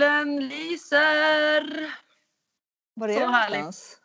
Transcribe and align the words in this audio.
Solen 0.00 0.48
lyser! 0.48 1.94
Var 2.94 3.08
är 3.08 3.20
du 3.20 3.26
någonstans? 3.26 3.96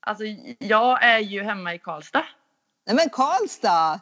Alltså, 0.00 0.24
jag 0.58 1.04
är 1.04 1.18
ju 1.18 1.42
hemma 1.42 1.74
i 1.74 1.78
Karlstad. 1.78 2.24
Nej 2.86 2.96
men 2.96 3.10
Karlstad! 3.10 4.00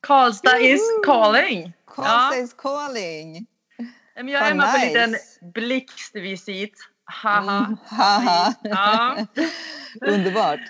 Karlstad 0.00 0.58
is 0.58 0.80
Woho! 0.80 1.02
calling! 1.04 1.72
Karlstad 1.86 2.36
is 2.36 2.54
calling! 2.54 3.46
Men 4.14 4.28
jag 4.28 4.42
är 4.42 4.48
hemma 4.48 4.72
på 4.72 4.78
en 4.78 4.86
liten 4.86 5.10
nice. 5.10 5.44
blixtvisit. 5.54 6.88
Haha. 7.04 7.58
Mm, 7.58 7.76
haha. 7.86 8.54
Ja. 8.62 9.16
Underbart! 10.00 10.60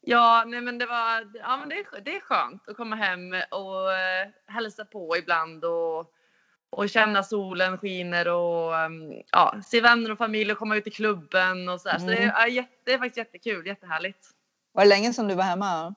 Ja, 0.00 0.44
nej 0.46 0.60
men 0.60 0.78
det 0.78 0.86
var, 0.86 1.30
ja 1.34 1.56
men 1.56 1.68
det 1.68 1.74
är, 1.74 2.00
det 2.00 2.16
är 2.16 2.20
skönt 2.20 2.68
att 2.68 2.76
komma 2.76 2.96
hem 2.96 3.34
och 3.50 3.92
eh, 3.92 4.28
hälsa 4.46 4.84
på 4.84 5.16
ibland 5.16 5.64
och, 5.64 6.10
och 6.74 6.88
känna 6.90 7.22
solen 7.22 7.78
skiner 7.78 8.28
och 8.28 8.72
um, 8.74 9.22
ja, 9.32 9.54
se 9.64 9.80
vänner 9.80 10.10
och 10.12 10.18
familj 10.18 10.52
och 10.52 10.58
komma 10.58 10.76
ut 10.76 10.86
i 10.86 10.90
klubben 10.90 11.68
och 11.68 11.80
sådär. 11.80 11.98
Så 11.98 12.06
det 12.06 12.16
Mm. 12.16 12.34
är, 12.36 12.46
jätte, 12.46 12.72
det 12.84 12.92
är 12.92 12.98
faktiskt 12.98 13.16
jättekul, 13.16 13.66
jättehärligt. 13.66 14.26
Var 14.72 14.82
det 14.82 14.88
länge 14.88 15.12
sedan 15.12 15.28
du 15.28 15.34
var 15.34 15.44
hemma? 15.44 15.94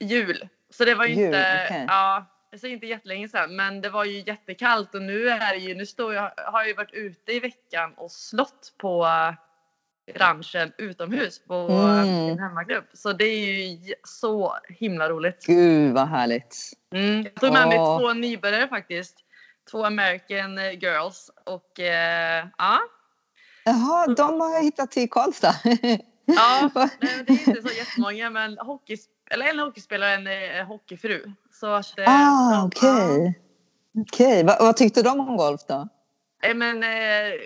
Jul. 0.00 0.48
Så 0.70 0.84
det 0.84 0.94
var 0.94 1.04
ju 1.04 1.14
Jul, 1.14 1.24
inte, 1.26 1.66
okej. 1.68 1.84
ja, 1.88 2.26
säger 2.60 2.74
inte 2.74 2.86
jättelänge 2.86 3.28
sedan, 3.28 3.56
men 3.56 3.80
det 3.80 3.88
var 3.90 4.04
ju 4.04 4.22
jättekallt 4.26 4.94
och 4.94 5.02
nu 5.02 5.28
är 5.28 5.52
det 5.54 5.60
ju, 5.60 5.74
nu 5.74 5.86
står 5.86 6.14
jag, 6.14 6.32
har 6.36 6.60
jag 6.60 6.68
ju 6.68 6.74
varit 6.74 6.92
ute 6.94 7.32
i 7.32 7.40
veckan 7.40 7.94
och 7.96 8.10
slått 8.10 8.72
på 8.78 9.06
ranchen 10.14 10.72
utomhus 10.78 11.44
på 11.44 11.54
eh, 11.54 12.02
Mm. 12.02 12.26
min 12.26 12.38
hemmaklubb. 12.38 12.84
Så 12.92 13.12
det 13.12 13.24
är 13.24 13.66
ju 13.72 13.94
så 14.04 14.56
himla 14.68 15.08
roligt. 15.08 15.44
Gud 15.46 15.94
vad 15.94 16.08
härligt! 16.08 16.56
Mm. 16.94 17.22
Jag 17.22 17.34
tog 17.34 17.52
med 17.52 17.68
mig 17.68 17.78
Åh. 17.78 17.98
två 17.98 18.12
nybörjare 18.12 18.68
faktiskt. 18.68 19.16
Två 19.70 19.84
American 19.84 20.58
eh, 20.58 20.72
girls 20.72 21.30
och 21.46 21.80
eh, 21.80 22.46
ja. 22.58 22.80
Jaha, 23.64 24.06
de 24.06 24.40
har 24.40 24.54
jag 24.54 24.62
hittat 24.62 24.90
till 24.90 25.10
Karlstad. 25.10 25.54
Ja, 26.36 26.70
nej, 27.00 27.24
det 27.26 27.32
är 27.32 27.48
inte 27.48 27.68
så 27.68 27.74
jättemånga 27.74 28.30
men 28.30 28.58
hockey, 28.58 28.96
eller 29.30 29.46
en 29.46 29.58
hockeyspelare 29.58 30.14
och 30.14 30.20
en 30.20 30.58
eh, 30.58 30.66
hockeyfru. 30.66 31.32
Så 31.52 31.66
att, 31.66 31.98
eh, 31.98 32.04
ah, 32.08 32.52
ja, 32.52 32.66
okej. 32.66 33.40
Okej, 33.98 34.44
vad, 34.44 34.58
vad 34.60 34.76
tyckte 34.76 35.02
de 35.02 35.20
om 35.20 35.36
golf 35.36 35.60
då? 35.68 35.88
ja. 36.42 36.48
Eh, 36.48 36.54
Men 36.54 36.82
eh, 36.82 37.40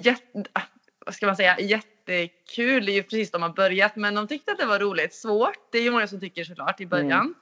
jätte, 0.00 0.44
ah, 0.52 0.62
vad 1.06 1.14
ska 1.14 1.26
man 1.26 1.36
säga, 1.36 1.60
jättekul. 1.60 2.86
Det 2.86 2.92
är 2.92 2.94
ju 2.94 3.02
precis 3.02 3.30
de 3.30 3.42
har 3.42 3.48
börjat 3.48 3.96
men 3.96 4.14
de 4.14 4.28
tyckte 4.28 4.52
att 4.52 4.58
det 4.58 4.66
var 4.66 4.78
roligt. 4.78 5.14
Svårt, 5.14 5.72
det 5.72 5.78
är 5.78 5.82
ju 5.82 5.90
många 5.90 6.06
som 6.06 6.20
tycker 6.20 6.44
såklart 6.44 6.80
i 6.80 6.86
början. 6.86 7.34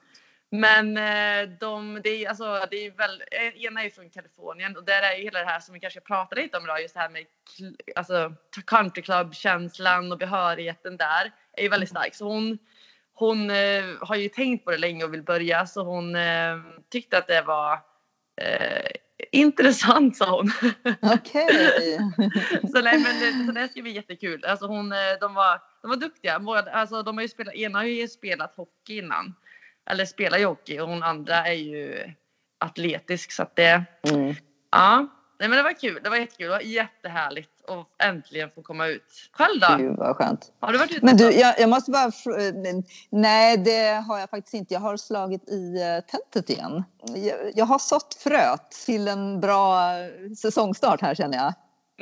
Men 0.54 0.96
eh, 0.96 1.48
de, 1.60 2.00
det 2.04 2.24
är, 2.24 2.28
alltså, 2.28 2.66
det 2.70 2.86
är 2.86 2.90
väl, 2.90 3.22
eh, 3.30 3.64
ena 3.64 3.84
är 3.84 3.90
från 3.90 4.10
Kalifornien 4.10 4.76
och 4.76 4.84
där 4.84 5.02
är 5.02 5.16
ju 5.16 5.24
hela 5.24 5.38
det 5.38 5.44
här 5.44 5.60
som 5.60 5.74
vi 5.74 5.80
kanske 5.80 6.00
pratade 6.00 6.42
lite 6.42 6.56
om 6.56 6.64
idag, 6.64 6.82
just 6.82 6.94
det 6.94 7.00
här 7.00 7.08
med 7.08 7.24
alltså, 7.96 8.34
countryclub-känslan 8.66 10.12
och 10.12 10.18
behörigheten 10.18 10.96
där 10.96 11.32
är 11.52 11.62
ju 11.62 11.68
väldigt 11.68 11.88
stark. 11.88 12.14
Så 12.14 12.24
hon, 12.24 12.58
hon 13.14 13.50
eh, 13.50 13.84
har 14.00 14.16
ju 14.16 14.28
tänkt 14.28 14.64
på 14.64 14.70
det 14.70 14.78
länge 14.78 15.04
och 15.04 15.14
vill 15.14 15.22
börja 15.22 15.66
så 15.66 15.84
hon 15.84 16.16
eh, 16.16 16.58
tyckte 16.90 17.18
att 17.18 17.26
det 17.26 17.42
var 17.42 17.72
eh, 18.40 18.90
intressant 19.32 20.16
sa 20.16 20.36
hon. 20.36 20.52
Okej. 21.02 21.98
så, 22.72 22.80
nej, 22.80 22.98
men 22.98 23.20
det, 23.20 23.46
så 23.46 23.52
det 23.52 23.68
ska 23.68 23.82
bli 23.82 23.92
jättekul. 23.92 24.44
Alltså 24.44 24.66
hon, 24.66 24.88
de, 25.20 25.34
var, 25.34 25.60
de 25.82 25.88
var 25.88 25.96
duktiga. 25.96 26.42
Alltså, 26.72 27.02
de 27.02 27.16
har 27.16 27.22
ju 27.22 27.28
spelat, 27.28 27.54
ena 27.54 27.78
har 27.78 27.84
ju 27.84 28.08
spelat 28.08 28.54
hockey 28.54 28.98
innan. 28.98 29.34
Eller 29.90 30.04
spelar 30.04 30.38
ju 30.38 30.44
hockey 30.46 30.80
och 30.80 30.88
hon 30.88 31.02
andra 31.02 31.46
är 31.46 31.52
ju 31.52 32.12
atletisk. 32.60 33.32
Så 33.32 33.42
att 33.42 33.56
det, 33.56 33.84
Mm. 34.10 34.34
ja. 34.72 35.06
Nej, 35.40 35.48
men 35.48 35.56
det 35.56 35.62
var 35.62 35.72
kul. 35.80 36.00
Det 36.04 36.10
var 36.10 36.16
jättekul. 36.16 36.46
Det 36.46 36.52
var 36.52 36.60
jättehärligt 36.60 37.50
att 37.68 38.04
äntligen 38.06 38.50
få 38.50 38.62
komma 38.62 38.86
ut. 38.86 39.30
Själv 39.32 39.60
då? 39.60 39.76
Gud 39.78 39.96
vad 39.96 40.16
skönt. 40.16 40.52
Har 40.60 40.72
du 40.72 40.78
varit 40.78 40.90
ute? 40.90 41.06
Men 41.06 41.16
du, 41.16 41.30
jag, 41.32 41.60
jag 41.60 41.68
måste 41.70 41.90
bara... 41.90 42.10
fr- 42.10 42.84
Nej, 43.10 43.56
det 43.56 43.88
har 44.08 44.18
jag 44.18 44.30
faktiskt 44.30 44.54
inte. 44.54 44.74
Jag 44.74 44.80
har 44.80 44.96
slagit 44.96 45.48
i 45.48 45.74
eh, 45.82 46.04
tältet 46.10 46.50
igen. 46.50 46.84
Jag, 47.16 47.36
jag 47.54 47.64
har 47.64 47.78
sått 47.78 48.14
fröet 48.14 48.70
till 48.86 49.08
en 49.08 49.40
bra 49.40 49.92
eh, 49.98 50.32
säsongstart 50.38 51.00
här 51.00 51.14
känner 51.14 51.38
jag. 51.38 51.54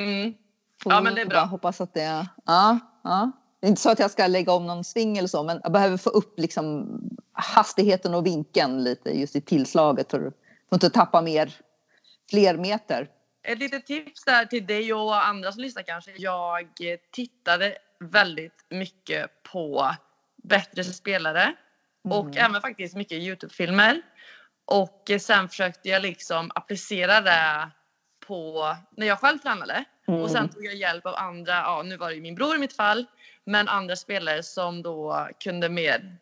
Mm. 0.07 0.35
Ja, 0.85 1.01
men 1.01 1.15
det 1.15 1.21
är 1.21 1.27
bra. 1.27 1.39
bara 1.41 1.47
Hoppas 1.47 1.81
att 1.81 1.95
det... 1.95 2.27
Ja, 2.47 2.79
ja. 3.05 3.31
Det 3.61 3.67
är 3.67 3.69
inte 3.69 3.81
så 3.83 3.91
att 3.91 3.99
jag 3.99 4.11
ska 4.11 4.27
lägga 4.27 4.53
om 4.53 4.67
någon 4.67 4.85
sving 4.85 5.19
eller 5.19 5.29
så, 5.29 5.43
men 5.43 5.61
jag 5.63 5.73
behöver 5.73 5.97
få 5.97 6.11
upp 6.11 6.39
liksom 6.39 6.89
hastigheten 7.41 8.15
och 8.15 8.27
vinkeln 8.27 8.85
lite 8.85 9.11
just 9.11 9.37
i 9.37 9.41
tillslaget 9.41 10.11
för 10.11 10.27
att 10.27 10.35
inte 10.73 10.91
tappa 10.91 11.23
mer, 11.23 11.55
fler 12.31 12.57
meter. 12.57 13.09
Ett 13.43 13.59
litet 13.59 13.87
tips 13.87 14.25
där 14.25 14.45
till 14.45 14.67
dig 14.67 14.95
och 14.95 15.27
andra 15.27 15.53
som 15.53 15.63
lyssnar 15.63 15.83
kanske. 15.83 16.13
Jag 16.17 16.69
tittade 17.13 17.75
väldigt 18.01 18.65
mycket 18.71 19.43
på 19.43 19.95
bättre 20.43 20.85
spelare 20.85 21.55
och 22.05 22.27
Mm. 22.27 22.37
även 22.37 22.61
faktiskt 22.61 22.97
mycket 22.97 23.19
Youtube-filmer. 23.19 24.03
Och 24.65 25.11
sen 25.21 25.49
försökte 25.49 25.89
jag 25.89 26.03
liksom 26.03 26.51
applicera 26.55 27.21
det 27.21 27.71
på 28.27 28.77
när 28.97 29.07
jag 29.07 29.19
själv 29.19 29.39
tränade. 29.39 29.85
Mm. 30.09 30.21
Och 30.21 30.31
sen 30.31 30.49
tog 30.49 30.65
jag 30.65 30.75
hjälp 30.75 31.07
av 31.07 31.15
andra, 31.15 31.53
ja 31.53 31.83
nu 31.83 31.97
var 31.97 32.09
det 32.09 32.15
ju 32.15 32.21
min 32.21 32.35
bror 32.35 32.57
i 32.57 32.59
mitt 32.59 32.77
fall, 32.77 33.07
men 33.45 33.69
andra 33.69 33.97
spelare 33.97 34.43
som 34.43 34.83
då 34.83 35.29
kunde 35.45 35.69
mer 35.69 36.17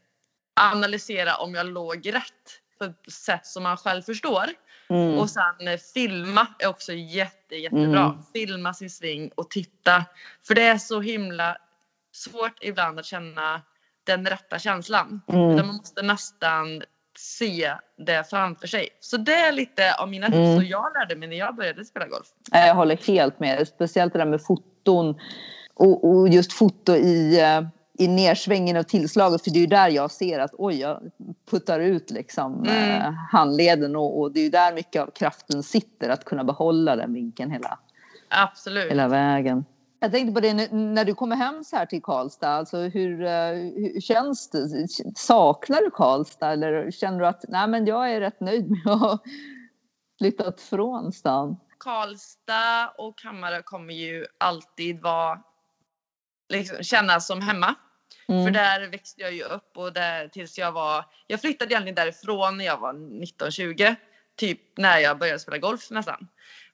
analysera 0.58 1.36
om 1.36 1.54
jag 1.54 1.66
låg 1.66 2.14
rätt 2.14 2.24
på 2.78 2.84
ett 2.84 3.12
sätt 3.12 3.46
som 3.46 3.62
man 3.62 3.76
själv 3.76 4.02
förstår. 4.02 4.44
Mm. 4.91 5.19
Och 5.19 5.30
sen 5.30 5.69
eh, 5.69 5.76
filma 5.94 6.46
är 6.58 6.66
också 6.69 6.92
jätte, 6.92 7.56
jättebra. 7.56 8.04
Mm. 8.04 8.19
Filma 8.32 8.74
sin 8.74 8.91
sving 8.91 9.30
och 9.34 9.50
titta. 9.50 10.04
För 10.47 10.54
det 10.54 10.62
är 10.62 10.78
så 10.78 11.00
himla 11.00 11.56
svårt 12.12 12.58
ibland 12.60 12.98
att 12.98 13.04
känna 13.04 13.62
den 14.04 14.26
rätta 14.26 14.58
känslan. 14.58 15.20
Mm. 15.28 15.50
Utan 15.50 15.66
man 15.66 15.76
måste 15.76 16.02
nästan 16.02 16.82
se 17.18 17.74
det 18.06 18.30
framför 18.30 18.66
sig. 18.66 18.88
Så 19.00 19.16
det 19.16 19.34
är 19.34 19.52
lite 19.52 19.94
av 19.94 20.08
mina 20.08 20.26
tips 20.26 20.36
Mm. 20.36 20.56
som 20.56 20.66
jag 20.66 20.92
lärde 20.94 21.16
mig 21.16 21.28
när 21.28 21.36
jag 21.36 21.56
började 21.56 21.84
spela 21.84 22.06
golf. 22.06 22.26
Jag 22.52 22.74
håller 22.74 22.97
helt 22.97 23.41
med. 23.41 23.68
Speciellt 23.68 24.12
det 24.12 24.18
där 24.18 24.26
med 24.26 24.42
foton 24.42 25.20
och, 25.74 26.10
och 26.10 26.28
just 26.28 26.52
foto 26.52 26.97
i, 26.97 27.41
eh, 27.41 27.60
i 27.98 28.09
nersvängen 28.09 28.76
och 28.76 28.88
tillslaget. 28.88 29.44
För 29.44 29.50
det 29.50 29.59
är 29.59 29.60
ju 29.60 29.66
där 29.66 29.88
jag 29.88 30.10
ser 30.10 30.38
att 30.38 30.50
oj, 30.59 30.81
jag 30.81 31.10
puttar 31.50 31.81
ut 31.81 32.10
liksom 32.10 32.64
Mm. 32.64 33.03
eh, 33.03 33.12
handleden 33.32 33.97
och, 33.97 34.20
och 34.20 34.32
det 34.32 34.41
är 34.41 34.44
ju 34.44 34.50
där 34.50 34.75
mycket 34.75 35.03
av 35.03 35.10
kraften 35.10 35.62
sitter. 35.62 36.09
Att 36.09 36.25
kunna 36.25 36.44
behålla 36.44 36.97
den 36.97 37.12
vinkeln 37.14 37.50
hela, 37.50 37.78
Absolut. 38.28 38.91
hela 38.91 39.09
vägen. 39.09 39.64
Jag 40.00 40.12
tänkte 40.12 40.32
på 40.34 40.41
det 40.41 40.72
när- 40.72 41.04
du 41.04 41.14
kommer 41.14 41.36
hem 41.36 41.64
så 41.64 41.76
här 41.76 41.86
till 41.86 42.03
Karlstad. 42.03 42.48
Alltså 42.48 42.76
hur, 42.78 43.25
eh, 43.25 43.31
hur 43.76 44.00
känns 44.00 44.50
det? 44.50 44.69
Saknar 45.16 45.80
du 45.80 45.91
Karlstad 45.91 46.53
eller 46.53 46.91
känner 46.91 47.19
du 47.19 47.26
att 47.26 47.44
nej, 47.48 47.69
men 47.69 47.86
jag 47.86 48.12
är 48.12 48.20
rätt 48.20 48.41
nöjd 48.41 48.70
med 48.70 48.92
att 48.92 49.00
ha 49.00 49.19
flyttat 50.19 50.60
från 50.60 51.12
stan? 51.12 51.56
Karlstad 51.78 52.89
och 52.98 53.15
Hammarö 53.24 53.62
kommer 53.62 53.95
ju 53.95 54.27
alltid 54.39 55.00
vara 55.03 55.39
liksom, 56.48 56.83
kännas 56.84 57.27
som 57.27 57.41
hemma. 57.41 57.74
Mm. 58.28 58.45
För 58.45 58.51
där 58.51 58.89
växte 58.89 59.21
jag 59.22 59.33
ju 59.33 59.43
upp 59.43 59.77
och 59.77 59.93
där 59.93 60.28
tills 60.28 60.59
jag 60.59 60.72
var, 60.72 61.05
jag 61.27 61.41
flyttade 61.41 61.72
egentligen 61.72 61.95
därifrån 61.95 62.57
när 62.59 62.65
jag 62.65 62.78
var 62.78 62.93
19-20. 62.93 63.97
Typ 64.37 64.60
när 64.77 64.99
jag 64.99 65.19
började 65.19 65.39
spela 65.39 65.59
golf 65.59 65.91
nästan. 65.91 66.28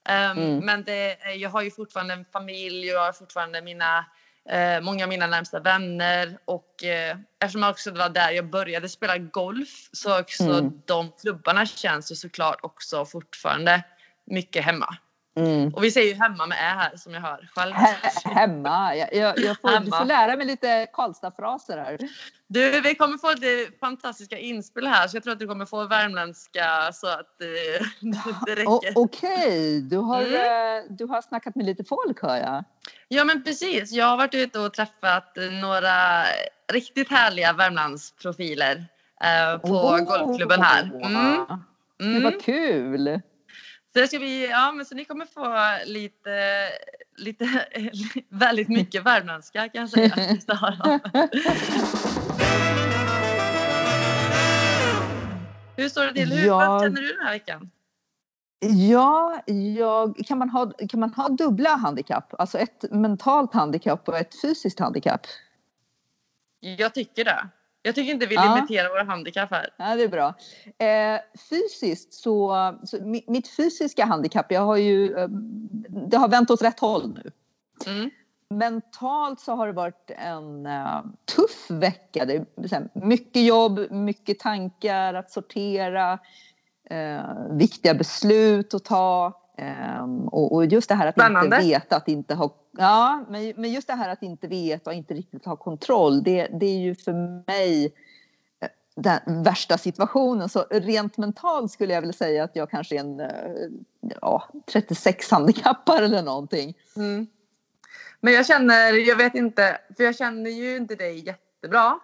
Ehm, 0.09 0.39
Mm. 0.39 0.59
Men 0.67 0.85
det, 0.85 1.17
jag 1.37 1.51
har 1.51 1.63
ju 1.63 1.71
fortfarande 1.71 2.15
en 2.15 2.25
familj 2.33 2.91
och 2.91 2.97
jag 2.97 3.05
har 3.05 3.13
fortfarande 3.13 3.63
mina, 3.63 4.05
eh, 4.51 4.81
många 4.81 5.05
av 5.05 5.09
mina 5.09 5.27
närmsta 5.27 5.61
vänner. 5.61 6.39
Och 6.45 6.85
eh, 6.85 7.17
eftersom 7.41 7.65
också 7.71 7.91
det 7.91 7.99
var 7.99 8.09
där 8.09 8.31
jag 8.31 8.51
började 8.51 8.89
spela 8.89 9.19
golf 9.19 9.89
så 9.93 10.21
också 10.21 10.45
Mm. 10.45 10.83
de 10.87 11.13
klubbarna 11.21 11.67
känns 11.67 12.13
ju 12.13 12.17
såklart 12.17 12.59
också 12.63 13.05
fortfarande 13.05 13.83
mycket 14.27 14.65
hemma. 14.65 14.97
Mm. 15.37 15.75
Och 15.75 15.85
vi 15.85 15.91
säger 15.91 16.15
ju 16.15 16.21
hemma 16.21 16.47
med 16.47 16.59
ä 16.59 16.75
här 16.79 16.97
som 16.97 17.15
jag 17.15 17.21
hör 17.21 17.49
själv. 17.55 17.73
He- 17.75 18.29
hemma. 18.35 18.97
Jag, 18.97 19.15
jag, 19.15 19.39
jag 19.39 19.61
får, 19.61 19.69
du 19.69 19.75
Hemma. 19.75 19.97
får 19.99 20.05
lära 20.05 20.37
mig 20.37 20.47
lite 20.47 20.87
Karlstad-fraser 20.93 21.79
här. 21.79 21.99
Du, 22.47 22.81
vi 22.81 22.95
kommer 22.95 23.19
få 23.19 23.31
lite 23.31 23.79
fantastiska 23.81 24.39
inspel 24.39 24.87
här 24.87 25.09
så 25.09 25.17
jag 25.17 25.23
tror 25.25 25.33
att 25.33 25.39
du 25.39 25.47
kommer 25.47 25.67
få 25.67 25.85
värmländska 25.87 26.93
så 26.93 27.07
att 27.07 27.41
eh, 27.43 27.87
det 28.47 28.55
räcker. 28.55 28.93
Okej, 28.99 29.81
du, 29.81 29.97
har, 29.97 30.23
Mm. 30.23 30.35
eh, 30.35 30.85
du 30.91 31.07
har 31.07 31.23
snackat 31.23 31.55
med 31.55 31.67
lite 31.67 31.85
folk 31.85 32.23
hör 32.23 32.37
jag. 32.37 32.65
Ja 33.09 33.25
men 33.25 33.45
precis, 33.45 33.93
jag 33.93 34.07
har 34.07 34.17
varit 34.17 34.35
ute 34.35 34.59
och 34.59 34.73
träffat 34.75 35.37
några 35.63 36.25
riktigt 36.73 37.11
härliga 37.11 37.53
Värmlandsprofiler 37.53 38.85
eh, 39.25 39.59
på 39.59 39.69
Oh. 39.69 39.99
golfklubben 40.01 40.63
här. 40.63 40.83
Mm. 40.83 41.47
Det 41.99 42.05
Mm. 42.05 42.23
var 42.23 42.41
kul. 42.41 43.21
Så, 43.97 44.07
ska 44.07 44.19
vi, 44.19 44.51
ja, 44.51 44.73
men 44.73 44.87
så 44.87 44.95
ni 44.95 45.05
kommer 45.05 45.27
få 45.27 45.77
lite, 45.87 46.69
lite 47.17 47.67
väldigt 48.29 48.69
mycket 48.69 49.05
värmländska 49.05 49.69
kan 49.69 49.81
jag 49.81 49.91
säga. 49.91 50.15
Hur 55.77 55.89
står 55.89 56.05
det 56.05 56.13
till? 56.13 56.33
Hur, 56.33 56.47
Ja. 56.47 56.57
Vad 56.57 56.83
känner 56.83 57.01
du 57.01 57.13
den 57.13 57.27
här 57.27 57.33
veckan? 57.33 57.71
Ja, 58.89 59.43
jag, 59.79 60.17
kan, 60.27 60.39
man 60.39 60.51
ha, 60.51 60.73
kan 60.89 61.01
man 61.01 61.15
ha 61.15 61.29
dubbla 61.29 61.77
handikapp? 61.77 62.35
Alltså 62.39 62.59
ett 62.59 62.85
mentalt 62.91 63.55
handikapp 63.55 64.09
och 64.09 64.19
ett 64.19 64.41
fysiskt 64.41 64.81
handikapp? 64.81 65.27
Jag 66.61 66.95
tycker 66.95 67.25
det. 67.25 67.49
Jag 67.87 67.95
tycker 67.95 68.13
inte 68.13 68.27
vi 68.27 68.35
Ja. 68.35 68.55
limiterar 68.55 68.89
våra 68.89 69.03
handikapp 69.05 69.51
här. 69.51 69.69
Ja, 69.77 69.97
det 69.97 70.03
är 70.03 70.09
bra. 70.09 70.35
Eh, 70.79 71.21
fysiskt 71.51 72.15
så, 72.15 72.49
så 72.85 72.97
mi- 72.99 73.25
mitt 73.29 73.49
fysiska 73.57 74.05
handikapp, 74.05 74.53
jag 74.53 74.61
har 74.61 74.77
ju, 74.77 75.17
eh, 75.19 75.29
det 76.11 76.17
har 76.17 76.29
vänt 76.29 76.51
åt 76.51 76.63
rätt 76.63 76.81
håll 76.81 77.09
nu. 77.25 77.31
Mm. 77.93 78.11
Mentalt 78.51 79.41
så 79.41 79.55
har 79.55 79.67
det 79.67 79.73
varit 79.73 80.11
en 80.11 80.67
eh, 80.67 81.01
tuff 81.37 81.71
vecka. 81.71 82.25
Det 82.25 82.35
är 82.37 82.89
mycket 83.07 83.43
jobb, 83.45 83.81
mycket 83.91 84.39
tankar 84.39 85.15
att 85.15 85.31
sortera, 85.31 86.19
eh, 86.91 87.21
viktiga 87.51 87.95
beslut 87.95 88.75
att 88.75 88.85
ta. 88.85 89.41
ehm, 89.59 90.29
och, 90.29 90.53
och 90.55 90.67
just 90.67 90.89
det 90.89 90.95
här 90.95 91.07
att 91.07 91.15
Spännande. 91.15 91.57
inte 91.57 91.69
veta, 91.69 91.97
att 91.97 92.09
inte 92.09 92.35
ha... 92.35 92.55
Ja, 92.79 93.25
men, 93.29 93.53
men 93.57 93.73
just 93.73 93.87
det 93.87 93.95
här 93.95 94.09
att 94.09 94.23
inte 94.23 94.47
veta 94.47 94.91
och 94.91 94.97
inte 94.97 95.15
riktigt 95.15 95.45
ha 95.45 95.57
kontroll, 95.57 96.23
det, 96.23 96.47
det 96.61 96.67
är 96.67 96.79
ju 96.79 96.95
för 96.95 97.13
mig 97.47 97.95
eh, 98.61 98.69
den 98.97 99.43
värsta 99.43 99.79
situationen. 99.79 100.49
Så 100.49 100.65
rent 100.71 101.19
mentalt 101.19 101.73
skulle 101.73 101.95
jag 101.95 102.01
vilja 102.01 102.13
säga 102.13 102.45
att 102.45 102.57
jag 102.57 102.71
kanske 102.71 102.95
är 102.97 103.01
en 103.01 103.21
eh, 103.21 104.17
ja, 104.21 104.49
36 104.67 105.31
handikappar 105.31 106.03
eller 106.03 106.23
någonting. 106.23 106.75
Mm. 106.97 107.27
Men 108.21 108.33
jag 108.33 108.47
känner, 108.47 109.09
jag 109.09 109.17
vet 109.17 109.35
inte, 109.35 109.79
för 109.97 110.05
jag 110.05 110.17
känner 110.17 110.51
ju 110.51 110.77
inte 110.77 110.95
dig 110.95 111.27
jättebra. 111.27 111.99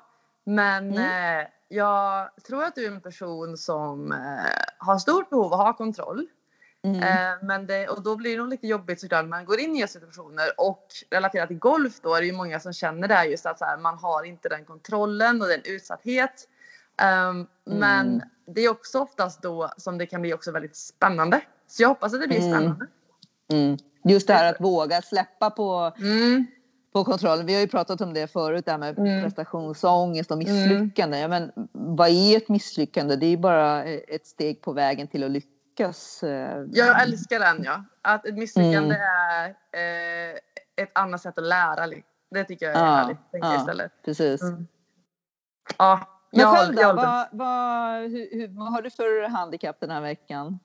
Men 0.45 0.91
Mm. 0.91 1.41
eh, 1.41 1.47
jag 1.69 2.31
tror 2.47 2.65
att 2.65 2.75
du 2.75 2.85
är 2.85 2.91
en 2.91 3.01
person 3.01 3.57
som 3.57 4.13
eh, 4.13 4.19
har 4.79 4.99
stort 4.99 5.31
behov 5.31 5.45
av 5.47 5.61
att 5.61 5.67
ha 5.67 5.73
kontroll. 5.73 6.27
Mm. 6.85 7.03
Eh, 7.03 7.39
men 7.43 7.67
det, 7.67 7.89
och 7.89 8.03
då 8.03 8.17
blir 8.17 8.31
det 8.31 8.37
nog 8.39 8.49
lite 8.49 8.67
jobbigt 8.67 9.01
såklart 9.01 9.23
när 9.25 9.29
man 9.29 9.45
går 9.45 9.61
in 9.61 9.77
i 9.77 9.89
situationer 9.89 10.45
och 10.57 10.87
relaterat 11.11 11.49
till 11.49 11.59
golf 11.59 12.01
då 12.03 12.15
är 12.15 12.21
det 12.21 12.27
ju 12.27 12.33
många 12.33 12.61
som 12.61 12.73
känner 12.73 13.09
det 13.09 13.15
här 13.15 13.25
just 13.25 13.47
att 13.47 13.61
här, 13.61 13.77
man 13.79 13.99
har 13.99 14.25
inte 14.25 14.49
den 14.49 14.65
kontrollen 14.65 15.43
och 15.43 15.49
den 15.49 15.61
utsatthet. 15.65 16.49
Um, 17.31 17.47
Men 17.65 18.07
Mm. 18.07 18.21
det 18.47 18.61
är 18.61 18.69
också 18.71 19.01
oftast 19.01 19.43
då 19.43 19.71
som 19.77 19.99
det 19.99 20.07
kan 20.07 20.21
bli 20.23 20.35
också 20.35 20.53
väldigt 20.53 20.77
spännande. 20.77 21.41
Så 21.67 21.83
jag 21.83 21.89
hoppas 21.89 22.15
att 22.15 22.21
det 22.21 22.27
blir 22.29 22.39
Mm. 22.41 22.51
spännande. 22.53 22.87
Mm. 23.53 23.77
Just 24.05 24.27
det 24.27 24.35
här 24.35 24.51
att 24.55 24.61
våga 24.61 25.03
släppa 25.03 25.51
på, 25.51 25.93
Mm. 25.99 26.47
på 26.93 27.05
kontrollen. 27.05 27.47
Vi 27.47 27.55
har 27.55 27.61
ju 27.61 27.69
pratat 27.69 28.01
om 28.01 28.15
det 28.15 28.27
förut, 28.33 28.65
det 28.65 28.71
här 28.71 28.79
med 28.79 28.99
Mm. 28.99 29.23
prestationsångest 29.23 30.31
och 30.31 30.39
misslyckande. 30.39 31.19
Ja, 31.19 31.29
men 31.29 31.53
vad 31.73 32.09
är 32.09 32.37
ett 32.37 32.49
misslyckande? 32.49 33.17
Det 33.17 33.27
är 33.27 33.31
ju 33.31 33.37
bara 33.37 33.85
ett 33.85 34.27
steg 34.27 34.63
på 34.63 34.73
vägen 34.73 35.09
till 35.09 35.25
att 35.25 35.31
lyckas. 35.31 35.51
Eh. 35.79 36.65
Jag 36.73 37.03
älskar 37.03 37.39
den 37.41 37.65
ja. 37.65 37.85
Att 38.03 38.27
ett 38.27 38.35
misslyckande 38.39 38.95
Mm. 38.95 39.01
är 39.73 40.31
eh, 40.31 40.39
ett 40.77 40.91
annat 40.99 41.23
sätt 41.23 41.39
att 41.39 41.45
lära. 41.45 41.87
Det 42.31 42.45
tycker 42.45 42.67
jag 42.67 42.75
är 42.77 42.81
Ja, 42.81 42.95
härligt. 42.95 43.19
Ja. 43.33 43.57
istället. 43.57 43.93
Precis. 44.05 44.43
Mm. 44.43 44.67
Ja, 45.79 46.01
Men 46.31 46.41
jag, 46.41 46.57
själv 46.57 46.75
då? 46.75 46.83
jag. 46.83 46.95
Vad, 46.95 47.29
vad, 47.33 48.03
hur, 48.03 48.29
hur, 48.33 48.49
vad 48.49 48.73
har 48.73 48.83
du 48.83 48.91
för 48.91 49.29
handikapp 49.29 49.81
den 49.81 49.91
här 49.91 50.01
veckan? 50.01 50.59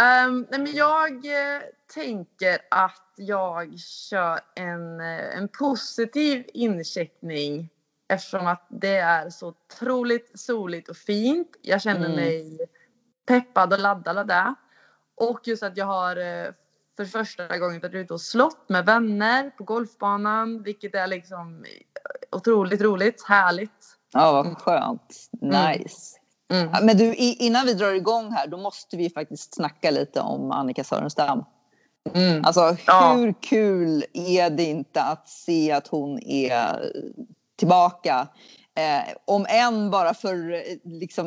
Nej 0.00 0.28
men 0.60 0.66
jag 0.72 1.10
eh, 1.26 1.62
tänker 1.94 2.58
att 2.70 3.12
jag 3.16 3.78
kör 3.78 4.40
en, 4.54 5.00
eh, 5.00 5.36
en 5.36 5.48
positiv 5.48 6.44
incheckning 6.54 7.68
eftersom 8.08 8.46
att 8.46 8.66
det 8.68 8.96
är 8.96 9.30
så 9.30 9.48
otroligt 9.48 10.40
soligt 10.40 10.88
och 10.88 10.96
fint. 10.96 11.56
Jag 11.62 11.82
känner 11.82 12.06
Mm. 12.06 12.16
mig 12.16 12.58
peppad 13.26 13.72
och 13.72 13.78
laddad 13.78 14.18
av 14.18 14.26
det. 14.26 14.54
Och 15.14 15.40
just 15.44 15.62
att 15.62 15.76
jag 15.76 15.86
har 15.86 16.16
eh, 16.16 16.52
för 16.96 17.04
första 17.04 17.58
gången 17.58 17.80
varit 17.80 17.94
ute 17.94 18.14
och 18.14 18.20
slått 18.20 18.68
med 18.68 18.86
vänner 18.86 19.50
på 19.50 19.64
golfbanan 19.64 20.62
vilket 20.62 20.94
är 20.94 21.06
liksom 21.06 21.64
otroligt 22.32 22.80
roligt, 22.80 23.24
härligt. 23.28 23.96
Ja, 24.12 24.32
vad 24.32 24.58
skönt. 24.58 25.28
Mm. 25.42 25.72
Nice. 25.72 26.16
Mm. 26.52 26.70
Ja, 26.72 26.78
Men 26.82 26.96
du, 26.96 27.14
innan 27.14 27.66
vi 27.66 27.74
drar 27.74 27.92
igång 27.92 28.32
här, 28.32 28.46
då 28.46 28.56
måste 28.56 28.96
vi 28.96 29.10
faktiskt 29.10 29.54
snacka 29.54 29.90
lite 29.90 30.20
om 30.20 30.52
Annika 30.52 30.84
Sörenstam. 30.84 31.44
Mm. 32.14 32.44
Alltså 32.44 32.76
Ja. 32.86 33.14
hur 33.16 33.34
kul 33.40 34.04
är 34.12 34.50
det 34.50 34.64
inte 34.64 35.02
att 35.02 35.28
se 35.28 35.72
att 35.72 35.88
hon 35.88 36.18
är 36.22 36.92
tillbaka? 37.56 38.28
Eh, 38.74 39.14
om 39.24 39.46
än 39.48 39.90
bara 39.90 40.14
för 40.14 40.64
liksom 41.00 41.26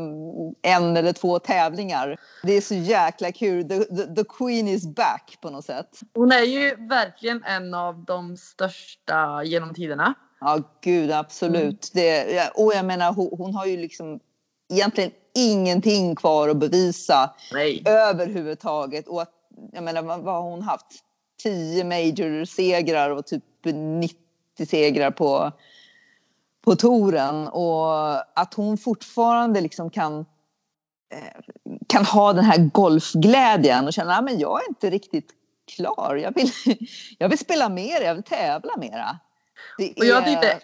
en 0.62 0.98
eller 0.98 1.13
två 1.13 1.40
tävlingar. 1.40 2.18
Det 2.44 2.54
är 2.54 2.62
så 2.62 2.75
jäkla 2.75 3.31
kul. 3.31 3.69
The, 3.69 3.80
the, 3.80 4.16
the 4.16 4.24
Queen 4.38 4.68
is 4.68 4.88
back 4.88 5.38
på 5.42 5.50
något 5.50 5.66
sätt. 5.66 6.00
Hon 6.13 6.31
är 6.31 6.44
ju 6.44 6.75
verkligen 6.75 7.44
en 7.44 7.74
av 7.74 8.06
de 8.06 8.38
största 8.38 9.44
genom 9.44 9.74
tiderna. 9.74 10.13
Ja, 10.40 10.60
gud 10.81 11.12
absolut. 11.12 11.92
Det, 11.94 12.31
ja, 12.31 12.44
och 12.56 12.74
jag 12.74 12.86
menar, 12.86 13.13
hon, 13.13 13.30
hon 13.38 13.56
har 13.56 13.66
ju 13.66 13.78
liksom 13.78 14.19
egentligen 14.74 15.12
ingenting 15.36 16.16
kvar 16.16 16.50
att 16.50 16.57
bevisa 16.57 17.36
Nej. 17.54 17.84
överhuvudtaget. 17.86 19.07
Och 19.07 19.22
att, 19.22 19.31
jag 19.72 19.84
menar, 19.84 20.01
vad, 20.01 20.19
vad 20.19 20.34
har 20.36 20.50
hon 20.50 20.62
haft? 20.62 20.86
10 21.44 21.84
major-segrar 21.84 23.10
och 23.10 23.25
typ 23.25 23.44
90 24.00 24.18
segrar 24.66 25.12
på, 25.12 25.51
på 26.63 26.75
touren. 26.75 27.48
Och 27.48 27.94
att 28.39 28.54
hon 28.54 28.77
fortfarande 28.77 29.62
liksom 29.62 29.89
kan, 29.89 30.19
eh, 31.13 31.42
kan 31.88 32.06
ha 32.06 32.33
den 32.33 32.44
här 32.45 32.57
golfglädjen 32.57 33.88
och 33.88 33.94
känna 33.94 34.15
att 34.18 34.39
jag 34.39 34.63
är 34.63 34.69
inte 34.69 34.89
riktigt 34.89 35.31
klar. 35.75 36.15
Jag 36.24 36.36
vill, 36.36 36.51
jag 37.17 37.29
vill 37.29 37.39
spela 37.39 37.70
mer, 37.70 38.01
jag 38.01 38.13
vill 38.15 38.24
tävla 38.24 38.77
mera. 38.77 39.20
Det 39.77 39.93
Och 39.98 40.05
jag 40.05 40.24
är- 40.27 40.32
tyckte- 40.41 40.60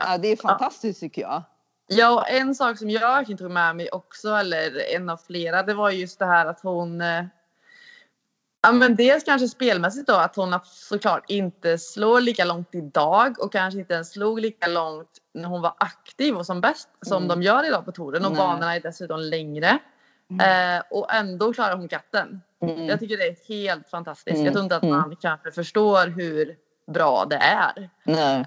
Ja, 0.00 0.18
det 0.18 0.28
är 0.28 0.36
fantastiskt 0.36 1.00
tycker 1.00 1.22
jag. 1.22 1.42
Ja, 1.86 2.10
och 2.14 2.28
en 2.30 2.54
sak 2.54 2.78
som 2.78 2.90
jag 2.90 3.00
verkligen 3.00 3.38
tog 3.38 3.50
med 3.50 3.76
mig 3.76 3.88
också, 3.90 4.28
eller 4.34 4.94
en 4.96 5.10
av 5.10 5.16
flera, 5.16 5.62
det 5.62 5.74
var 5.74 5.90
just 5.90 6.18
det 6.18 6.26
här 6.26 6.46
att 6.46 6.60
hon... 6.62 7.00
eh, 8.64 8.68
Ja, 8.68 8.72
men 8.72 8.96
dels 8.96 9.24
kanske 9.24 9.48
spelmässigt 9.48 10.06
då, 10.06 10.14
att 10.14 10.36
hon 10.36 10.58
såklart 10.64 11.24
inte 11.30 11.78
slår 11.78 12.20
lika 12.20 12.44
långt 12.44 12.74
idag 12.74 13.34
och 13.40 13.52
kanske 13.52 13.80
inte 13.80 13.94
ens 13.94 14.10
slog 14.12 14.40
lika 14.40 14.66
långt 14.66 15.10
när 15.34 15.48
hon 15.48 15.62
var 15.62 15.74
aktiv 15.78 16.36
och 16.36 16.46
som 16.46 16.60
bäst 16.60 16.88
som 17.02 17.16
Mm. 17.16 17.28
de 17.28 17.42
gör 17.42 17.66
idag 17.66 17.84
på 17.84 17.92
touren. 17.92 18.24
Och 18.24 18.32
Nej. 18.32 18.38
banorna 18.38 18.74
är 18.76 18.80
dessutom 18.80 19.20
längre. 19.20 19.78
Eh, 20.42 20.82
och 20.90 21.14
ändå 21.14 21.52
klarar 21.52 21.76
hon 21.76 21.88
katten. 21.88 22.40
Mm. 22.62 22.86
Jag 22.86 23.00
tycker 23.00 23.16
det 23.16 23.26
är 23.28 23.48
helt 23.48 23.90
fantastiskt. 23.90 24.34
Mm, 24.34 24.44
Jag 24.44 24.54
tror 24.54 24.62
inte 24.62 24.76
att 24.76 24.82
mm. 24.82 24.96
man 24.96 25.16
kanske 25.16 25.50
förstår 25.52 26.06
hur 26.06 26.56
bra 26.92 27.24
det 27.30 27.36
är. 27.36 27.90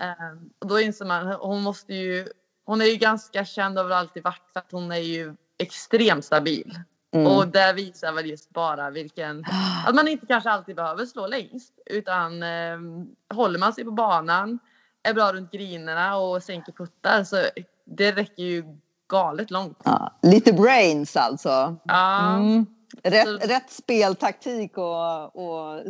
Ehm, 0.02 0.50
och 0.60 0.68
då 0.68 0.80
inser 0.80 1.06
man, 1.06 1.28
hon 1.28 1.62
måste 1.62 1.94
ju, 1.94 2.28
hon 2.66 2.82
är 2.82 2.86
ju 2.86 2.96
ganska 2.96 3.46
känd 3.46 3.80
över 3.80 3.96
alltid 3.96 4.24
varit 4.24 4.50
för 4.54 4.60
att 4.60 4.72
hon 4.72 4.92
är 4.92 4.98
ju 4.98 5.36
extremt 5.60 6.26
stabil. 6.26 6.80
Mm. 7.14 7.28
Och 7.28 7.48
det 7.48 7.74
visar 7.74 8.12
väl 8.14 8.26
just 8.30 8.50
bara 8.50 8.90
vilken, 8.90 9.46
att 9.88 9.96
man 9.96 10.08
inte 10.08 10.26
kanske 10.26 10.50
alltid 10.50 10.76
behöver 10.76 11.06
slå 11.06 11.28
längst. 11.28 11.74
Utan 11.86 12.44
um, 12.44 13.16
håller 13.34 13.60
man 13.60 13.74
sig 13.74 13.84
på 13.86 13.92
banan, 13.92 14.60
är 15.04 15.14
bra 15.14 15.34
runt 15.34 15.52
grinerna 15.52 16.18
och 16.18 16.44
sänker 16.44 16.72
puttar 16.72 17.24
så 17.24 17.36
det 17.86 18.12
räcker 18.12 18.44
ju 18.44 18.64
galet 19.10 19.52
långt. 19.52 19.78
Ja, 19.84 20.12
lite 20.22 20.54
brains 20.54 21.16
alltså. 21.18 21.76
Ja, 21.84 22.36
Mm. 22.36 22.66
Rätt, 23.04 23.28
Så- 23.28 23.48
rätt 23.48 23.72
speltaktik 23.72 24.78
och, 24.78 25.36
och 25.36 25.84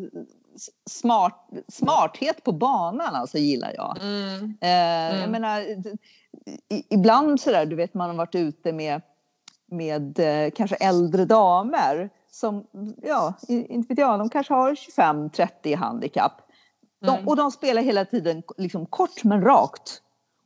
smart, 0.89 1.49
smarthet 1.67 2.43
på 2.43 2.51
banan 2.51 3.15
alltså 3.15 3.37
gillar 3.37 3.73
jag. 3.75 3.97
mm, 4.01 4.57
Eh, 4.61 4.69
Jag 4.69 5.17
Mm. 5.17 5.31
menar, 5.31 5.65
ibland 6.89 7.41
sådär, 7.41 7.65
du 7.65 7.75
vet 7.75 7.93
man 7.93 8.09
har 8.09 8.17
varit 8.17 8.35
ute 8.35 8.73
med, 8.73 9.01
med 9.71 10.19
eh, 10.19 10.51
kanske 10.51 10.75
äldre 10.75 11.25
damer 11.25 12.09
som, 12.31 12.65
ja, 13.01 13.33
inte 13.47 13.87
vet 13.89 13.97
jag, 13.99 14.19
de 14.19 14.29
kanske 14.29 14.53
har 14.53 14.75
25-30 14.75 15.75
handikapp. 15.77 16.41
De, 17.01 17.09
Mm. 17.15 17.27
Och 17.27 17.35
de 17.35 17.51
spelar 17.51 17.81
hela 17.81 18.05
tiden 18.05 18.43
liksom 18.57 18.85
kort 18.85 19.23
men 19.23 19.41
rakt. 19.41 20.01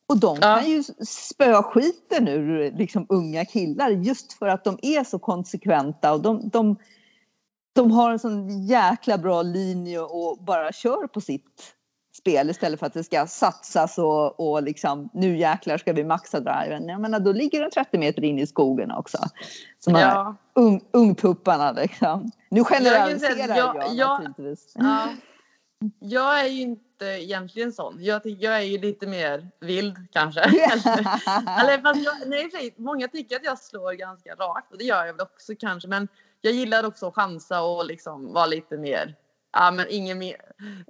Och 0.08 0.20
de 0.20 0.38
Ja. 0.41 0.55
kan 0.60 0.70
ju 0.70 0.84
spöa 1.08 1.63
skiten 1.63 2.27
ur 2.27 2.72
liksom, 2.72 3.05
unga 3.10 3.46
killar 3.46 3.89
just 3.89 4.34
för 4.34 4.48
att 4.48 4.63
de 4.63 4.79
är 4.82 5.03
så 5.03 5.20
konsekventa 5.20 6.13
och 6.13 6.22
de, 6.22 6.50
de, 6.50 6.75
de 7.74 7.91
har 7.91 8.12
en 8.12 8.20
sån 8.20 8.65
jäkla 8.67 9.17
bra 9.17 9.41
linje 9.41 10.00
och 10.00 10.38
bara 10.41 10.72
kör 10.72 11.08
på 11.08 11.22
sitt 11.22 11.74
spel 12.17 12.50
istället 12.50 12.79
för 12.79 12.88
att 12.88 12.93
det 12.93 13.03
ska 13.03 13.27
satsas 13.27 13.98
och, 13.98 14.39
och 14.39 14.63
liksom 14.63 15.10
nu 15.13 15.38
jäklar 15.38 15.77
ska 15.77 15.93
vi 15.93 16.03
maxa 16.03 16.39
driven. 16.39 16.88
Jag 16.88 17.01
menar, 17.01 17.19
då 17.19 17.31
ligger 17.31 17.62
den 17.62 17.72
30 17.72 17.98
meter 17.98 18.24
in 18.24 18.39
i 18.39 18.48
skogen 18.48 18.91
också. 18.91 19.17
Som 19.79 19.93
ja. 19.95 20.36
ung, 20.53 20.81
ungtupparna 20.91 21.72
liksom. 21.72 22.31
Nu 22.50 22.63
generaliserar 22.63 23.55
jag- 23.57 23.75
jag, 23.75 23.95
jag- 23.95 24.24
naturligtvis. 24.24 24.74
Ja. 24.75 25.07
Jag 26.00 26.39
är 26.39 26.48
ju 26.48 26.62
inte 26.62 27.05
egentligen 27.05 27.74
sån. 27.74 27.98
Jag, 28.00 28.22
jag 28.25 28.55
är 28.55 28.62
ju 28.62 28.77
lite 28.77 29.07
mer 29.07 29.50
vild 29.60 29.95
kanske. 30.12 30.41
Eller 31.62 31.81
fast 31.81 32.03
jag, 32.03 32.13
nej, 32.29 32.51
sig, 32.51 32.74
många 32.77 33.07
tycker 33.07 33.36
att 33.36 33.45
jag 33.45 33.60
slår 33.60 33.93
ganska 33.93 34.36
rakt 34.36 34.72
och 34.72 34.77
det 34.77 34.84
gör 34.84 35.05
jag 35.05 35.13
väl 35.13 35.22
också 35.22 35.53
kanske. 35.60 35.88
Men 35.88 36.07
jag 36.41 36.53
gillar 36.53 36.86
också 36.86 37.07
att 37.07 37.15
chansa 37.15 37.62
och 37.62 37.86
liksom 37.86 38.34
vara 38.34 38.45
lite 38.45 38.77
mer 38.77 39.15
ja, 39.55 39.71
men 39.71 39.85
ingen, 39.89 40.33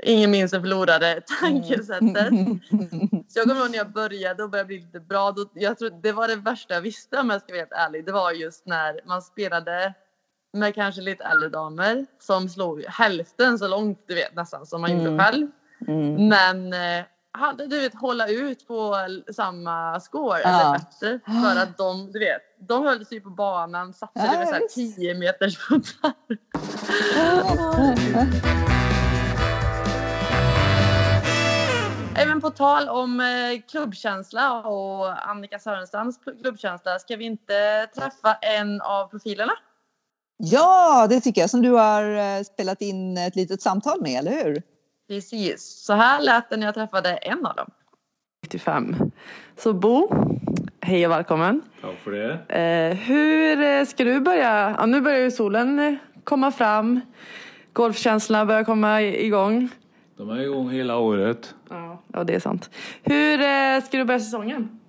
ingen 0.03 0.31
minns 0.31 0.51
det 0.51 0.61
förlorade 0.61 1.21
tankesättet. 1.41 2.29
Så 3.27 3.39
jag 3.39 3.47
kommer 3.47 3.61
ihåg 3.61 3.71
när 3.71 3.77
jag 3.77 3.91
började 3.91 4.43
och 4.43 4.49
började 4.49 4.67
bli 4.67 4.79
lite 4.79 4.99
bra. 4.99 5.31
Då, 5.31 5.45
jag 5.53 5.77
tror 5.77 6.01
det 6.01 6.11
var 6.11 6.27
det 6.27 6.35
värsta 6.35 6.73
jag 6.73 6.81
visste 6.81 7.17
om 7.17 7.29
jag 7.29 7.41
ska 7.41 7.53
vara 7.53 7.59
helt 7.59 7.71
ärlig. 7.71 8.05
Det 8.05 8.11
var 8.11 8.31
just 8.31 8.65
när 8.65 8.99
man 9.05 9.21
spelade 9.21 9.93
med 10.53 10.75
kanske 10.75 11.01
lite 11.01 11.23
äldre 11.23 11.49
damer 11.49 12.05
som 12.19 12.49
slog 12.49 12.83
hälften 12.87 13.59
så 13.59 13.67
långt 13.67 14.03
du 14.07 14.15
vet 14.15 14.35
nästan 14.35 14.65
som 14.65 14.81
man 14.81 14.91
mm. 14.91 15.05
gjorde 15.05 15.23
själv. 15.23 15.47
Mm. 15.87 16.27
Men 16.27 16.73
eh, 16.73 17.05
hade 17.37 17.67
du 17.67 17.79
vet 17.79 17.95
hålla 17.95 18.27
ut 18.27 18.67
på 18.67 18.95
samma 19.33 19.99
score 19.99 20.41
ja. 20.43 20.61
eller 20.61 20.71
bättre 20.79 21.19
för 21.43 21.61
att 21.61 21.77
de 21.77 22.11
du 22.11 22.19
vet 22.19 22.41
de 22.59 22.85
höll 22.85 23.05
sig 23.05 23.21
på 23.21 23.29
banan 23.29 23.93
satsade 23.93 24.45
ja, 24.45 24.51
med 24.51 24.69
10 24.69 25.15
meters 25.15 25.67
puttar. 25.67 26.13
Även 32.17 32.41
på 32.41 32.49
tal 32.49 32.89
om 32.89 33.19
eh, 33.19 33.61
klubbkänsla 33.71 34.67
och 34.67 35.29
Annika 35.29 35.59
Sörenstams 35.59 36.19
klubbkänsla 36.41 36.99
ska 36.99 37.15
vi 37.15 37.25
inte 37.25 37.87
träffa 37.95 38.33
en 38.33 38.81
av 38.81 39.07
profilerna? 39.07 39.53
Ja, 40.37 41.07
det 41.09 41.21
tycker 41.21 41.41
jag 41.41 41.49
som 41.49 41.61
du 41.61 41.71
har 41.71 42.37
eh, 42.37 42.43
spelat 42.43 42.81
in 42.81 43.17
ett 43.17 43.35
litet 43.35 43.61
samtal 43.61 44.01
med, 44.01 44.19
eller 44.19 44.43
hur? 44.43 44.63
Precis, 45.07 45.63
så 45.63 45.93
här 45.93 46.21
lät 46.21 46.49
det 46.49 46.57
när 46.57 46.65
jag 46.65 46.75
träffade 46.75 47.09
en 47.09 47.45
av 47.45 47.55
dem. 47.55 47.69
95. 48.43 48.95
Så 49.57 49.73
Bo, 49.73 50.09
hej 50.81 51.05
och 51.05 51.11
välkommen. 51.11 51.61
Tack 51.81 51.95
för 52.03 52.11
det. 52.11 52.55
Eh, 52.59 52.97
hur 52.97 53.61
eh, 53.61 53.85
ska 53.85 54.03
du 54.03 54.19
börja? 54.19 54.75
Ja, 54.77 54.85
nu 54.85 55.01
börjar 55.01 55.19
ju 55.19 55.31
solen 55.31 55.79
eh, 55.79 55.93
komma 56.23 56.51
fram. 56.51 57.01
Golfkänslorna 57.73 58.45
börjar 58.45 58.63
komma 58.63 59.01
igång. 59.01 59.69
De 60.17 60.29
är 60.29 60.39
igång 60.39 60.69
hela 60.69 60.97
året. 60.97 61.55
Ja, 61.69 62.01
ja 62.13 62.23
det 62.23 62.35
är 62.35 62.39
sant. 62.39 62.69
Hur 63.03 63.41
eh, 63.41 63.83
ska 63.83 63.97
du 63.97 64.05
börja 64.05 64.19
säsongen? 64.19 64.79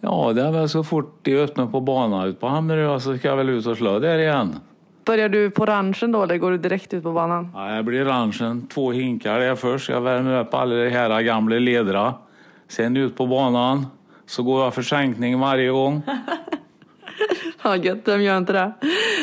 Ja, 0.00 0.32
det 0.32 0.42
är 0.42 0.52
väl 0.52 0.68
så 0.68 0.84
fort 0.84 1.18
de 1.22 1.36
öppnar 1.36 1.66
på 1.66 1.80
banan 1.80 2.28
ut 2.28 2.40
på 2.40 2.46
Hammarö 2.46 3.00
så 3.00 3.18
ska 3.18 3.28
jag 3.28 3.36
väl 3.36 3.48
ut 3.48 3.66
och 3.66 3.76
slå 3.76 3.98
där 3.98 4.18
igen. 4.18 4.54
Börjar 5.04 5.28
du 5.28 5.50
på 5.50 5.66
ranchen 5.66 6.12
då 6.12 6.22
eller 6.22 6.38
går 6.38 6.50
du 6.50 6.58
direkt 6.58 6.94
ut 6.94 7.02
på 7.02 7.12
banan? 7.12 7.50
Ja, 7.54 7.74
jag 7.74 7.84
blir 7.84 8.04
ranchen. 8.04 8.66
Två 8.66 8.92
hinkar 8.92 9.40
där 9.40 9.54
först. 9.54 9.88
Jag 9.88 10.00
värmer 10.00 10.40
upp 10.40 10.54
alla 10.54 10.74
de 10.74 10.90
här 10.90 11.22
gamla 11.22 11.58
ledra. 11.58 12.14
Sen 12.68 12.96
ut 12.96 13.16
på 13.16 13.26
banan. 13.26 13.86
Så 14.26 14.42
går 14.42 14.64
jag 14.64 14.74
för 14.74 14.82
sänkning 14.82 15.40
varje 15.40 15.70
gång. 15.70 16.02
ja, 17.62 17.76
gött. 17.76 17.98
Vem 18.04 18.22
gör 18.22 18.38
inte 18.38 18.52
det? 18.52 18.72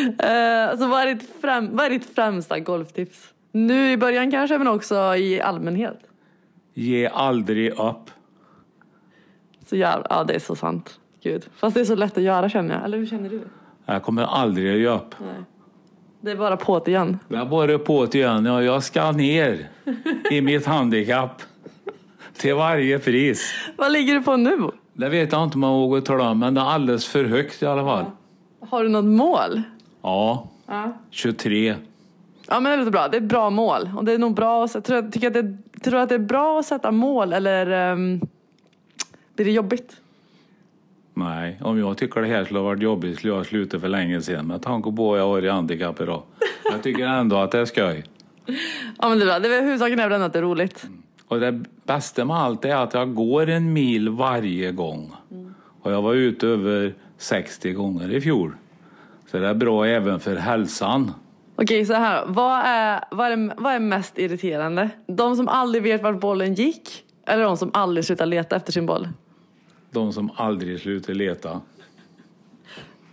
Uh, 0.09 0.79
så 0.79 0.87
vad 0.87 1.01
är, 1.01 1.13
ditt 1.13 1.41
främ 1.41 1.69
vad 1.71 1.85
är 1.85 1.89
ditt 1.89 2.15
främsta 2.15 2.59
golftips? 2.59 3.33
Nu 3.51 3.91
i 3.91 3.97
början 3.97 4.31
kanske, 4.31 4.57
men 4.57 4.67
också 4.67 5.15
i 5.15 5.41
allmänhet? 5.41 5.99
Ge 6.73 7.07
aldrig 7.07 7.71
upp. 7.71 8.11
Så 9.65 9.75
jävla, 9.75 10.07
ja 10.09 10.23
det 10.23 10.33
är 10.33 10.39
så 10.39 10.55
sant. 10.55 10.99
Gud. 11.23 11.45
Fast 11.55 11.75
det 11.75 11.81
är 11.81 11.85
så 11.85 11.95
lätt 11.95 12.17
att 12.17 12.23
göra 12.23 12.49
känner 12.49 12.75
jag. 12.75 12.83
Eller 12.83 12.97
hur 12.97 13.05
känner 13.05 13.29
du? 13.29 13.41
Jag 13.85 14.03
kommer 14.03 14.23
aldrig 14.23 14.73
att 14.73 14.79
ge 14.79 14.87
upp. 14.87 15.15
Nej. 15.19 15.43
Det 16.21 16.31
är 16.31 16.35
bara 16.35 16.57
på 16.57 16.83
igen. 16.85 17.19
Det 17.27 17.35
är 17.35 17.45
bara 17.45 17.79
på 17.79 18.05
igen. 18.05 18.45
Ja, 18.45 18.63
jag 18.63 18.83
ska 18.83 19.11
ner 19.11 19.69
i 20.31 20.41
mitt 20.41 20.65
handikapp. 20.65 21.41
Till 22.37 22.55
varje 22.55 22.99
pris. 22.99 23.53
Vad 23.77 23.91
ligger 23.91 24.15
du 24.15 24.21
på 24.21 24.37
nu? 24.37 24.57
Det 24.93 25.09
vet 25.09 25.31
jag 25.31 25.43
inte 25.43 25.55
om 25.55 25.63
jag 25.63 25.71
vågar 25.71 26.01
tala 26.01 26.29
om, 26.29 26.39
men 26.39 26.53
det 26.53 26.61
är 26.61 26.65
alldeles 26.65 27.07
för 27.07 27.23
högt 27.23 27.61
i 27.61 27.65
alla 27.65 27.83
fall. 27.83 28.05
Ja. 28.61 28.67
Har 28.69 28.83
du 28.83 28.89
något 28.89 29.05
mål? 29.05 29.61
Ja, 30.01 30.47
ja. 30.67 30.97
23. 31.09 31.75
Ja 32.47 32.59
men 32.59 32.71
det 32.71 32.77
låter 32.77 32.91
bra. 32.91 33.07
Det 33.07 33.17
är 33.17 33.21
ett 33.21 33.27
bra 33.27 33.49
mål. 33.49 33.89
Och 33.97 34.05
det 34.05 34.13
är 34.13 34.17
nog 34.17 34.33
bra 34.33 34.65
att, 34.65 34.85
tror, 34.85 35.11
tycker 35.11 35.27
att 35.27 35.33
det, 35.33 35.57
tror 35.81 35.91
du 35.91 35.99
att 35.99 36.09
det 36.09 36.15
är 36.15 36.19
bra 36.19 36.59
att 36.59 36.65
sätta 36.65 36.91
mål 36.91 37.33
eller 37.33 37.91
um, 37.91 38.19
blir 39.35 39.45
det 39.45 39.51
jobbigt? 39.51 40.01
Nej, 41.19 41.59
om 41.61 41.79
jag 41.79 41.97
tycker 41.97 42.21
det 42.21 42.27
här 42.27 42.45
skulle 42.45 42.59
ha 42.59 42.65
varit 42.65 42.81
jobbigt 42.81 43.17
skulle 43.17 43.33
jag 43.33 43.45
sluta 43.45 43.79
för 43.79 43.87
länge 43.87 44.21
sedan. 44.21 44.47
Med 44.47 44.61
tanke 44.61 44.91
på 44.91 45.13
att 45.13 45.19
jag 45.19 45.27
har 45.27 45.45
i 45.45 45.49
handikapp 45.49 46.01
idag. 46.01 46.23
Jag 46.71 46.83
tycker 46.83 47.07
ändå 47.07 47.37
att 47.37 47.51
det 47.51 47.59
är 47.59 47.65
skoj. 47.65 48.03
Ja 48.99 49.09
men 49.09 49.19
det 49.19 49.23
är 49.23 49.25
bra. 49.25 49.39
Det 49.39 49.55
är, 49.55 49.61
huvudsaken 49.61 49.99
är 49.99 50.09
väl 50.09 50.21
att 50.21 50.33
det 50.33 50.39
är 50.39 50.43
roligt. 50.43 50.83
Mm. 50.83 51.03
Och 51.27 51.39
det 51.39 51.63
bästa 51.83 52.25
med 52.25 52.37
allt 52.37 52.65
är 52.65 52.75
att 52.75 52.93
jag 52.93 53.15
går 53.15 53.49
en 53.49 53.73
mil 53.73 54.09
varje 54.09 54.71
gång. 54.71 55.11
Mm. 55.31 55.53
Och 55.81 55.91
jag 55.91 56.01
var 56.01 56.13
ute 56.13 56.47
över 56.47 56.93
60 57.17 57.73
gånger 57.73 58.13
i 58.13 58.21
fjol. 58.21 58.55
Så 59.31 59.37
det 59.37 59.47
är 59.47 59.53
bra 59.53 59.85
även 59.85 60.19
för 60.19 60.35
hälsan. 60.35 61.11
Okej, 61.55 61.85
så 61.85 61.93
här. 61.93 62.25
Vad 62.27 62.61
är, 62.65 63.03
vad, 63.11 63.31
är, 63.31 63.53
vad 63.57 63.73
är 63.73 63.79
mest 63.79 64.17
irriterande? 64.17 64.89
De 65.07 65.35
som 65.35 65.47
aldrig 65.47 65.83
vet 65.83 66.03
vart 66.03 66.19
bollen 66.19 66.53
gick? 66.53 67.03
Eller 67.27 67.43
de 67.43 67.57
som 67.57 67.71
aldrig 67.73 68.05
slutar 68.05 68.25
leta 68.25 68.55
efter 68.55 68.71
sin 68.71 68.85
boll? 68.85 69.07
De 69.91 70.13
som 70.13 70.31
aldrig 70.35 70.79
slutar 70.79 71.13
leta. 71.13 71.61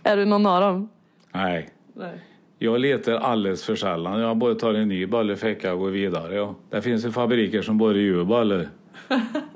Är 0.03 0.17
du 0.17 0.25
någon 0.25 0.45
av 0.45 0.61
dem? 0.61 0.89
Nej. 1.31 1.69
Nej. 1.93 2.21
Jag 2.59 2.79
letar 2.79 3.13
alldeles 3.13 3.63
för 3.63 3.75
sällan. 3.75 4.19
Jag 4.19 4.37
bara 4.37 4.55
tar 4.55 4.73
en 4.73 4.87
ny 4.87 5.05
boll 5.05 5.31
i 5.31 5.35
fickan 5.35 5.73
och 5.73 5.79
går 5.79 5.89
vidare. 5.89 6.35
Ja. 6.35 6.55
Det 6.69 6.81
finns 6.81 7.05
ju 7.05 7.11
fabriker 7.11 7.61
som 7.61 7.77
bara 7.77 7.97
gör 7.97 8.23
bollar. 8.23 8.67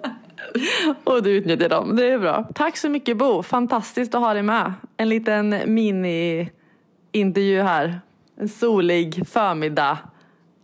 och 1.04 1.24
du 1.24 1.32
utnyttjar 1.32 1.70
dem. 1.70 1.96
Det 1.96 2.12
är 2.12 2.20
bra. 2.20 2.50
Tack 2.56 2.78
så 2.78 2.90
mycket 2.90 3.18
Bo. 3.18 3.44
Fantastiskt 3.44 4.16
att 4.16 4.22
ha 4.22 4.34
dig 4.34 4.44
med. 4.44 4.74
En 4.98 5.10
liten 5.10 5.50
mini-intervju 5.66 7.62
här. 7.62 8.00
En 8.36 8.50
solig 8.50 9.28
förmiddag 9.28 9.98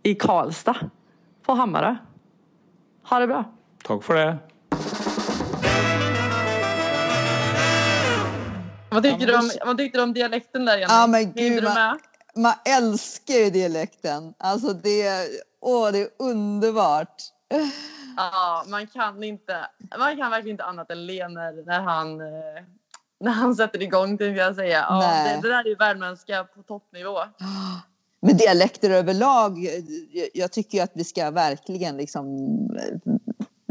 i 0.02 0.14
Karlstad 0.14 0.76
på 1.46 1.52
Hammarö. 1.52 1.96
Ha 3.02 3.18
det 3.18 3.26
bra. 3.26 3.44
Tack 3.84 4.04
för 4.04 4.14
det. 4.14 4.36
Vad 8.90 9.02
tyckte, 9.02 9.26
du 9.26 9.36
om, 9.36 9.50
vad 9.64 9.78
tyckte 9.78 9.98
du 9.98 10.02
om 10.02 10.12
dialekten 10.12 10.64
där 10.64 10.78
Jenny? 10.78 10.92
Ja, 10.92 11.06
men 11.06 11.32
gud, 11.32 11.64
man, 11.64 11.98
man 12.36 12.54
älskar 12.64 13.34
ju 13.34 13.50
dialekten. 13.50 14.34
Alltså 14.38 14.72
det, 14.72 15.28
åh, 15.60 15.92
det 15.92 15.98
är 15.98 16.08
underbart. 16.18 17.22
Ja, 18.16 18.64
man 18.66 18.86
kan 18.86 19.22
inte, 19.22 19.66
man 19.98 20.16
kan 20.16 20.30
verkligen 20.30 20.54
inte 20.54 20.64
annat 20.64 20.90
än 20.90 21.06
le 21.06 21.28
när, 21.28 21.66
när 21.66 21.80
han 21.80 22.20
eh, 22.20 22.64
när 23.20 23.30
han 23.32 23.54
sätter 23.54 23.82
igång 23.82 24.18
tänkte 24.18 24.40
jag 24.40 24.54
säga. 24.54 24.86
Ja, 24.88 25.24
det, 25.24 25.40
det, 25.42 25.48
där 25.48 25.64
är 25.64 25.68
ju 25.68 25.74
värmländska 25.74 26.44
på 26.44 26.62
toppnivå. 26.62 27.18
Men 28.20 28.36
dialekter 28.36 28.90
överlag, 28.90 29.68
jag 30.34 30.52
tycker 30.52 30.82
att 30.82 30.90
vi 30.94 31.04
ska 31.04 31.30
verkligen 31.30 31.96
liksom 31.96 32.48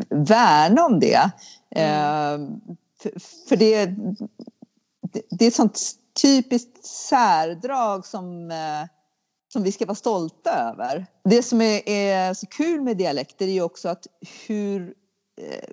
värna 0.09 0.85
om 0.85 0.99
det. 0.99 1.31
Mm. 1.75 2.43
Eh, 2.43 2.49
för, 3.01 3.11
för 3.49 3.55
det, 3.55 3.95
det, 5.13 5.21
det 5.29 5.45
är 5.45 5.47
ett 5.47 5.55
sånt 5.55 5.79
typiskt 6.21 6.85
särdrag 6.85 8.05
som, 8.05 8.51
eh, 8.51 8.89
som 9.53 9.63
vi 9.63 9.71
ska 9.71 9.85
vara 9.85 9.95
stolta 9.95 10.49
över. 10.49 11.05
Det 11.23 11.43
som 11.43 11.61
är, 11.61 11.89
är 11.89 12.33
så 12.33 12.45
kul 12.47 12.81
med 12.81 12.97
dialekter 12.97 13.47
är 13.47 13.51
ju 13.51 13.61
också 13.61 13.89
att 13.89 14.07
hur, 14.47 14.93
eh, 15.41 15.69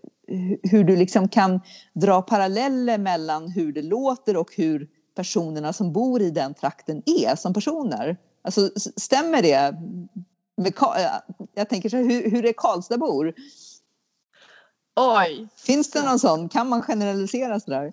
hur 0.63 0.85
du 0.85 0.97
liksom 0.97 1.29
kan 1.29 1.61
dra 1.95 2.23
paralleller 2.23 2.99
mellan 2.99 3.49
hur 3.49 3.73
det 3.73 3.83
låter 3.83 4.37
och 4.37 4.51
hur 4.57 4.89
personerna 5.17 5.73
som 5.73 5.93
bor 5.93 6.23
i 6.23 6.31
den 6.31 6.55
trakten 6.55 7.03
är 7.07 7.37
som 7.37 7.55
personer. 7.55 8.17
Alltså 8.43 8.71
stämmer 8.97 9.43
det? 9.43 9.75
Med, 10.57 10.75
jag 11.55 11.69
tänker 11.69 11.89
så 11.89 11.97
här, 11.97 12.05
hur, 12.05 12.31
hur 12.31 12.45
är 12.45 12.53
Karlstadbor? 12.53 13.35
Oj! 14.97 15.49
Finns 15.57 15.91
det 15.91 16.03
någon 16.03 16.19
sån? 16.19 16.49
Kan 16.49 16.69
man 16.69 16.83
generalisera 16.83 17.61
sådär? 17.61 17.93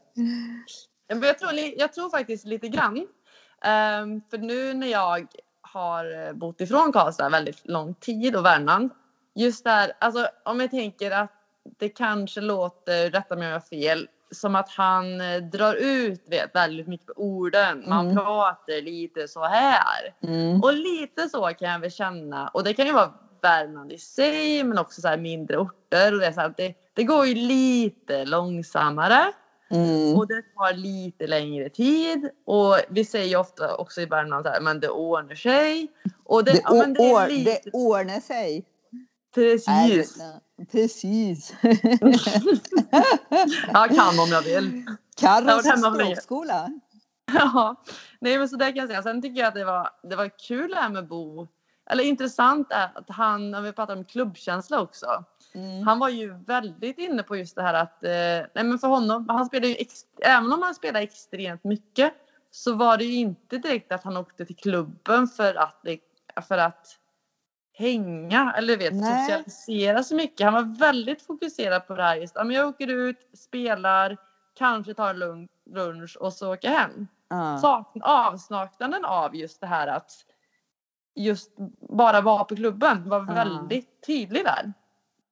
Jag 1.12 1.40
tror, 1.40 1.54
jag 1.78 1.94
tror 1.94 2.10
faktiskt 2.10 2.46
lite 2.46 2.68
grann. 2.68 2.98
Um, 2.98 4.22
för 4.30 4.38
nu 4.38 4.74
när 4.74 4.88
jag 4.88 5.28
har 5.62 6.28
eh, 6.28 6.34
bott 6.34 6.62
ifrån 6.62 6.92
Karlstad 6.92 7.30
väldigt 7.30 7.68
lång 7.68 7.94
tid 7.94 8.36
och 8.36 8.46
Värmland. 8.46 8.90
Just 9.36 9.64
där, 9.64 9.92
alltså 10.00 10.28
om 10.46 10.60
jag 10.60 10.72
tänker 10.72 11.12
att 11.12 11.32
det 11.80 11.90
kanske 11.90 12.42
låter, 12.42 13.10
rätta 13.10 13.36
mig 13.36 13.46
om 13.46 13.52
jag 13.52 13.60
har 13.60 13.68
fel, 13.68 14.08
som 14.32 14.56
att 14.56 14.70
han 14.70 15.22
eh, 15.22 15.42
drar 15.42 15.74
ut 15.74 16.24
vet, 16.30 16.56
väldigt 16.56 16.88
mycket 16.88 17.08
på 17.08 17.14
orden. 17.16 17.84
Man 17.88 18.06
mm. 18.06 18.16
pratar 18.16 18.82
lite 18.82 19.28
så 19.28 19.46
här. 19.46 20.16
Mm. 20.24 20.62
Och 20.62 20.74
lite 20.74 21.30
så 21.30 21.48
kan 21.48 21.70
jag 21.70 21.80
väl 21.80 21.92
känna. 21.92 22.48
Och 22.48 22.64
det 22.64 22.74
kan 22.74 22.86
ju 22.86 22.94
vara 22.94 23.14
Värmland 23.42 23.92
i 23.92 23.98
sig 23.98 24.64
men 24.64 24.78
också 24.78 25.02
så 25.02 25.18
mindre 25.18 25.58
orter. 25.58 26.14
Och 26.14 26.20
det, 26.20 26.34
så 26.34 26.42
här, 26.42 26.54
det, 26.58 26.74
det 26.94 27.04
går 27.04 27.26
ju 27.26 27.36
lite 27.36 28.26
långsammare. 28.26 29.34
Mm. 29.72 30.18
Och 30.18 30.28
det 30.28 30.42
tar 30.42 30.74
lite 30.74 31.28
längre 31.28 31.70
tid. 31.70 32.30
Och 32.46 32.78
vi 32.90 33.06
säger 33.06 33.38
ofta 33.38 33.76
också 33.76 34.02
i 34.02 34.06
Värmland 34.06 34.46
så 34.46 34.52
här, 34.52 34.62
men 34.62 34.80
det 34.80 34.90
ordnar 34.90 35.36
sig. 35.36 35.88
Och 36.24 36.44
det, 36.44 36.52
det, 36.52 36.62
ja, 36.64 36.74
men 36.74 36.94
det, 36.94 37.04
är 37.04 37.30
lite... 37.30 37.62
det 37.64 37.72
ordnar 37.74 38.20
sig. 38.20 38.66
Precis. 39.36 40.18
Precis. 40.72 41.54
jag 43.74 43.90
kan 43.90 44.20
om 44.20 44.30
jag 44.32 44.42
vill. 44.42 44.86
Carros 45.18 45.64
språkskola. 45.66 46.70
Ja, 47.34 47.76
nej 48.20 48.38
men 48.38 48.50
så 48.50 48.56
där 48.56 48.68
kan 48.68 48.76
jag 48.78 48.88
säga. 48.88 49.04
Sen 49.04 49.22
tycker 49.22 49.40
jag 49.40 49.48
att 49.48 49.56
det 49.56 49.66
var, 49.66 49.90
det 50.04 50.16
var 50.16 50.40
kul 50.48 50.70
det 50.70 50.76
här 50.76 50.90
med 50.90 51.08
Bo. 51.08 51.48
Eller 51.90 52.04
intressant 52.04 52.68
är 52.72 52.92
att 52.96 53.10
han, 53.10 53.52
när 53.52 53.62
vi 53.62 53.72
pratar 53.72 53.96
om 53.96 54.06
klubbkänsla 54.06 54.82
också. 54.82 55.24
Mm. 55.54 55.88
Han 55.88 56.00
var 56.00 56.10
ju 56.10 56.34
väldigt 56.34 56.98
inne 56.98 57.24
på 57.24 57.36
just 57.38 57.56
det 57.56 57.62
här 57.62 57.74
att, 57.74 58.04
eh, 58.04 58.10
nej 58.54 58.64
men 58.64 58.80
för 58.80 58.88
honom, 58.88 59.30
han 59.30 59.46
spelade 59.46 59.68
ju, 59.68 59.76
även 60.22 60.54
om 60.54 60.62
han 60.62 60.76
spelade 60.76 61.04
extremt 61.04 61.64
mycket 61.64 62.14
så 62.52 62.74
var 62.74 62.98
det 62.98 63.04
ju 63.06 63.16
inte 63.16 63.58
direkt 63.58 63.92
att 63.92 64.04
han 64.04 64.18
åkte 64.18 64.46
till 64.46 64.56
klubben 64.56 65.28
för 65.28 65.56
att, 65.56 65.86
för 66.48 66.58
att 66.58 66.88
hänga 67.74 68.54
eller 68.58 68.78
vet, 68.78 68.94
Nej. 68.94 69.26
socialisera 69.26 70.04
så 70.04 70.16
mycket. 70.16 70.46
Han 70.46 70.54
var 70.54 70.78
väldigt 70.80 71.22
fokuserad 71.22 71.88
på 71.88 71.96
det 71.96 72.04
här 72.04 72.16
just, 72.16 72.36
jag 72.36 72.68
åker 72.68 72.88
ut, 72.88 73.30
spelar, 73.34 74.18
kanske 74.54 74.94
tar 74.94 75.10
en 75.10 75.48
lunch 75.70 76.18
och 76.20 76.34
så 76.34 76.54
åker 76.54 76.72
jag 76.72 76.80
hem. 76.80 77.08
Sakn, 77.62 78.02
avsaknaden 78.04 79.06
av 79.06 79.36
just 79.36 79.62
det 79.62 79.68
här 79.68 79.88
att 79.88 80.12
just 81.16 81.52
bara 81.90 82.22
vara 82.22 82.44
på 82.44 82.56
klubben 82.56 83.10
var 83.10 83.20
Ja. 83.20 83.34
väldigt 83.34 84.06
tydlig 84.06 84.46
där. 84.46 84.74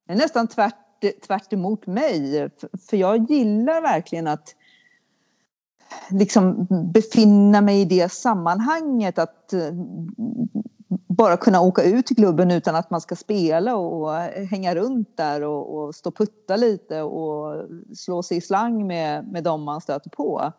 Är 0.10 0.16
nästan 0.16 0.48
tvärt, 0.48 0.76
tvärt 1.28 1.54
emot 1.54 1.88
mig. 1.88 2.50
För 2.90 2.98
jag 2.98 3.32
gillar 3.32 3.82
verkligen 3.82 4.28
att 4.28 4.56
liksom 6.10 6.68
befinna 6.94 7.62
mig 7.62 7.82
i 7.82 7.86
det 7.86 8.12
sammanhanget. 8.12 9.20
Att 9.20 9.54
eh, 9.54 9.72
bara 11.08 11.38
kunna 11.38 11.62
åka 11.62 11.84
ut 11.84 12.06
till 12.06 12.16
klubben 12.16 12.52
utan 12.52 12.76
att 12.76 12.90
man 12.90 13.02
ska 13.02 13.16
spela 13.16 13.76
och 13.76 14.14
hänga 14.52 14.76
runt 14.76 15.18
där 15.18 15.44
och, 15.44 15.76
och 15.76 15.96
stå 15.96 16.12
putta 16.12 16.56
lite 16.56 17.02
och 17.02 17.66
slå 17.96 18.24
sig 18.24 18.38
i 18.38 18.42
slang 18.42 18.88
med, 18.88 19.28
med 19.28 19.44
dem 19.44 19.64
man 19.64 19.82
stöter 19.82 20.10
på. 20.10 20.54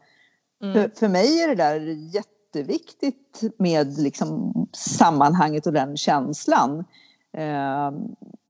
Mm. 0.63 0.75
För, 0.75 0.91
för 0.95 1.09
mig 1.09 1.43
är 1.43 1.49
det 1.49 1.55
där 1.55 1.81
jätteviktigt 2.15 3.43
med 3.59 3.99
liksom 3.99 4.53
sammanhanget 4.73 5.67
och 5.67 5.73
den 5.73 5.97
känslan. 5.97 6.85
Eh, 7.33 7.91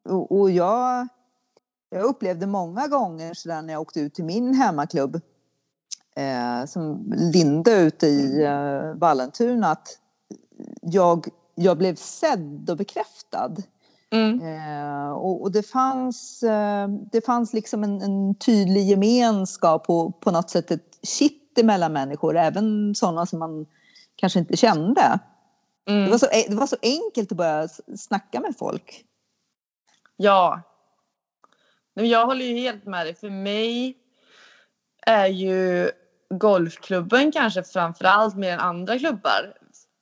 och, 0.08 0.40
och 0.40 0.50
jag, 0.50 1.08
jag 1.90 2.02
upplevde 2.02 2.46
många 2.46 2.86
gånger 2.88 3.34
så 3.34 3.48
när 3.62 3.72
jag 3.72 3.82
åkte 3.82 4.00
ut 4.00 4.14
till 4.14 4.24
min 4.24 4.54
hemmaklubb 4.54 5.20
eh, 6.16 6.66
som 6.66 7.12
Linde 7.16 7.72
ute 7.72 8.06
i 8.06 8.42
eh, 8.44 8.94
Vallentuna 8.94 9.66
att 9.70 9.98
jag, 10.82 11.28
jag 11.54 11.78
blev 11.78 11.94
sedd 11.94 12.70
och 12.70 12.76
bekräftad. 12.76 13.56
Mm. 14.12 14.40
Eh, 14.40 15.10
och, 15.10 15.42
och 15.42 15.52
det 15.52 15.62
fanns, 15.62 16.42
eh, 16.42 16.88
det 17.12 17.26
fanns 17.26 17.52
liksom 17.52 17.84
en, 17.84 18.02
en 18.02 18.34
tydlig 18.34 18.84
gemenskap 18.88 19.84
och 19.90 20.20
på 20.20 20.30
något 20.30 20.50
sätt 20.50 20.70
ett 20.70 20.98
kitt 21.02 21.36
mellan 21.62 21.92
människor, 21.92 22.36
även 22.36 22.94
sådana 22.94 23.26
som 23.26 23.38
man 23.38 23.66
kanske 24.16 24.38
inte 24.38 24.56
kände. 24.56 25.20
Det, 25.84 25.92
Mm. 25.92 26.10
var 26.10 26.18
så, 26.18 26.26
det 26.48 26.54
var 26.54 26.66
så 26.66 26.76
enkelt 26.82 27.32
att 27.32 27.38
börja 27.38 27.68
snacka 27.96 28.40
med 28.40 28.56
folk. 28.58 29.04
Ja. 30.22 30.62
Jag 31.94 32.26
håller 32.26 32.44
ju 32.44 32.54
helt 32.54 32.84
med 32.84 33.06
dig. 33.06 33.14
För 33.14 33.30
mig 33.30 33.96
är 35.06 35.26
ju 35.26 35.90
golfklubben 36.34 37.32
kanske 37.32 37.62
framför 37.64 38.04
allt 38.04 38.36
mer 38.36 38.52
än 38.52 38.60
andra 38.60 38.98
klubbar. 38.98 39.52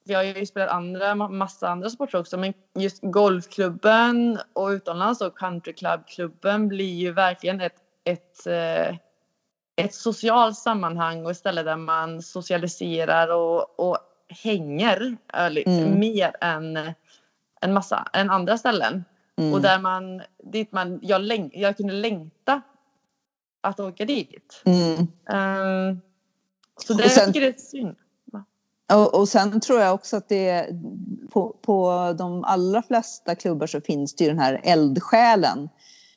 För 0.07 0.13
Jag 0.13 0.19
har 0.19 0.25
ju 0.25 0.47
spelat 0.47 0.69
andra, 0.71 1.15
ma- 1.15 1.29
massa 1.33 1.69
andra 1.69 1.91
sporter 1.91 2.19
också 2.19 2.37
men 2.37 2.55
just 2.79 2.99
golfklubben 3.03 4.39
och 4.53 4.69
utomlands 4.69 5.21
och 5.21 5.39
countryclubklubben 5.39 6.69
blir 6.69 6.95
ju 6.95 7.13
verkligen 7.13 7.61
ett, 7.61 7.77
ett, 8.05 8.47
eh, 8.47 8.97
ett 9.77 9.95
socialt 9.95 10.57
sammanhang 10.59 11.25
och 11.25 11.31
ett 11.31 11.37
ställe 11.37 11.63
där 11.63 11.77
man 11.77 12.23
socialiserar 12.23 13.29
och, 13.29 13.81
och 13.81 13.99
hänger 14.29 15.17
Mm. 15.67 15.99
mer 16.01 16.33
än 16.41 16.93
en 17.61 17.73
massa 17.73 18.09
än 18.13 18.31
andra 18.31 18.59
ställen. 18.59 19.05
Mm. 19.39 19.53
Och 19.53 19.61
där 19.63 19.79
man, 19.79 20.23
dit 20.53 20.73
man, 20.73 20.99
jag, 21.03 21.21
läng, 21.21 21.51
jag 21.55 21.77
kunde 21.77 21.93
längta 21.93 22.63
att 23.61 23.81
åka 23.81 24.05
dit. 24.05 24.63
Mm. 24.65 24.97
Ehm, 25.31 26.01
så 26.87 26.93
det 26.95 27.05
Och 27.05 27.11
sen- 27.11 27.23
jag 27.25 27.27
tycker 27.35 27.41
det 27.41 27.47
är 27.57 27.61
synd. 27.61 27.97
Och, 28.93 29.15
och 29.21 29.29
sen 29.29 29.61
tror 29.61 29.81
jag 29.81 29.95
också 29.95 30.17
att 30.17 30.29
det 30.29 30.69
på, 31.31 31.57
på 31.63 32.15
de 32.19 32.45
allra 32.45 32.83
flesta 32.83 33.35
klubbar 33.35 33.67
så 33.67 33.81
finns 33.81 34.15
det 34.15 34.25
ju 34.25 34.31
den 34.31 34.39
här 34.39 34.61
eldsjälen 34.65 35.69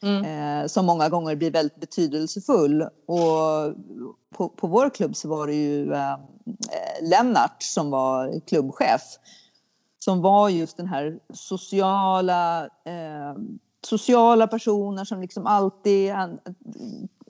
Mm. 0.03 0.25
eh, 0.61 0.67
som 0.67 0.85
många 0.85 1.09
gånger 1.09 1.35
blir 1.35 1.51
väldigt 1.51 1.79
betydelsefull. 1.79 2.81
Och 2.81 3.75
på, 4.35 4.49
på 4.49 4.67
vår 4.67 4.89
klubb 4.89 5.15
så 5.15 5.27
var 5.29 5.47
det 5.47 5.53
ju 5.53 5.93
eh, 5.93 6.15
Lennart 7.01 7.63
som 7.63 7.91
var 7.91 8.39
klubbchef. 8.47 9.01
Som 10.03 10.21
var 10.21 10.49
just 10.49 10.77
den 10.77 10.87
här 10.87 11.19
sociala, 11.33 12.63
eh, 12.65 13.35
sociala 13.85 14.47
personen 14.47 15.05
som 15.05 15.21
liksom 15.21 15.47
alltid 15.47 16.11
han, 16.11 16.39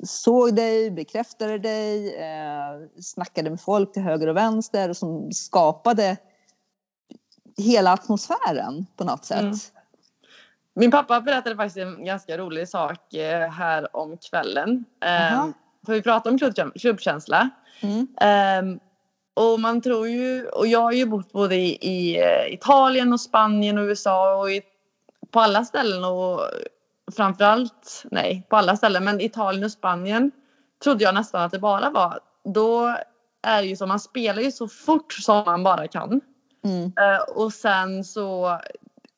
såg 0.04 0.56
dig, 0.56 0.92
bekräftade 0.92 1.58
dig, 1.58 2.16
eh, 2.16 3.02
snackade 3.02 3.50
med 3.50 3.62
folk 3.62 3.94
till 3.94 4.02
höger 4.02 4.28
och 4.28 4.38
vänster 4.38 4.90
och 4.90 4.98
som 4.98 5.32
skapade 5.32 6.18
hela 7.58 7.94
atmosfären 7.94 8.86
på 8.96 9.04
något 9.04 9.26
sätt. 9.26 9.42
Mm. 9.42 9.56
Min 10.74 10.92
pappa 10.92 11.22
berättade 11.22 11.56
faktiskt 11.56 11.78
en 11.78 12.06
ganska 12.06 12.38
rolig 12.38 12.70
sak 12.70 13.14
eh, 13.14 13.50
här 13.50 13.96
om 13.96 14.18
kvällen. 14.18 14.86
Jaha. 15.00 15.44
Ehm, 15.44 15.54
för 15.86 15.94
vi 15.94 16.02
pratade 16.02 16.30
om 16.30 16.40
klubb, 16.40 16.74
klubbkänsla. 16.80 17.50
Mm. 17.82 18.08
Ehm, 18.22 18.80
och 19.34 19.60
man 19.60 19.82
tror 19.82 20.08
ju, 20.08 20.48
och 20.48 20.68
jag 20.68 20.80
har 20.80 20.92
ju 20.92 21.06
bott 21.06 21.32
både 21.32 21.56
i, 21.56 21.78
i 21.82 22.20
eh, 22.22 22.54
Italien 22.54 23.14
och 23.14 23.22
Spanien 23.22 23.78
och 23.78 23.84
USA 23.84 24.36
och 24.36 24.52
i, 24.52 24.62
på 25.32 25.40
alla 25.40 25.66
ställen 25.66 26.04
och 26.04 26.42
framförallt, 27.16 28.04
nej 28.12 28.48
på 28.50 28.56
alla 28.58 28.78
ställen, 28.78 29.04
men 29.04 29.22
Italien 29.22 29.64
och 29.64 29.72
Spanien 29.72 30.32
trodde 30.84 31.04
jag 31.04 31.16
nästan 31.16 31.42
att 31.42 31.52
det 31.52 31.60
bara 31.60 31.90
var. 31.90 32.20
Då 32.44 32.96
är 33.44 33.62
det 33.62 33.68
ju 33.68 33.76
så, 33.76 33.88
man 33.88 34.00
spelar 34.00 34.42
ju 34.42 34.52
så 34.52 34.68
fort 34.68 35.14
som 35.14 35.46
man 35.46 35.64
bara 35.64 35.88
kan. 35.88 36.22
Mm. 36.64 36.84
Eh, 36.86 37.22
och 37.36 37.54
sen 37.54 38.04
så 38.04 38.60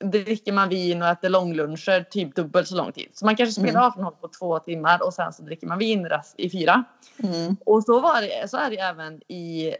dricker 0.04 0.52
man 0.52 0.70
vin 0.70 1.02
och 1.02 1.08
äter 1.08 1.30
långluncher 1.30 2.04
typ 2.04 2.36
dubbelt 2.36 2.68
så 2.68 2.76
lång 2.76 2.92
tid. 2.92 3.10
Så 3.14 3.26
man 3.26 3.36
kanske 3.36 3.62
spelar 3.62 3.80
Mm. 3.80 3.84
18 3.84 4.04
hål 4.04 4.14
på 4.22 4.28
två 4.28 4.60
timmar 4.60 5.04
och 5.04 5.14
sen 5.14 5.34
så 5.34 5.44
dricker 5.44 5.68
man 5.68 5.78
vin 5.78 6.10
i 6.38 6.50
fyra. 6.50 6.84
Mm. 7.24 7.58
Och 7.66 7.84
så, 7.84 8.00
var 8.00 8.22
det, 8.22 8.50
så 8.50 8.58
är 8.58 8.70
det 8.70 8.78
även 8.78 9.32
i, 9.32 9.76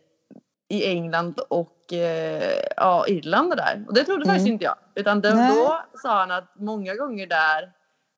i 0.74 0.86
England 0.88 1.40
och 1.50 1.94
eh, 1.94 2.60
ja, 2.78 3.06
Irland 3.08 3.52
och 3.52 3.58
där. 3.58 3.86
Och 3.88 3.94
det 3.94 4.04
trodde 4.04 4.26
faktiskt 4.26 4.44
Mm. 4.46 4.54
inte 4.54 4.66
jag. 4.66 4.76
Utan 4.96 5.22
då, 5.22 5.30
då 5.30 5.80
sa 6.02 6.20
han 6.20 6.32
att 6.32 6.54
många 6.60 6.96
gånger 6.96 7.28
där 7.28 7.72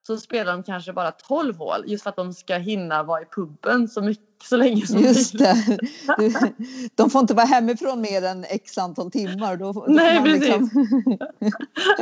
så 0.08 0.18
spelar 0.18 0.52
de 0.52 0.64
kanske 0.64 0.94
bara 0.94 1.12
12 1.12 1.58
hål 1.58 1.84
just 1.86 2.04
för 2.04 2.10
att 2.10 2.16
de 2.16 2.34
ska 2.34 2.56
hinna 2.56 3.04
vara 3.04 3.22
i 3.22 3.26
puben 3.26 3.88
så, 3.88 4.02
mycket, 4.02 4.24
så 4.44 4.58
länge 4.58 4.88
som 4.88 5.00
Just 5.00 5.34
möjligt. 5.34 5.80
det. 6.18 6.54
De 6.96 7.10
får 7.10 7.22
inte 7.22 7.34
vara 7.34 7.46
hemifrån 7.46 8.02
mer 8.02 8.24
än 8.26 8.44
x 8.50 8.78
antal 8.78 9.12
timmar. 9.12 9.56
Då, 9.58 9.72
då 9.72 9.86
Nej, 9.88 10.20
man 10.20 10.30
liksom- 10.30 10.70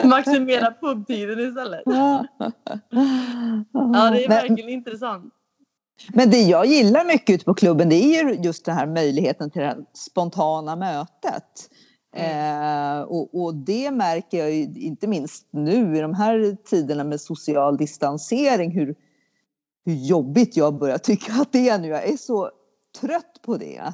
Maximera 0.10 0.74
pubtiden 0.82 1.40
istället. 1.40 1.82
Ja, 1.86 2.26
det 2.92 2.98
är 4.24 4.30
men, 4.30 4.30
verkligen 4.30 4.70
intressant. 4.70 5.34
Men 6.10 6.30
det 6.30 6.42
jag 6.42 6.66
gillar 6.66 7.06
mycket 7.06 7.34
ute 7.34 7.46
på 7.46 7.54
klubben 7.54 7.90
det 7.90 7.96
är 7.96 8.24
ju 8.24 8.36
just 8.36 8.66
den 8.66 8.76
här 8.76 8.88
möjligheten 8.88 9.52
till 9.52 9.62
det 9.62 9.68
här 9.68 9.86
spontana 9.94 10.76
mötet. 10.76 11.70
Eh, 12.16 13.02
och, 13.02 13.44
och 13.44 13.56
det 13.56 13.92
märker 13.92 14.38
jag 14.38 14.52
ju 14.52 14.62
inte 14.76 15.08
minst 15.08 15.48
nu 15.52 15.98
i 15.98 16.02
de 16.02 16.14
här 16.14 16.58
tiderna 16.66 17.04
med 17.04 17.22
social 17.22 17.78
distansering 17.78 18.72
hur, 18.72 18.96
hur 19.86 19.94
jobbigt 19.94 20.58
jag 20.58 20.80
börjar 20.80 20.98
tycka 20.98 21.34
att 21.34 21.52
det 21.52 21.70
är 21.70 21.80
nu. 21.80 21.88
Jag 21.88 22.08
är 22.08 22.18
så 22.18 22.52
trött 23.02 23.40
på 23.42 23.58
det. 23.58 23.94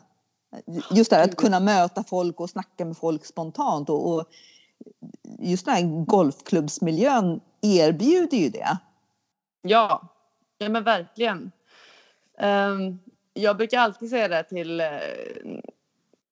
Just 0.91 1.09
det 1.09 1.15
här 1.15 1.23
att 1.23 1.35
kunna 1.35 1.59
möta 1.59 2.03
folk 2.03 2.39
och 2.39 2.49
snacka 2.49 2.85
med 2.85 2.97
folk 2.97 3.25
spontant. 3.25 3.89
Och, 3.89 4.13
och 4.13 4.25
just 5.39 5.65
den 5.65 5.75
här 5.75 6.05
golfklubbsmiljön 6.05 7.39
erbjuder 7.61 8.37
ju 8.37 8.49
det. 8.49 8.77
Ja, 9.61 10.01
ja 10.57 10.69
men 10.69 10.83
verkligen. 10.83 11.51
Ehm, 12.39 12.99
jag 13.33 13.57
brukar 13.57 13.79
alltid 13.79 14.09
säga 14.09 14.27
det 14.27 14.43
till 14.43 14.79
eh, 14.81 14.87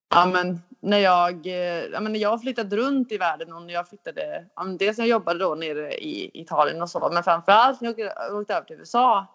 ja, 0.10 0.26
men 0.26 0.60
när 0.80 0.98
jag, 0.98 1.48
eh, 1.48 1.86
ja, 1.94 2.00
men 2.00 2.12
när 2.12 2.20
jag 2.20 2.42
flyttade 2.42 2.76
runt 2.78 3.12
i 3.12 3.18
världen 3.18 3.54
och 3.54 3.62
när 3.62 3.74
jag 3.74 3.90
flyttade, 3.90 4.46
ja, 4.56 4.64
men 4.64 4.78
dels 4.78 4.98
när 4.98 5.06
jag 5.06 5.10
jobbade 5.10 5.40
då 5.40 5.56
nere 5.56 5.94
i 5.94 6.42
Italien 6.42 6.82
och 6.82 6.90
så, 6.90 7.10
men 7.14 7.24
framförallt 7.24 7.82
när 7.82 7.88
jag 7.90 8.00
åkte, 8.10 8.32
åkte 8.34 8.54
över 8.54 8.68
till 8.68 8.80
USA. 8.80 9.26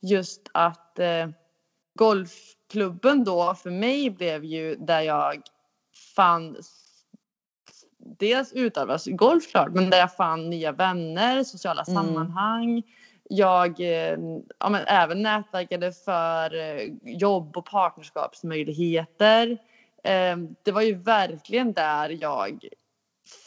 Just 0.00 0.40
att 0.54 0.98
eh, 0.98 1.28
golfklubben 1.94 3.24
då 3.24 3.54
för 3.54 3.70
mig 3.70 4.10
blev 4.10 4.44
ju 4.44 4.74
där 4.76 5.00
jag 5.00 5.42
fann 6.16 6.56
dels 7.98 8.52
utövas 8.52 9.06
golf 9.06 9.50
klart, 9.50 9.72
men 9.72 9.90
där 9.90 9.98
jag 9.98 10.16
fann 10.16 10.50
nya 10.50 10.72
vänner, 10.72 11.44
sociala 11.44 11.84
Mm. 11.88 12.02
sammanhang. 12.02 12.82
Jag 13.32 13.80
eh, 13.80 14.18
ja, 14.58 14.68
men 14.68 14.84
även 14.86 15.22
nätverkade 15.22 15.92
för 15.92 16.54
eh, 16.54 16.88
jobb 17.02 17.56
och 17.56 17.64
partnerskapsmöjligheter. 17.66 19.58
eh, 20.04 20.36
det 20.62 20.72
var 20.72 20.82
ju 20.82 20.94
verkligen 20.94 21.72
där 21.72 22.18
jag 22.20 22.68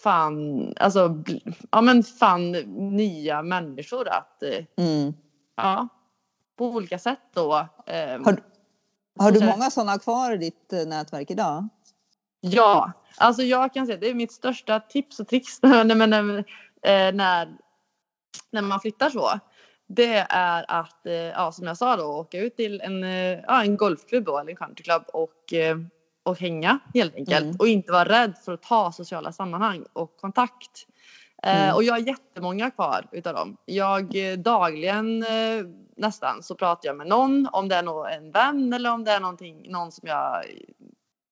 fann, 0.04 0.74
alltså, 0.78 1.24
ja, 1.72 1.82
men 1.82 2.04
fann 2.04 2.52
nya 2.96 3.41
människor 3.41 4.08
att, 4.10 4.43
Mm. 4.78 5.13
ja, 5.56 5.88
på 6.58 6.65
olika 6.65 7.00
sätt 7.00 7.19
då. 7.34 7.52
Har, 7.54 8.43
har 9.19 9.32
du 9.32 9.46
många 9.46 9.72
sådana 9.72 10.00
kvar 10.00 10.34
i 10.34 10.38
ditt 10.38 10.72
nätverk 10.88 11.32
idag? 11.32 11.67
Ja, 12.41 12.91
alltså 13.17 13.41
jag 13.43 13.74
kan 13.74 13.86
säga 13.86 13.98
det 13.98 14.10
är 14.10 14.13
mitt 14.13 14.32
största 14.32 14.80
tips 14.80 15.19
och 15.19 15.28
tricks 15.28 15.62
när, 15.62 15.86
när, 17.12 17.58
när 18.52 18.62
man 18.62 18.80
flyttar 18.80 19.10
så. 19.10 19.39
Det 19.88 20.26
är 20.30 20.65
att, 20.67 21.06
eh, 21.06 21.13
ja, 21.13 21.52
som 21.52 21.67
jag 21.67 21.78
sa 21.78 21.96
då, 21.96 22.04
åka 22.06 22.39
ut 22.39 22.56
till 22.56 22.82
en, 22.82 23.04
eh, 23.04 23.39
ja, 23.48 23.63
en 23.63 23.78
golfklubb 23.78 24.26
då, 24.26 24.38
eller 24.39 24.50
en 24.52 24.56
countryklubb 24.56 25.04
och, 25.13 25.54
eh, 25.54 25.78
och 26.24 26.39
hänga 26.39 26.80
helt 26.93 27.15
enkelt. 27.15 27.41
Mm. 27.43 27.56
Och 27.60 27.67
inte 27.67 27.91
vara 27.91 28.06
rädd 28.10 28.34
för 28.46 28.54
att 28.54 28.62
ta 28.62 28.91
sociala 28.91 29.32
sammanhang 29.32 29.86
och 29.93 30.17
kontakt. 30.17 30.88
Eh, 31.43 31.63
Mm. 31.63 31.76
och 31.76 31.84
jag 31.84 31.93
har 31.93 32.00
jättemånga 32.00 32.72
kvar 32.72 33.06
utav 33.12 33.34
dem. 33.34 33.58
Jag 33.65 34.15
dagligen 34.38 35.24
eh, 35.24 35.65
nästan 35.98 36.43
så 36.43 36.56
pratar 36.56 36.88
jag 36.89 36.98
med 36.98 37.08
någon, 37.08 37.50
om 37.52 37.67
det 37.69 37.76
är 37.76 37.84
nå- 37.84 38.06
en 38.06 38.32
vän 38.32 38.74
eller 38.74 38.91
om 38.91 39.04
det 39.04 39.12
är 39.12 39.19
någonting, 39.19 39.72
någon 39.72 39.91
som 39.91 40.08
jag 40.08 40.43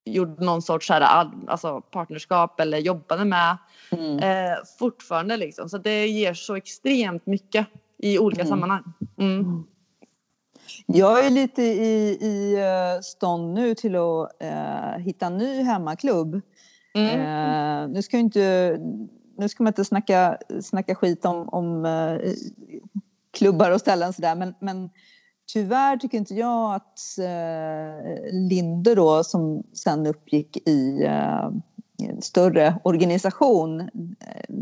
gjorde 0.05 0.43
någon 0.45 0.61
sorts 0.61 0.89
här, 0.89 1.01
all- 1.01 1.47
alltså 1.47 1.81
partnerskap 1.81 2.59
eller 2.59 2.77
jobbade 2.77 3.25
med. 3.25 3.57
Mm. 3.91 4.19
Eh, 4.19 4.57
fortfarande 4.79 5.37
liksom. 5.37 5.69
Så 5.69 5.77
det 5.77 6.07
ger 6.07 6.33
så 6.33 6.55
extremt 6.55 7.25
mycket 7.25 7.67
i 8.01 8.19
olika 8.19 8.41
Mm. 8.41 8.49
sammanhang. 8.49 8.83
Mm. 9.17 9.63
Jag 10.85 11.25
är 11.25 11.29
lite 11.29 11.63
i, 11.63 12.17
i 12.21 12.55
eh, 12.55 13.01
stånd 13.01 13.53
nu 13.53 13.75
till 13.75 13.95
att 13.95 14.41
eh, 14.43 14.97
hitta 14.97 15.25
en 15.25 15.37
ny 15.37 15.61
hemmaklubb. 15.63 16.41
Mm. 16.95 17.19
Eh, 17.19 17.89
nu 17.89 18.01
ska 18.01 18.17
inte 18.17 18.77
nu 19.37 19.49
ska 19.49 19.63
man 19.63 19.71
inte 19.71 19.85
snacka, 19.85 20.37
snacka 20.61 20.95
skit 20.95 21.25
om, 21.25 21.49
om 21.49 21.85
eh, 21.85 22.31
klubbar 23.31 23.71
och 23.71 23.79
ställen 23.79 24.13
sådär 24.13 24.35
men, 24.35 24.53
men 24.59 24.89
tyvärr 25.53 25.97
tycker 25.97 26.17
inte 26.17 26.35
jag 26.35 26.75
att 26.75 26.99
eh, 27.19 28.33
Linde 28.33 28.95
då 28.95 29.23
som 29.23 29.63
sen 29.73 30.07
uppgick 30.07 30.57
i 30.69 31.03
eh, 31.03 31.49
större 32.21 32.75
organisation 32.83 33.79
eh, 33.81 34.55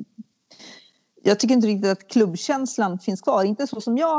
jag 1.30 1.40
tycker 1.40 1.56
inte 1.56 1.68
riktigt 1.68 1.92
att 1.92 2.08
klubbkänslan 2.08 3.00
finns 3.00 3.22
kvar, 3.22 3.44
inte 3.44 3.68
så 3.68 3.82
som 3.82 3.98
jag 3.98 4.18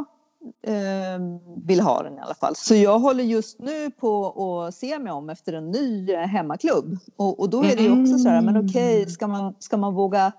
eh, 0.66 1.20
vill 1.66 1.80
ha 1.80 2.02
den 2.02 2.18
i 2.18 2.20
alla 2.20 2.34
fall. 2.34 2.56
Så 2.56 2.74
jag 2.74 2.98
håller 2.98 3.24
just 3.24 3.58
nu 3.58 3.90
på 3.90 4.26
att 4.66 4.74
se 4.74 4.98
mig 4.98 5.12
om 5.12 5.30
efter 5.30 5.52
en 5.52 5.70
ny 5.70 6.12
eh, 6.12 6.20
hemmaklubb. 6.20 6.98
Och, 7.16 7.40
och 7.40 7.50
då 7.50 7.64
är 7.64 7.76
det 7.76 7.82
ju 7.82 8.02
också 8.02 8.18
så 8.18 8.28
här, 8.28 8.42
men 8.42 8.56
okej, 8.68 9.10
ska, 9.10 9.26
man, 9.26 9.54
ska 9.58 9.76
man 9.76 9.94
våga 9.94 10.32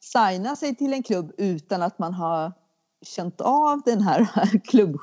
signa 0.00 0.56
sig 0.56 0.76
till 0.76 0.92
en 0.92 1.02
klubb 1.02 1.32
utan 1.38 1.82
att 1.82 1.98
man 1.98 2.14
har 2.14 2.52
känt 3.02 3.40
av 3.40 3.82
den 3.84 4.00
här 4.00 4.60
klubb, 4.64 5.00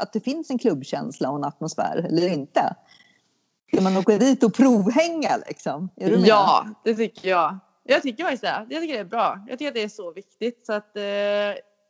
att 0.00 0.12
det 0.12 0.20
finns 0.20 0.50
en 0.50 0.58
klubbkänsla 0.58 1.30
och 1.30 1.36
en 1.36 1.44
atmosfär 1.44 2.06
eller 2.08 2.28
inte? 2.28 2.74
Ska 3.72 3.82
man 3.82 3.96
åka 3.96 4.18
dit 4.18 4.42
och 4.42 4.54
provhänga 4.54 5.36
liksom? 5.46 5.88
Ja, 6.26 6.66
det 6.84 6.94
tycker 6.94 7.28
jag. 7.28 7.58
Jag 7.94 8.02
tycker 8.02 8.24
faktiskt 8.24 8.42
det. 8.42 8.66
Jag 8.70 8.82
tycker 8.82 8.94
det 8.94 9.00
är 9.00 9.04
bra. 9.04 9.44
Jag 9.48 9.58
tycker 9.58 9.68
att 9.68 9.74
det 9.74 9.82
är 9.82 9.88
så 9.88 10.12
viktigt. 10.12 10.66
Så 10.66 10.72
att, 10.72 10.96
eh, 10.96 11.02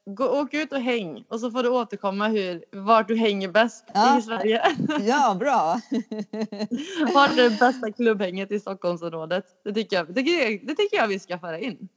gå, 0.07 0.41
åk 0.41 0.55
ut 0.55 0.73
och 0.73 0.81
häng 0.81 1.25
och 1.29 1.41
så 1.41 1.51
får 1.51 1.63
du 1.63 1.69
återkomma 1.69 2.29
hur, 2.29 2.65
vart 2.73 3.09
du 3.09 3.17
hänger 3.17 3.49
bäst 3.49 3.85
Ja. 3.95 4.19
i 4.19 4.23
Sverige. 4.23 4.63
Ja, 5.01 5.37
bra. 5.41 5.81
Vart 7.15 7.31
är 7.31 7.51
det 7.51 7.59
bästa 7.59 7.93
klubbhänget 7.93 8.53
i 8.53 8.61
Stockholmsområdet? 8.61 9.45
Det 9.65 9.73
tycker 9.73 9.97
jag, 9.97 10.15
det 10.15 10.23
det 10.63 10.75
tycker 10.75 10.97
jag 10.97 11.09
vi 11.09 11.19
ska 11.19 11.39
föra 11.39 11.59
in. 11.59 11.89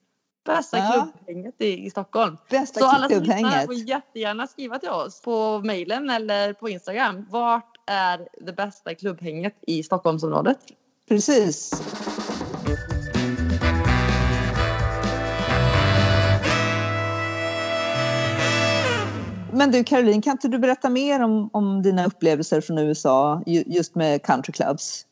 Bästa 0.46 0.78
Ja. 0.78 1.08
klubbhänget 1.14 1.56
i, 1.62 1.86
i 1.86 1.90
Stockholm. 1.90 2.38
Bästa 2.50 2.80
Så 2.80 2.86
alla 2.86 3.10
som 3.10 3.66
får 3.66 3.74
jättegärna 3.74 4.48
skriva 4.48 4.80
till 4.80 4.90
oss 4.90 5.22
på 5.22 5.60
mejlen 5.60 6.10
eller 6.10 6.54
på 6.54 6.70
Instagram. 6.70 7.26
Vart 7.30 7.78
är 7.88 8.28
det 8.46 8.54
bästa 8.54 8.96
klubbhänget 8.96 9.56
i 9.62 9.84
Stockholmsområdet? 9.84 10.58
Precis. 11.08 11.72
Men 19.54 19.72
du 19.72 19.84
Caroline, 19.84 20.22
kan 20.22 20.32
inte 20.32 20.48
du 20.48 20.60
berätta 20.60 20.90
mer 20.90 21.24
om, 21.24 21.50
om 21.54 21.82
dina 21.82 22.06
upplevelser 22.06 22.62
från 22.62 22.78
USA 22.78 23.44
ju- 23.46 23.64
just 23.68 23.96
med 23.96 24.24
countryclubs? 24.24 25.06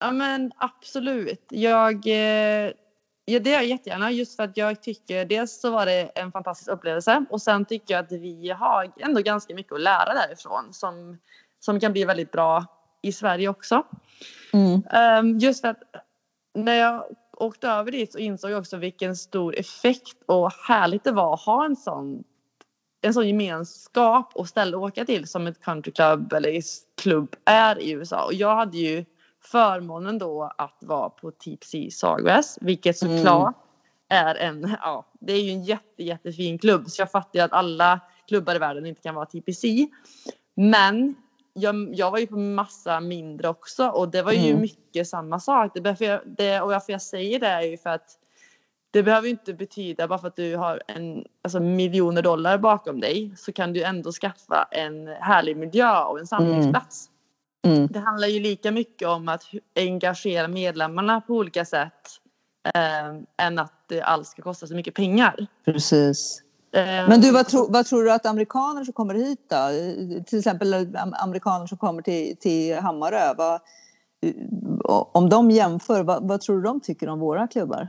Ja 0.00 0.10
men 0.12 0.52
absolut. 0.56 1.44
Jag, 1.50 2.06
eh, 2.06 2.72
ja, 3.24 3.40
det 3.40 3.50
gör 3.50 3.56
jag 3.56 3.66
jättegärna 3.66 4.10
just 4.10 4.36
för 4.36 4.42
att 4.42 4.56
jag 4.56 4.82
tycker 4.82 5.24
dels 5.24 5.60
så 5.60 5.70
var 5.70 5.86
det 5.86 6.02
en 6.14 6.32
fantastisk 6.32 6.70
upplevelse 6.70 7.24
och 7.30 7.42
sen 7.42 7.64
tycker 7.64 7.94
jag 7.94 8.04
att 8.04 8.12
vi 8.12 8.50
har 8.50 8.92
ändå 9.00 9.20
ganska 9.20 9.54
mycket 9.54 9.72
att 9.72 9.80
lära 9.80 10.14
därifrån 10.14 10.72
som, 10.72 11.18
som 11.60 11.80
kan 11.80 11.92
bli 11.92 12.04
väldigt 12.04 12.32
bra 12.32 12.64
i 13.02 13.12
Sverige 13.12 13.48
också. 13.48 13.82
Mm. 14.52 14.82
Ehm, 14.92 15.38
just 15.38 15.60
för 15.60 15.68
att 15.68 15.82
när 16.54 16.74
jag 16.74 17.04
åkte 17.36 17.68
över 17.68 17.92
dit 17.92 18.12
så 18.12 18.18
insåg 18.18 18.50
jag 18.50 18.58
också 18.58 18.76
vilken 18.76 19.16
stor 19.16 19.58
effekt 19.58 20.16
och 20.26 20.52
härligt 20.68 21.04
det 21.04 21.12
var 21.12 21.34
att 21.34 21.40
ha 21.40 21.64
en 21.64 21.76
sån, 21.76 22.24
en 23.02 23.14
sån 23.14 23.28
gemenskap 23.28 24.30
och 24.34 24.48
ställe 24.48 24.76
att 24.76 24.82
åka 24.82 25.04
till 25.04 25.28
som 25.28 25.46
ett 25.46 25.60
countryclub 25.62 26.32
eller 26.32 26.60
klubb 27.02 27.36
är 27.44 27.78
i 27.78 27.90
USA. 27.90 28.24
Och 28.24 28.34
jag 28.34 28.56
hade 28.56 28.78
ju 28.78 29.04
förmånen 29.44 30.18
då 30.18 30.52
att 30.58 30.78
vara 30.80 31.10
på 31.10 31.30
Tipsy 31.30 31.90
Sawgrass, 31.90 32.58
vilket 32.60 33.02
Mm. 33.02 33.16
såklart 33.18 33.54
är 34.08 34.34
en, 34.34 34.76
ja, 34.80 35.06
det 35.20 35.32
är 35.32 35.40
ju 35.42 35.50
en 35.50 35.64
jätte, 35.64 36.02
jättefin 36.02 36.58
klubb. 36.58 36.90
Så 36.90 37.02
jag 37.02 37.10
fattar 37.10 37.38
ju 37.38 37.44
att 37.44 37.52
alla 37.52 38.00
klubbar 38.28 38.54
i 38.54 38.58
världen 38.58 38.86
inte 38.86 39.00
kan 39.02 39.14
vara 39.14 39.26
TPC. 39.26 39.88
Men 40.54 41.14
jag, 41.52 41.94
jag 41.94 42.10
var 42.10 42.18
ju 42.18 42.26
på 42.26 42.36
massa 42.38 43.00
mindre 43.00 43.48
också 43.48 43.88
och 43.88 44.08
det 44.08 44.22
var 44.22 44.32
ju 44.32 44.48
Mm. 44.50 44.60
mycket 44.60 45.08
samma 45.08 45.40
sak. 45.40 45.72
Det, 45.74 46.00
jag- 46.00 46.20
det, 46.26 46.60
och 46.60 46.68
varför 46.68 46.92
jag 46.92 47.02
säger 47.02 47.40
det 47.40 47.46
är 47.46 47.62
ju 47.62 47.76
för 47.78 47.90
att 47.90 48.18
det 48.90 49.02
behöver 49.02 49.28
inte 49.28 49.54
betyda 49.54 50.08
bara 50.08 50.18
för 50.18 50.28
att 50.28 50.36
du 50.36 50.56
har 50.56 50.82
en, 50.86 51.24
alltså 51.42 51.60
miljoner 51.60 52.22
dollar 52.22 52.58
bakom 52.58 53.00
dig 53.00 53.32
så 53.36 53.52
kan 53.52 53.72
du 53.72 53.82
ändå 53.82 54.12
skaffa 54.12 54.68
en 54.70 55.06
härlig 55.06 55.56
miljö 55.56 56.02
och 56.04 56.18
en 56.18 56.26
samlingsplats. 56.26 57.06
Mm. 57.66 57.86
Det 57.86 57.98
handlar 57.98 58.28
ju 58.28 58.40
lika 58.40 58.70
mycket 58.70 59.08
om 59.08 59.28
att 59.28 59.42
engagera 59.76 60.48
medlemmarna 60.48 61.20
på 61.20 61.34
olika 61.34 61.64
sätt 61.64 62.08
eh, 62.74 63.46
än 63.46 63.58
att 63.58 63.72
det 63.88 64.02
alls 64.02 64.28
ska 64.28 64.42
kosta 64.42 64.66
så 64.66 64.74
mycket 64.74 64.94
pengar. 64.94 65.46
Precis. 65.64 66.42
Eh, 66.72 66.82
Men 66.82 67.20
du, 67.20 67.32
vad, 67.32 67.46
tro, 67.46 67.66
vad 67.70 67.86
tror 67.86 68.04
du 68.04 68.12
att 68.12 68.26
amerikaner 68.26 68.84
som 68.84 68.92
kommer 68.92 69.14
hit 69.14 69.38
då? 69.48 69.68
Till 70.26 70.38
exempel 70.38 70.74
am- 70.74 71.14
amerikaner 71.14 71.66
som 71.66 71.78
kommer 71.78 72.02
till, 72.02 72.36
till 72.36 72.78
Hammarö. 72.78 73.34
Vad, 73.36 73.60
om 75.12 75.28
de 75.28 75.50
jämför, 75.50 76.02
vad, 76.02 76.28
vad 76.28 76.40
tror 76.40 76.56
du 76.56 76.62
de 76.62 76.80
tycker 76.80 77.08
om 77.08 77.18
våra 77.20 77.48
klubbar? 77.48 77.88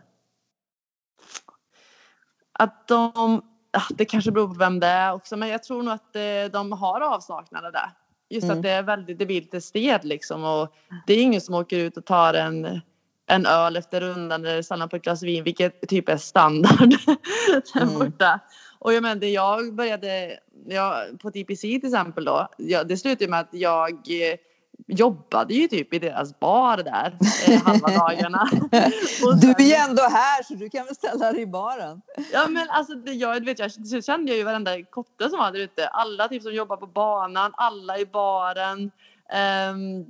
Att 2.64 2.88
de, 2.88 3.42
det 3.90 4.06
kanske 4.06 4.32
beror 4.32 4.48
på 4.48 4.54
vem 4.54 4.80
det 4.80 4.88
är 4.88 5.14
också, 5.14 5.38
men 5.38 5.50
jag 5.50 5.64
tror 5.64 5.84
nog 5.84 5.94
att 5.94 6.16
eh, 6.16 6.52
de 6.52 6.72
har 6.72 7.02
avsaknad 7.02 7.66
av 7.66 7.72
det. 7.72 7.92
Just 8.30 8.44
Mm. 8.46 8.58
att 8.58 8.64
det 8.64 8.70
är 8.70 8.84
väldigt, 8.84 9.22
lite 9.28 9.62
sted 9.62 10.06
liksom 10.06 10.44
och 10.44 10.74
det 11.08 11.14
är 11.14 11.22
ingen 11.24 11.42
som 11.42 11.56
åker 11.56 11.78
ut 11.78 11.98
och 11.98 12.06
tar 12.06 12.34
en, 12.34 12.82
en 13.28 13.46
öl 13.46 13.78
efter 13.78 14.02
rundan 14.02 14.46
eller 14.46 14.62
stannar 14.62 14.88
på 14.88 14.96
ett 14.96 15.04
glas 15.04 15.24
vin, 15.24 15.44
vilket 15.44 15.88
typ 15.88 16.10
är 16.10 16.18
standard 16.18 16.90
där 17.74 17.82
Mm. 17.82 18.00
borta. 18.00 18.40
Och 18.80 18.94
jag 18.94 19.04
menar, 19.04 19.26
jag 19.26 19.76
började, 19.76 20.40
jag, 20.68 21.20
på 21.20 21.32
TPC 21.32 21.62
till 21.62 21.86
exempel 21.86 22.26
då, 22.26 22.48
jag, 22.58 22.88
det 22.88 22.98
slutade 22.98 23.30
med 23.32 23.40
att 23.40 23.50
jag 23.52 23.92
eh, 23.92 24.36
jobbade 24.88 25.54
ju 25.54 25.68
typ 25.68 25.94
i 25.94 26.00
deras 26.00 26.40
bar 26.40 26.78
där 26.78 27.18
eh, 27.48 27.64
halva 27.66 27.88
dagarna. 27.88 28.50
Du 29.42 29.50
är 29.50 29.68
ju 29.68 29.74
ändå 29.74 30.02
här 30.02 30.44
så 30.44 30.54
du 30.54 30.70
kan 30.70 30.86
väl 30.86 30.96
ställa 30.96 31.32
dig 31.32 31.42
i 31.42 31.48
baren. 31.48 32.02
Ja 32.34 32.48
men 32.48 32.70
alltså 32.70 32.94
det, 32.94 33.12
jag, 33.12 33.46
vet, 33.46 33.60
jag 33.60 33.72
så 33.72 34.02
kände 34.02 34.32
jag 34.32 34.38
ju 34.38 34.44
varenda 34.44 34.84
kotte 34.84 35.30
som 35.30 35.40
var 35.40 35.52
där 35.52 35.60
ute. 35.60 35.88
Alla 35.88 36.28
typ 36.28 36.44
som 36.44 36.54
jobbar 36.54 36.78
på 36.78 36.88
banan, 36.88 37.52
alla 37.56 37.98
i 37.98 38.06
baren. 38.06 38.92
Ehm, 39.34 40.06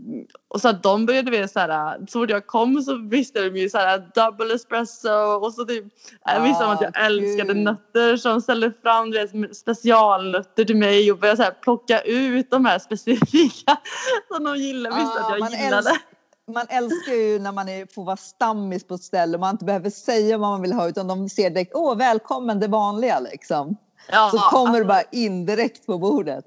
och 0.47 0.61
så 0.61 0.67
att 0.69 0.83
de 0.83 1.05
började 1.05 1.31
vi 1.31 1.47
så 1.47 1.59
här, 1.59 1.97
så 2.09 2.19
fort 2.19 2.29
jag 2.29 2.47
kom 2.47 2.81
så 2.81 2.95
visste 3.09 3.41
de 3.49 3.59
ju 3.59 3.69
så 3.69 3.77
här 3.77 4.09
double 4.15 4.55
espresso 4.55 5.09
och 5.41 5.53
så 5.53 5.65
typ 5.65 5.85
äh, 6.29 6.43
visste 6.43 6.63
de 6.63 6.69
att 6.71 6.81
jag 6.81 6.91
Ah, 6.97 7.05
älskade 7.05 7.53
kul. 7.53 7.63
nötter 7.63 8.17
så 8.17 8.29
de 8.29 8.41
ställde 8.41 8.71
fram 8.83 9.11
du 9.11 9.17
vet, 9.27 9.57
specialnötter 9.57 10.65
till 10.65 10.77
mig 10.77 11.11
och 11.11 11.17
började 11.19 11.37
så 11.37 11.43
här, 11.43 11.51
plocka 11.51 12.01
ut 12.01 12.51
de 12.51 12.65
här 12.65 12.79
specifika 12.79 13.77
som 14.35 14.43
de 14.43 14.55
gillade, 14.57 14.95
visste 14.95 15.11
Ja, 15.19 15.25
att 15.25 15.29
jag 15.31 15.39
man 15.39 15.51
gillade. 15.63 15.89
älsk- 15.89 16.01
Man 16.53 16.65
älskar 16.69 17.13
ju 17.13 17.39
när 17.39 17.51
man 17.51 17.69
är, 17.69 17.93
får 17.93 18.03
vara 18.05 18.17
stammis 18.17 18.83
på 18.83 18.93
ett 18.93 19.03
ställe 19.03 19.37
man 19.37 19.51
inte 19.51 19.65
behöver 19.65 19.89
säga 19.89 20.37
vad 20.37 20.49
man 20.49 20.61
vill 20.61 20.73
ha 20.73 20.89
utan 20.89 21.07
de 21.07 21.29
ser 21.29 21.49
direkt, 21.49 21.71
åh 21.75 21.95
välkommen 21.97 22.59
det 22.59 22.67
vanliga 22.67 23.19
liksom. 23.19 23.77
Ja, 24.11 24.29
Så 24.31 24.37
kommer 24.37 24.69
alltså- 24.69 24.87
bara 24.87 25.01
in 25.11 25.45
direkt 25.45 25.85
på 25.85 25.97
bordet. 25.97 26.45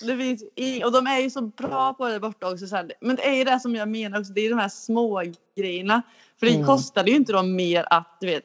Det 0.00 0.16
finns 0.16 0.44
i, 0.56 0.84
och 0.84 0.92
de 0.92 1.06
är 1.06 1.18
ju 1.18 1.30
så 1.30 1.40
bra 1.42 1.94
på 1.94 2.08
det 2.08 2.20
borta 2.20 2.50
också. 2.52 2.66
Så 2.66 2.76
här. 2.76 2.92
Men 3.00 3.16
det 3.16 3.28
är 3.28 3.34
ju 3.34 3.44
det 3.44 3.60
som 3.60 3.74
jag 3.76 3.88
menar 3.88 4.20
också. 4.20 4.32
Det 4.32 4.40
är 4.40 4.50
de 4.50 4.58
här 4.58 4.68
små 4.68 5.22
grejerna. 5.56 6.02
För 6.38 6.46
det 6.46 6.54
Mm. 6.54 6.66
kostade 6.66 7.10
ju 7.10 7.16
inte 7.16 7.32
dem 7.32 7.56
mer 7.56 7.86
att 7.90 8.16
du 8.20 8.26
vet 8.26 8.44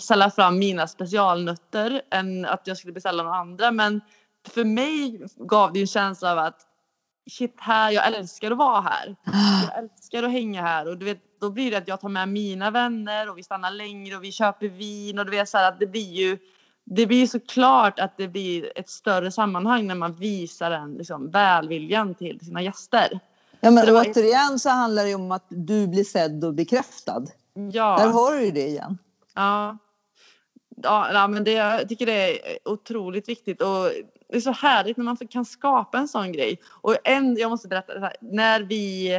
ställa 0.00 0.30
fram 0.30 0.58
mina 0.58 0.86
specialnötter 0.88 2.02
än 2.10 2.44
att 2.44 2.66
jag 2.66 2.76
skulle 2.76 2.92
beställa 2.92 3.22
några 3.22 3.36
andra. 3.36 3.70
Men 3.70 4.00
för 4.48 4.64
mig 4.64 5.20
gav 5.36 5.72
det 5.72 5.78
ju 5.78 5.82
en 5.82 5.86
känsla 5.86 6.32
av 6.32 6.38
att 6.38 6.60
shit 7.30 7.54
här, 7.58 7.90
jag 7.90 8.06
älskar 8.06 8.50
att 8.50 8.58
vara 8.58 8.80
här. 8.80 9.16
Jag 9.70 9.78
älskar 9.84 10.22
att 10.22 10.32
hänga 10.32 10.62
här 10.62 10.88
och 10.88 10.98
du 10.98 11.04
vet, 11.04 11.18
då 11.40 11.50
blir 11.50 11.70
det 11.70 11.76
att 11.76 11.88
jag 11.88 12.00
tar 12.00 12.08
med 12.08 12.28
mina 12.28 12.70
vänner 12.70 13.30
och 13.30 13.38
vi 13.38 13.42
stannar 13.42 13.70
längre 13.70 14.16
och 14.16 14.24
vi 14.24 14.32
köper 14.32 14.68
vin 14.68 15.18
och 15.18 15.24
du 15.24 15.30
vet 15.30 15.48
så 15.48 15.58
här 15.58 15.68
att 15.68 15.80
det 15.80 15.86
blir 15.86 16.12
ju 16.12 16.38
det 16.84 17.06
blir 17.06 17.26
såklart 17.26 17.98
att 18.00 18.16
det 18.16 18.28
blir 18.28 18.72
ett 18.78 18.88
större 18.90 19.30
sammanhang 19.30 19.86
när 19.86 19.94
man 19.94 20.12
visar 20.14 20.70
den 20.70 20.94
liksom, 20.94 21.30
välviljan 21.30 22.14
till 22.14 22.40
sina 22.40 22.62
gäster. 22.62 23.20
Ja, 23.60 23.70
men 23.70 23.94
var- 23.94 24.06
återigen 24.10 24.58
så 24.58 24.68
handlar 24.70 25.04
det 25.04 25.14
om 25.14 25.32
att 25.32 25.46
du 25.48 25.86
blir 25.86 26.04
sedd 26.04 26.44
och 26.44 26.54
bekräftad. 26.54 27.20
Där 27.20 27.70
Ja, 27.72 27.98
har 27.98 28.34
du 28.34 28.50
det 28.50 28.66
igen. 28.66 28.98
ja. 29.34 29.78
Ja, 30.82 31.28
men 31.28 31.44
det, 31.44 31.52
jag 31.52 31.88
tycker 31.88 32.06
det 32.06 32.12
är 32.52 32.58
otroligt 32.64 33.28
viktigt 33.28 33.62
och 33.62 33.90
det 34.28 34.36
är 34.36 34.40
så 34.40 34.50
härligt 34.52 34.96
när 34.96 35.04
man 35.04 35.16
kan 35.16 35.44
skapa 35.44 35.98
en 35.98 36.08
sån 36.08 36.32
grej. 36.32 36.60
Och 36.80 36.96
en, 37.04 37.36
jag 37.36 37.50
måste 37.50 37.68
berätta, 37.68 37.92
så 37.92 37.98
här, 38.00 38.16
när 38.20 38.60
vi, 38.60 39.10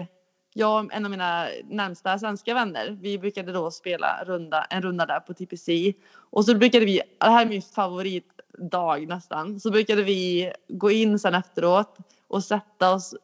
jag 0.58 0.86
och 0.86 0.94
en 0.94 1.06
av 1.06 1.12
mina 1.12 1.48
närmsta 1.64 2.20
svenska 2.20 2.54
vänner, 2.54 2.98
vi 3.02 3.20
brukade 3.20 3.52
då 3.52 3.72
spela 3.72 4.24
runda, 4.26 4.64
en 4.64 4.82
runda 4.82 5.06
där 5.06 5.20
på 5.20 5.34
TPC. 5.34 5.94
Och 6.30 6.46
så 6.46 6.56
brukade 6.56 6.86
vi, 6.86 7.02
det 7.20 7.30
här 7.30 7.42
är 7.42 7.50
min 7.50 7.62
favoritdag 7.62 9.08
nästan, 9.08 9.60
så 9.60 9.72
brukade 9.72 10.04
vi 10.04 10.52
gå 10.68 10.92
in 10.92 11.20
sen 11.20 11.36
efteråt 11.36 11.98
och 12.28 12.44
sätta 12.44 12.94
oss 12.94 13.16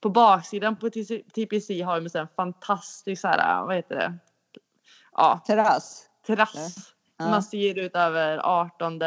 på 0.00 0.10
baksidan 0.10 0.76
på 0.76 0.90
TPC 1.34 1.82
har 1.82 2.00
de 2.00 2.18
en 2.18 2.28
fantastisk 2.36 3.20
så 3.20 3.28
här, 3.28 3.66
vad 3.66 3.76
heter 3.76 3.96
det? 3.96 4.18
Ja, 5.12 5.40
Terrass. 5.46 6.06
terrass. 6.26 6.92
Man 7.18 7.42
ser 7.42 7.78
ut 7.78 7.96
över 7.96 8.38
18 8.38 8.98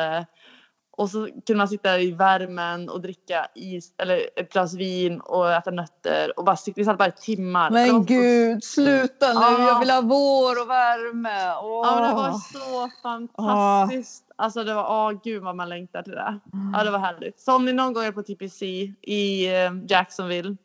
och 0.99 1.09
så 1.09 1.25
kunde 1.25 1.57
man 1.57 1.67
sitta 1.67 1.99
i 1.99 2.11
värmen 2.11 2.89
och 2.89 3.01
dricka 3.01 3.47
is 3.55 3.93
eller 3.97 4.29
ett 4.35 4.53
glas 4.53 4.73
vin 4.73 5.19
och 5.19 5.51
äta 5.51 5.71
nötter 5.71 6.39
och 6.39 6.45
bara. 6.45 6.57
Vi 6.75 6.85
satt 6.85 6.97
bara 6.97 7.07
i 7.07 7.11
timmar. 7.11 7.71
Men 7.71 8.05
gud, 8.05 8.63
sluta 8.63 9.27
nu. 9.27 9.33
Ja. 9.33 9.67
Jag 9.67 9.79
vill 9.79 9.89
ha 9.89 10.01
vår 10.01 10.61
och 10.61 10.69
värme. 10.69 11.55
Åh. 11.61 11.87
Ja, 11.87 12.07
det 12.07 12.13
var 12.13 12.31
så 12.31 12.89
fantastiskt. 13.01 14.23
Alltså 14.35 14.63
det 14.63 14.73
var, 14.73 14.83
åh 14.83 15.19
gud 15.23 15.43
vad 15.43 15.55
man 15.55 15.69
längtar 15.69 16.03
till 16.03 16.13
det. 16.13 16.39
Ja, 16.73 16.83
det 16.83 16.91
var 16.91 16.99
härligt. 16.99 17.39
Så 17.39 17.55
om 17.55 17.65
ni 17.65 17.73
någon 17.73 17.93
gång 17.93 18.03
är 18.03 18.11
på 18.11 18.23
TPC 18.23 18.65
i 19.01 19.55
eh, 19.55 19.71
Jacksonville, 19.87 20.57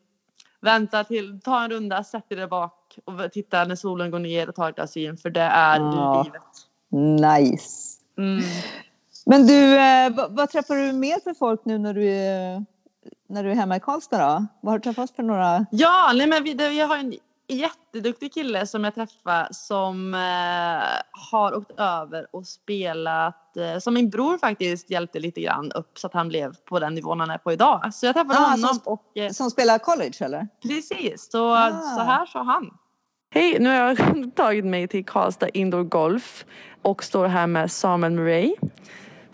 vänta 0.61 1.05
till, 1.05 1.40
ta 1.40 1.64
en 1.64 1.70
runda, 1.70 2.05
sätt 2.05 2.25
er 2.29 2.37
där 2.37 2.47
bak 2.47 2.99
och 3.05 3.33
titta 3.33 3.64
när 3.64 3.77
solen 3.77 4.11
går 4.11 4.18
ner 4.18 4.49
och 4.49 4.55
ta 4.55 4.68
ett 4.68 4.77
glas 4.77 4.97
vin 4.97 5.16
för 5.16 5.31
det 5.31 5.40
är 5.40 5.79
livet. 6.25 6.42
Nice. 7.20 8.01
Mm. 8.18 8.44
Men 9.27 9.47
du, 9.47 9.77
eh, 9.79 10.29
vad, 10.31 10.51
träffar 10.51 10.77
du 10.77 10.93
mer 10.93 11.21
för 11.25 11.35
folk 11.35 11.65
nu 11.65 11.79
när 11.79 11.95
du 11.95 12.09
är, 12.11 12.65
när 13.29 13.45
du 13.45 13.51
är 13.51 13.55
hemma 13.55 13.77
i 13.77 13.81
Karlstad 13.81 14.19
då? 14.19 14.47
Vad 14.61 14.73
har 14.73 14.79
du 14.79 14.83
träffat 14.83 15.11
för 15.11 15.23
några? 15.23 15.67
Ja, 15.71 16.13
nej 16.15 16.27
men 16.27 16.45
vi, 16.45 16.79
jag 16.79 16.89
har 16.89 16.97
en 16.97 17.15
jätteduktig 17.49 18.33
kille 18.35 18.67
som 18.67 18.85
jag 18.85 18.95
träffade 18.95 19.49
som 19.51 20.15
eh, 20.15 20.83
har 21.33 21.57
åkt 21.57 21.71
över 21.81 22.27
och 22.31 22.47
spelat, 22.47 23.57
eh, 23.57 23.79
som 23.79 23.95
min 23.95 24.11
bror 24.11 24.39
faktiskt 24.39 24.91
hjälpte 24.91 25.19
lite 25.21 25.41
grann 25.41 25.73
upp 25.73 25.99
så 25.99 26.07
att 26.07 26.15
han 26.15 26.29
blev 26.29 26.55
på 26.69 26.79
den 26.79 26.95
nivån 26.95 27.21
han 27.21 27.31
är 27.31 27.39
på 27.39 27.53
idag. 27.53 27.95
Så 27.95 28.07
jag 28.07 28.15
träffade 28.15 28.39
Ah, 28.39 28.43
honom 28.51 28.59
som- 28.75 28.81
och 28.93 29.17
eh, 29.19 29.31
Som 29.31 29.51
spelar 29.51 29.79
college 29.79 30.15
eller? 30.21 30.49
precis, 30.63 31.31
så, 31.33 31.55
Ah. 31.55 31.71
så 31.97 32.01
här 32.03 32.27
sa 32.27 32.43
han. 32.43 32.71
Hej, 33.31 33.57
nu 33.61 33.69
har 33.69 33.77
jag 33.77 33.99
tagit 34.37 34.65
mig 34.65 34.89
till 34.89 35.05
Karlstad 35.05 35.49
Indoor 35.49 35.83
Golf 35.83 36.45
och 36.83 37.05
står 37.05 37.27
här 37.27 37.47
med 37.47 37.71
Samuel 37.71 38.13
Murray. 38.13 38.55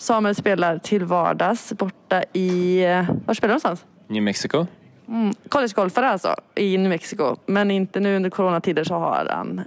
Samuel 0.01 0.35
spelar 0.35 0.79
till 0.79 1.05
vardags 1.05 1.73
borta 1.73 2.23
i... 2.33 2.85
Var 3.27 3.35
spelar 3.35 3.49
du 3.49 3.49
någonstans? 3.49 3.85
New 4.09 4.23
Mexico. 4.23 4.67
Mm, 5.09 5.35
collegegolfare 5.49 6.09
alltså, 6.09 6.35
i 6.55 6.79
New 6.79 6.89
Mexico. 6.89 7.37
Men 7.47 7.71
inte 7.71 8.01
nu 8.01 8.17
under 8.17 8.31
coronatider 8.31 8.85
så 8.85 8.95
har 8.95 9.27
han... 9.31 9.63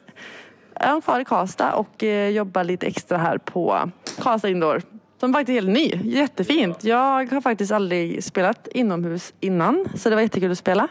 Är 0.75 0.87
han 0.87 1.01
kvar 1.01 1.19
i 1.19 1.25
Karlstad 1.25 1.73
och 1.73 2.03
eh, 2.03 2.29
jobbar 2.29 2.63
lite 2.63 2.87
extra 2.87 3.17
här 3.17 3.37
på 3.37 3.91
Karlstad 4.19 4.49
Indoor. 4.49 4.81
Som 5.19 5.33
faktiskt 5.33 5.49
är 5.49 5.53
helt 5.53 5.69
ny. 5.69 6.11
Jättefint. 6.11 6.83
Jag 6.83 7.31
har 7.31 7.41
faktiskt 7.41 7.71
aldrig 7.71 8.23
spelat 8.23 8.67
inomhus 8.67 9.33
innan 9.39 9.85
så 9.95 10.09
det 10.09 10.15
var 10.15 10.21
jättekul 10.21 10.51
att 10.51 10.57
spela. 10.57 10.87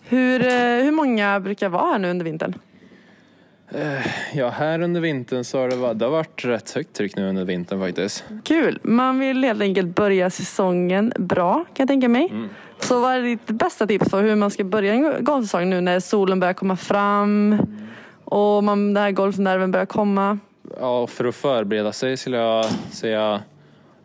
Hur, 0.00 0.46
eh, 0.46 0.84
hur 0.84 0.92
många 0.92 1.40
brukar 1.40 1.68
vara 1.68 1.92
här 1.92 1.98
nu 1.98 2.10
under 2.10 2.24
vintern? 2.24 2.54
Ja, 4.34 4.48
här 4.48 4.80
under 4.82 5.00
vintern 5.00 5.44
så 5.44 5.58
har 5.58 5.68
det, 5.68 5.76
varit, 5.76 5.98
det 5.98 6.04
har 6.04 6.12
varit 6.12 6.44
rätt 6.44 6.72
högt 6.72 6.92
tryck 6.92 7.16
nu 7.16 7.28
under 7.28 7.44
vintern 7.44 7.80
faktiskt. 7.80 8.24
Kul! 8.44 8.78
Man 8.82 9.18
vill 9.18 9.44
helt 9.44 9.62
enkelt 9.62 9.94
börja 9.94 10.30
säsongen 10.30 11.12
bra 11.18 11.54
kan 11.54 11.64
jag 11.76 11.88
tänka 11.88 12.08
mig. 12.08 12.32
Så 12.78 13.00
vad 13.00 13.14
är 13.14 13.22
ditt 13.22 13.46
bästa 13.46 13.86
tips 13.86 14.10
för 14.10 14.22
hur 14.22 14.36
man 14.36 14.50
ska 14.50 14.64
börja 14.64 14.92
en 14.92 15.24
golfsäsong 15.24 15.70
nu 15.70 15.80
när 15.80 16.00
solen 16.00 16.40
börjar 16.40 16.54
komma 16.54 16.76
fram 16.76 17.56
och 18.24 18.64
man, 18.64 18.94
den 18.94 19.02
här 19.02 19.10
golfnerven 19.10 19.70
börjar 19.70 19.86
komma? 19.86 20.38
Ja, 20.80 21.06
för 21.06 21.24
att 21.24 21.34
förbereda 21.34 21.92
sig 21.92 22.16
skulle 22.16 22.36
jag 22.36 22.64
säga, 22.90 23.40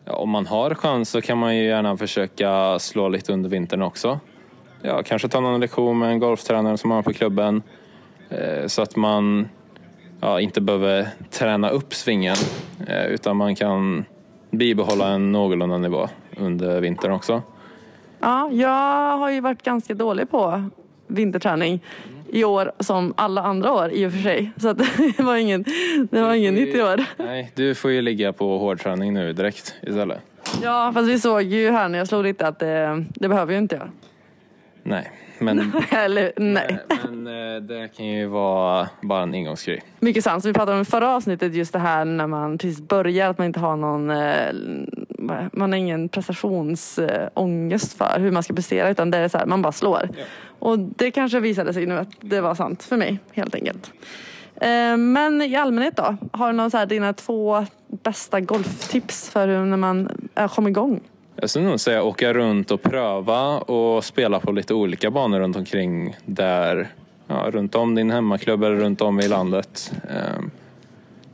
ja, 0.04 0.12
om 0.16 0.30
man 0.30 0.46
har 0.46 0.74
chans 0.74 1.10
så 1.10 1.20
kan 1.20 1.38
man 1.38 1.56
ju 1.56 1.64
gärna 1.64 1.96
försöka 1.96 2.78
slå 2.78 3.08
lite 3.08 3.32
under 3.32 3.50
vintern 3.50 3.82
också. 3.82 4.20
Ja, 4.82 5.02
kanske 5.02 5.28
ta 5.28 5.40
någon 5.40 5.60
lektion 5.60 5.98
med 5.98 6.10
en 6.10 6.18
golftränare 6.18 6.78
som 6.78 6.88
man 6.88 6.96
har 6.96 7.02
på 7.02 7.12
klubben. 7.12 7.62
Eh, 8.28 8.66
så 8.66 8.82
att 8.82 8.96
man 8.96 9.48
ja, 10.20 10.40
inte 10.40 10.60
behöver 10.60 11.08
träna 11.30 11.70
upp 11.70 11.94
svingen 11.94 12.36
eh, 12.88 13.06
utan 13.06 13.36
man 13.36 13.54
kan 13.54 14.04
bibehålla 14.50 15.08
en 15.08 15.32
någorlunda 15.32 15.78
nivå 15.78 16.08
under 16.36 16.80
vintern 16.80 17.12
också. 17.12 17.42
Ja, 18.20 18.50
jag 18.52 19.18
har 19.18 19.30
ju 19.30 19.40
varit 19.40 19.62
ganska 19.62 19.94
dålig 19.94 20.30
på 20.30 20.70
vinterträning 21.06 21.80
i 22.28 22.44
år 22.44 22.72
som 22.80 23.14
alla 23.16 23.42
andra 23.42 23.72
år 23.72 23.90
i 23.92 24.06
och 24.06 24.12
för 24.12 24.18
sig. 24.18 24.50
Så 24.56 24.72
det 25.16 25.22
var 25.22 25.36
ingen, 25.36 25.64
det 26.10 26.22
var 26.22 26.34
ingen 26.34 26.54
nytt 26.54 26.74
i 26.74 26.82
år. 26.82 27.04
Nej, 27.16 27.52
du 27.54 27.74
får 27.74 27.90
ju 27.90 28.02
ligga 28.02 28.32
på 28.32 28.58
hårdträning 28.58 29.14
nu 29.14 29.32
direkt 29.32 29.74
istället. 29.82 30.18
Ja, 30.62 30.90
fast 30.94 31.08
vi 31.08 31.18
såg 31.18 31.42
ju 31.42 31.70
här 31.70 31.88
när 31.88 31.98
jag 31.98 32.08
slog 32.08 32.24
lite 32.24 32.46
att 32.46 32.58
det, 32.58 33.04
det 33.14 33.28
behöver 33.28 33.52
ju 33.52 33.58
inte 33.58 33.76
jag. 33.76 33.88
Nej, 34.88 35.10
men, 35.38 35.72
Eller 35.90 36.32
nej. 36.36 36.78
men 37.10 37.26
eh, 37.26 37.62
det 37.62 37.88
kan 37.96 38.06
ju 38.06 38.26
vara 38.26 38.88
bara 39.02 39.22
en 39.22 39.34
ingångsgrej. 39.34 39.82
Mycket 40.00 40.24
sant. 40.24 40.42
Så 40.42 40.48
vi 40.48 40.52
pratade 40.54 40.76
om 40.76 40.82
i 40.82 40.84
förra 40.84 41.10
avsnittet 41.10 41.54
just 41.54 41.72
det 41.72 41.78
här 41.78 42.04
när 42.04 42.26
man 42.26 42.58
precis 42.58 42.80
börjar 42.88 43.30
att 43.30 43.38
man 43.38 43.46
inte 43.46 43.60
har 43.60 43.76
någon 43.76 44.10
eh, 44.10 44.52
man 45.52 45.72
har 45.72 45.78
ingen 45.78 46.08
prestationsångest 46.08 47.98
för 47.98 48.20
hur 48.20 48.30
man 48.30 48.42
ska 48.42 48.54
prestera 48.54 48.90
utan 48.90 49.10
det 49.10 49.18
är 49.18 49.28
så 49.28 49.38
här, 49.38 49.46
man 49.46 49.62
bara 49.62 49.72
slår. 49.72 50.08
Och 50.58 50.78
det 50.78 51.10
kanske 51.10 51.40
visade 51.40 51.72
sig 51.72 51.86
nu 51.86 51.98
att 51.98 52.08
det 52.20 52.40
var 52.40 52.54
sant 52.54 52.82
för 52.82 52.96
mig 52.96 53.18
helt 53.32 53.54
enkelt. 53.54 53.92
Eh, 54.60 54.96
Men 54.96 55.42
i 55.42 55.56
allmänhet 55.56 55.96
då? 55.96 56.16
Har 56.32 56.46
du 56.46 56.52
någon 56.56 56.70
så 56.70 56.76
här, 56.76 56.86
dina 56.86 57.12
två 57.12 57.66
bästa 58.02 58.40
golftips 58.40 59.30
för 59.30 59.48
hur 59.48 59.64
när 59.64 59.76
man 59.76 60.08
kommer 60.50 60.70
igång? 60.70 61.00
Jag 61.40 61.50
skulle 61.50 61.64
nog 61.64 61.80
säga 61.80 62.02
åka 62.02 62.32
runt 62.32 62.70
och 62.70 62.82
pröva 62.82 63.58
och 63.58 64.04
spela 64.04 64.40
på 64.40 64.52
lite 64.52 64.74
olika 64.74 65.10
banor 65.10 65.40
runt 65.40 65.56
omkring 65.56 66.16
där, 66.24 66.88
ja, 67.26 67.46
runt 67.50 67.74
om 67.74 67.94
din 67.94 68.10
hemmaklubb 68.10 68.64
eller 68.64 68.76
runt 68.76 69.00
om 69.00 69.20
i 69.20 69.28
landet. 69.28 69.92
Ehm, 70.10 70.50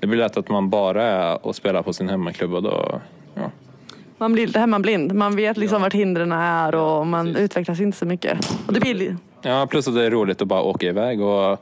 Det 0.00 0.06
blir 0.06 0.18
lätt 0.18 0.36
att 0.36 0.48
man 0.48 0.70
bara 0.70 1.02
är 1.04 1.46
och 1.46 1.56
spelar 1.56 1.82
på 1.82 1.92
sin 1.92 2.08
hemmaklubb 2.08 2.54
och 2.54 2.62
då, 2.62 3.00
ja, 3.34 3.50
Man 4.18 4.32
blir 4.32 4.46
lite 4.46 4.58
hemmablind. 4.60 5.14
Man 5.14 5.36
vet 5.36 5.56
liksom 5.56 5.82
vart 5.82 5.92
hindren 5.94 6.32
är 6.32 6.74
och 6.74 7.06
man 7.06 7.26
precis. 7.26 7.42
utvecklas 7.42 7.80
inte 7.80 7.98
så 7.98 8.06
mycket. 8.06 8.38
Och 8.66 8.72
det 8.72 8.80
blir, 8.80 9.16
ja 9.42 9.66
plus 9.70 9.88
att 9.88 9.94
det 9.94 10.04
är 10.06 10.10
roligt 10.10 10.42
att 10.42 10.48
bara 10.48 10.62
åka 10.62 10.86
iväg 10.86 11.20
och 11.20 11.58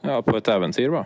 ja, 0.00 0.22
på 0.22 0.36
ett 0.36 0.48
äventyr 0.48 0.88
bara. 0.88 1.04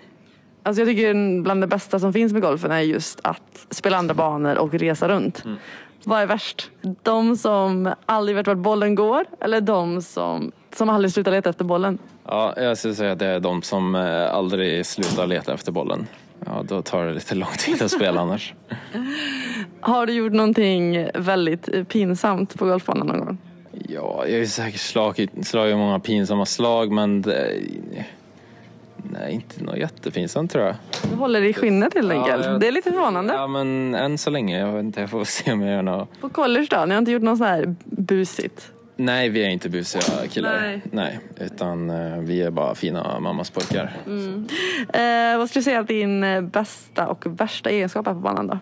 Alltså 0.63 0.81
jag 0.83 0.89
tycker 0.89 1.43
bland 1.43 1.61
det 1.61 1.67
bästa 1.67 1.99
som 1.99 2.13
finns 2.13 2.33
med 2.33 2.43
golfen 2.43 2.71
är 2.71 2.81
just 2.81 3.21
att 3.23 3.67
spela 3.71 3.97
andra 3.97 4.15
banor 4.15 4.59
och 4.59 4.75
resa 4.75 5.09
runt. 5.09 5.45
Vad 6.07 6.23
är 6.23 6.27
värst? 6.27 6.71
De 7.03 7.37
som 7.37 7.95
aldrig 8.07 8.37
vet 8.37 8.47
vart 8.47 8.59
bollen 8.59 8.95
går 8.95 9.25
eller 9.41 9.61
de 9.61 10.03
som, 10.03 10.53
som 10.75 10.89
aldrig 10.89 11.13
slutar 11.13 11.33
leta 11.33 11.51
efter 11.51 11.65
bollen? 11.65 11.99
Ja, 12.27 12.55
jag 12.57 12.79
skulle 12.79 12.95
säga 12.95 13.13
att 13.13 13.19
det 13.19 13.27
är 13.27 13.41
de 13.41 13.63
som 13.63 13.95
eh, 13.95 14.35
aldrig 14.35 14.87
slutar 14.87 15.27
leta 15.27 15.55
efter 15.55 15.73
bollen. 15.73 16.07
Ja, 16.47 16.63
då 16.69 16.83
tar 16.83 17.07
det 17.07 17.15
lite 17.15 17.35
lång 17.35 17.53
tid 17.59 17.83
att 17.83 17.91
spela 17.91 18.21
annars. 18.21 18.55
Har 19.81 20.07
du 20.07 20.13
gjort 20.13 20.33
någonting 20.33 21.09
väldigt 21.15 21.69
eh, 21.73 21.85
pinsamt 21.85 22.59
på 22.59 22.65
golfbanan 22.65 23.07
någon 23.07 23.19
gång? 23.19 23.39
Ja, 23.73 24.25
jag 24.27 24.33
har 24.33 24.39
ju 24.39 24.47
säkert 24.47 24.81
slagit, 24.81 25.47
slagit 25.47 25.77
många 25.77 26.01
pinsamma 26.01 26.47
slag 26.47 26.93
men 26.93 27.23
det, 27.23 27.53
nej, 29.11 29.33
inte 29.35 29.65
något 29.65 29.77
jättepinsamt 29.79 30.51
tror 30.51 30.65
jag. 30.65 30.75
Du 31.11 31.17
håller 31.17 31.43
i 31.43 31.53
skinnet 31.53 31.95
helt 31.95 32.13
Ja, 32.13 32.19
enkelt. 32.21 32.45
jag- 32.47 32.61
Det 32.61 32.69
är 32.69 32.73
lite 32.73 32.91
förvånande. 32.91 33.35
Ja, 33.35 33.47
men 33.47 33.95
än 33.95 34.19
så 34.19 34.31
länge. 34.31 34.59
Jag 34.59 34.73
vet 34.73 34.83
inte, 34.85 35.01
jag 35.01 35.11
får 35.11 35.25
se 35.25 35.53
om 35.53 35.63
jag 35.63 35.75
gör 35.75 35.83
något. 35.83 36.21
På 36.21 36.29
college 36.29 36.67
då? 36.71 36.85
Ni 36.85 36.93
har 36.95 36.99
inte 36.99 37.11
gjort 37.13 37.23
något 37.23 37.39
så 37.39 37.45
här 37.45 37.75
busigt? 37.85 38.71
Nej, 38.97 39.29
vi 39.29 39.45
är 39.45 39.49
inte 39.49 39.69
busiga 39.69 40.03
killar. 40.31 40.61
Nej. 40.61 40.83
Nej. 40.91 41.19
utan 41.41 41.91
eh, 41.91 42.19
vi 42.19 42.43
är 42.43 42.51
bara 42.51 42.75
fina 42.75 43.21
mammas 43.21 43.51
pojkar. 43.51 43.93
Eh, 44.93 45.39
vad 45.39 45.49
skulle 45.51 45.61
du 45.61 45.63
säga 45.65 45.81
att 45.81 45.89
din 45.89 46.25
eh, 46.25 46.41
bästa 46.41 47.07
och 47.07 47.41
värsta 47.41 47.71
egenskap 47.71 48.07
är 48.07 48.13
på 48.15 48.19
banan 48.21 48.47
då? 48.47 48.59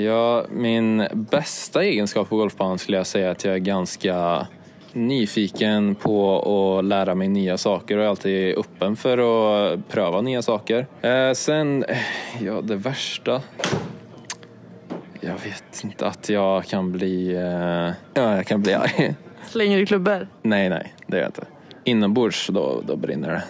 Ja, 0.00 0.44
min 0.50 1.06
bästa 1.12 1.82
egenskap 1.84 2.28
på 2.28 2.36
golfbanan 2.36 2.78
skulle 2.78 2.96
jag 2.96 3.06
säga 3.06 3.30
att 3.30 3.44
jag 3.44 3.54
är 3.54 3.58
ganska 3.58 4.46
nyfiken 4.92 5.94
på 5.94 6.38
att 6.78 6.84
lära 6.84 7.14
mig 7.14 7.28
nya 7.28 7.58
saker 7.58 7.96
och 7.98 8.04
är 8.04 8.08
alltid 8.08 8.58
öppen 8.58 8.96
för 8.96 9.18
att 9.18 9.88
pröva 9.88 10.20
nya 10.20 10.42
saker. 10.42 10.86
Eh, 11.02 11.32
sen, 11.32 11.84
eh, 11.84 11.98
ja 12.40 12.60
det 12.60 12.76
värsta. 12.76 13.42
Jag 15.20 15.32
vet 15.44 15.84
inte 15.84 16.06
att 16.06 16.28
jag 16.28 16.64
kan 16.64 16.92
bli, 16.92 17.34
eh, 17.34 17.92
ja 18.14 18.36
jag 18.36 18.46
kan 18.46 18.62
bli 18.62 18.74
arg. 18.74 19.14
Slänger 19.48 19.78
du 19.78 19.86
klubbor? 19.86 20.28
nej, 20.42 20.68
nej, 20.70 20.94
det 21.06 21.16
gör 21.16 21.22
jag 21.22 21.28
inte. 21.28 21.44
Inombords, 21.84 22.46
då, 22.52 22.82
då 22.86 22.96
brinner 22.96 23.28
det. 23.32 23.42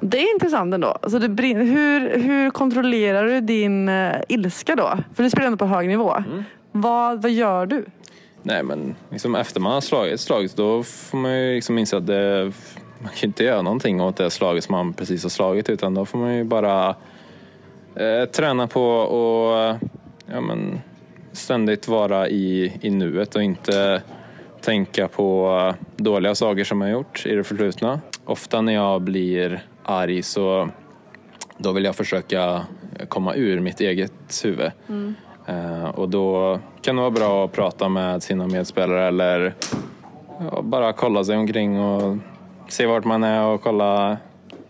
Det 0.00 0.18
är 0.18 0.32
intressant 0.34 0.74
ändå. 0.74 0.88
Alltså 0.88 1.18
det 1.18 1.28
brin- 1.28 1.60
hur, 1.72 2.18
hur 2.20 2.50
kontrollerar 2.50 3.24
du 3.24 3.40
din 3.40 3.88
uh, 3.88 4.14
ilska 4.28 4.76
då? 4.76 4.98
För 5.14 5.22
du 5.22 5.30
spelar 5.30 5.46
ändå 5.46 5.58
på 5.58 5.66
hög 5.66 5.88
nivå. 5.88 6.14
Vad, 6.72 7.22
vad 7.22 7.30
gör 7.30 7.66
du? 7.66 7.84
Nej 8.46 8.62
men 8.62 8.94
liksom 9.10 9.34
efter 9.34 9.60
man 9.60 9.72
har 9.72 9.80
slagit 9.80 10.20
slaget 10.20 10.56
då 10.56 10.82
får 10.82 11.18
man 11.18 11.40
ju 11.40 11.54
liksom 11.54 11.78
inse 11.78 11.96
att 11.96 12.06
det, 12.06 12.52
man 12.98 13.08
kan 13.08 13.20
ju 13.20 13.26
inte 13.26 13.44
göra 13.44 13.62
någonting 13.62 14.00
åt 14.00 14.16
det 14.16 14.30
slaget 14.30 14.64
som 14.64 14.72
man 14.72 14.92
precis 14.92 15.22
har 15.22 15.30
slagit 15.30 15.70
utan 15.70 15.94
då 15.94 16.06
får 16.06 16.18
man 16.18 16.36
ju 16.36 16.44
bara 16.44 16.88
eh, 17.94 18.24
träna 18.32 18.66
på 18.66 18.84
och 18.86 19.76
ja, 20.26 20.40
men, 20.40 20.80
ständigt 21.32 21.88
vara 21.88 22.28
i, 22.28 22.78
i 22.80 22.90
nuet 22.90 23.34
och 23.34 23.42
inte 23.42 24.02
tänka 24.60 25.08
på 25.08 25.74
dåliga 25.96 26.34
saker 26.34 26.64
som 26.64 26.80
jag 26.80 26.90
gjort 26.90 27.26
i 27.26 27.34
det 27.34 27.44
förflutna. 27.44 28.00
Ofta 28.24 28.60
när 28.60 28.72
jag 28.72 29.02
blir 29.02 29.66
arg 29.82 30.22
så 30.22 30.68
då 31.58 31.72
vill 31.72 31.84
jag 31.84 31.96
försöka 31.96 32.62
komma 33.08 33.34
ur 33.34 33.60
mitt 33.60 33.80
eget 33.80 34.40
huvud. 34.44 34.70
Mm 34.88 35.14
och 35.94 36.08
då 36.08 36.58
kan 36.82 36.96
det 36.96 37.00
vara 37.02 37.10
bra 37.10 37.44
att 37.44 37.52
prata 37.52 37.88
med 37.88 38.22
sina 38.22 38.46
medspelare 38.46 39.08
eller 39.08 39.54
ja, 40.52 40.62
bara 40.62 40.92
kolla 40.92 41.24
sig 41.24 41.36
omkring 41.36 41.80
och 41.80 42.16
se 42.68 42.86
vart 42.86 43.04
man 43.04 43.24
är 43.24 43.44
och 43.44 43.62
kolla 43.62 44.16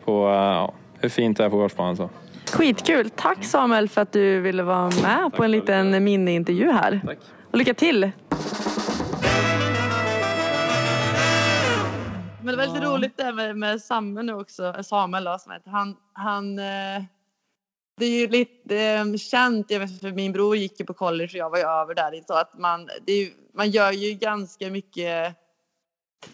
på 0.05 0.27
eh, 0.29 0.33
ja, 0.35 0.73
hur 0.99 1.09
fint 1.09 1.37
det 1.39 1.45
är 1.45 1.51
på 1.51 1.57
golfbanan. 1.57 1.97
Så. 1.97 2.11
Skitkul! 2.53 3.11
Tack 3.11 3.45
Samuel 3.45 3.89
för 3.89 4.01
att 4.01 4.13
du 4.13 4.41
ville 4.41 4.63
vara 4.63 4.91
med 5.03 5.31
på 5.37 5.45
en 5.45 5.51
liten 5.51 6.05
mini-intervju 6.05 6.73
här. 6.73 7.01
Tack. 7.07 7.19
Och 7.51 7.59
lycka 7.59 7.75
till! 7.75 8.11
Men 12.43 12.47
det 12.47 12.57
var 12.57 12.67
lite 12.75 12.87
Ja. 12.87 12.91
roligt 12.95 13.17
det 13.17 13.23
här 13.25 13.33
med, 13.33 13.57
med 13.57 13.81
Samuel 13.81 14.27
nu 14.27 14.35
också, 14.35 14.65
eh, 14.77 14.83
Samuel 14.83 15.25
då, 15.25 15.39
som 15.39 15.53
heter. 15.53 15.71
Han, 15.71 15.97
han 16.13 16.59
eh, 16.59 17.03
det 17.97 18.05
är 18.07 18.11
ju 18.21 18.29
lite 18.29 18.79
eh, 18.81 19.15
känt, 19.17 19.71
jag 19.71 19.81
vet 19.81 20.01
för 20.01 20.13
min 20.13 20.33
bror 20.33 20.57
gick 20.57 20.81
ju 20.81 20.87
på 20.87 20.95
college 20.95 21.25
och 21.33 21.35
jag 21.39 21.51
var 21.51 21.59
ju 21.59 21.65
över 21.65 21.95
där. 21.95 22.23
Så 22.27 22.35
att 22.35 22.59
man, 22.59 22.89
ju- 23.07 23.33
man 23.55 23.71
gör 23.71 23.93
ju 23.93 24.13
ganska 24.15 24.71
mycket, 24.71 25.35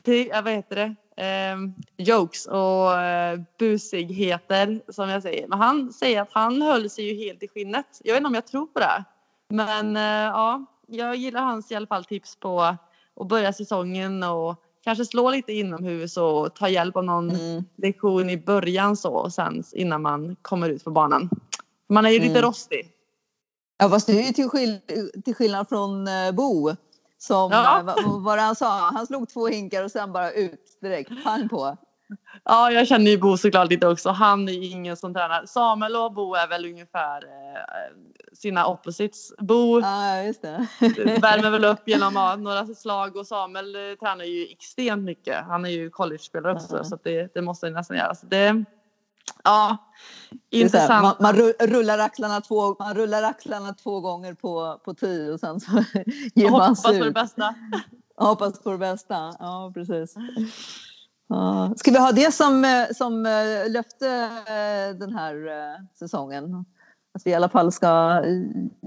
till, 0.03 0.31
vad 0.45 0.49
heter 0.53 0.77
det, 0.77 1.23
eh, 1.25 1.57
jokes 1.97 2.47
och 2.47 3.01
eh, 3.01 3.41
busigheter 3.59 4.81
som 4.89 5.09
jag 5.09 5.23
säger. 5.23 5.49
Men 5.49 5.59
han 5.59 5.93
säger 5.93 6.23
att 6.23 6.33
han 6.33 6.63
höll 6.63 6.91
sig 6.91 7.05
ju 7.05 7.15
helt 7.25 7.43
i 7.43 7.49
skinnet. 7.49 7.87
Jag 8.05 8.13
vet 8.15 8.21
inte 8.21 8.29
om 8.29 8.35
jag 8.35 8.47
tror 8.47 8.67
på 8.67 8.79
det. 8.79 9.05
Men 9.49 9.97
eh, 9.97 10.03
ja, 10.33 10.65
jag 10.87 11.17
gillar 11.17 11.41
hans 11.43 11.73
i 11.73 11.75
alla 11.75 11.87
fall 11.87 12.05
tips 12.05 12.37
på 12.37 12.61
att 13.21 13.29
börja 13.29 13.53
säsongen 13.53 14.23
och 14.23 14.63
kanske 14.85 15.05
slå 15.05 15.31
lite 15.31 15.53
inomhus 15.53 16.17
och 16.17 16.55
ta 16.55 16.69
hjälp 16.69 16.97
av 16.97 17.05
någon 17.05 17.31
Mm. 17.31 17.65
lektion 17.77 18.31
i 18.31 18.37
början 18.37 18.97
så 18.97 19.13
och 19.15 19.33
sen 19.33 19.65
innan 19.73 20.03
man 20.03 20.37
kommer 20.43 20.69
ut 20.69 20.85
på 20.85 20.91
banan. 20.91 21.31
Man 21.91 22.07
är 22.07 22.11
ju 22.11 22.19
lite 22.19 22.31
Mm. 22.39 22.43
rostig. 22.43 22.93
Ja, 23.79 23.89
fast 23.91 24.07
det 24.07 24.13
är 24.23 24.27
ju 24.27 24.33
till, 24.33 24.49
skill 24.49 24.81
till 25.25 25.35
skillnad 25.35 25.69
från 25.69 26.09
eh, 26.09 26.33
Bo. 26.33 26.71
Som, 27.19 27.53
Ja. 27.53 27.79
eh, 27.79 28.19
vad, 28.19 28.39
han 28.39 28.57
sa? 28.57 28.91
Han 28.95 29.07
slog 29.07 29.29
två 29.29 29.47
hinkar 29.47 29.85
och 29.85 29.91
sen 29.91 30.13
bara 30.13 30.33
ut 30.33 30.79
direkt. 30.81 31.11
Pang 31.25 31.49
på. 31.49 31.77
Ja, 32.45 32.71
jag 32.73 32.89
känner 32.89 33.11
ju 33.11 33.19
Bo 33.19 33.37
såklart 33.37 33.71
lite 33.71 33.87
också. 33.87 34.11
Han 34.11 34.49
är 34.49 34.53
ju 34.53 34.67
ingen 34.67 34.97
som 34.97 35.15
tränar. 35.15 35.47
Samuel 35.47 35.97
och 35.97 36.13
Bo 36.13 36.35
är 36.35 36.49
väl 36.49 36.65
ungefär 36.67 37.23
eh, 37.25 37.97
sina 38.33 38.67
opposites. 38.67 39.33
Bo 39.39 39.81
Ja, 39.81 40.23
just 40.23 40.43
det. 40.43 40.67
värmer 41.23 41.51
väl 41.51 41.65
upp 41.65 41.89
genom 41.89 42.13
ja, 42.17 42.37
några 42.37 42.67
slag 42.67 43.17
och 43.17 43.27
Samuel 43.27 43.75
eh, 43.77 43.81
tränar 44.01 44.25
ju 44.25 44.47
extremt 44.47 45.03
mycket. 45.05 45.45
Han 45.45 45.65
är 45.65 45.71
ju 45.71 45.91
college-spelare 45.91 46.53
också 46.55 46.77
Ja. 46.77 46.85
så 46.85 46.99
det, 47.03 47.35
det 47.35 47.43
måste 47.43 47.67
jag 47.67 47.73
nästan 47.75 47.97
göra. 47.97 48.15
Så 48.15 48.27
det, 48.27 48.65
ja, 49.45 49.77
så 50.31 50.37
här, 50.57 50.63
intressant. 50.63 51.03
man, 51.03 51.15
man 51.21 51.35
ru- 51.35 51.67
rullar 51.67 51.99
axlarna 51.99 52.41
två, 52.41 52.77
man 52.79 52.95
rullar 52.95 53.23
axlarna 53.23 53.75
två 53.75 54.01
gånger 54.01 54.35
på, 54.35 54.81
på 54.85 54.95
tio 54.95 55.33
och 55.33 55.41
sen 55.41 55.61
så 55.61 55.71
ger 56.35 56.51
man 56.51 56.61
hoppas 56.61 56.83
sig 56.83 56.99
på 56.99 57.05
det 57.05 57.13
bästa. 57.13 57.55
Hoppas 58.17 58.63
på 58.63 58.71
det 58.71 58.79
bästa. 58.79 59.35
Ja, 59.39 59.71
precis. 59.75 60.15
Ja. 61.29 61.75
Ska 61.77 61.91
vi 61.91 61.99
ha 61.99 62.13
det 62.13 62.35
som, 62.35 62.65
eh, 62.65 62.87
som 62.95 63.27
eh, 63.27 63.71
löfte 63.71 64.09
eh, 64.47 64.99
den 64.99 65.15
här 65.15 65.37
säsongen? 65.99 66.65
Att 67.15 67.27
vi 67.27 67.31
i 67.31 67.35
alla 67.35 67.49
fall 67.49 67.73
ska 67.73 68.23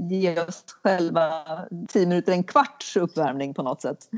ge 0.10 0.42
oss 0.42 0.64
själva 0.84 1.32
tio 1.88 2.08
minuter, 2.08 2.32
en 2.32 2.44
kvarts 2.44 2.98
uppvärmning 2.98 3.54
på 3.54 3.64
något 3.64 3.82
sätt. 3.82 4.10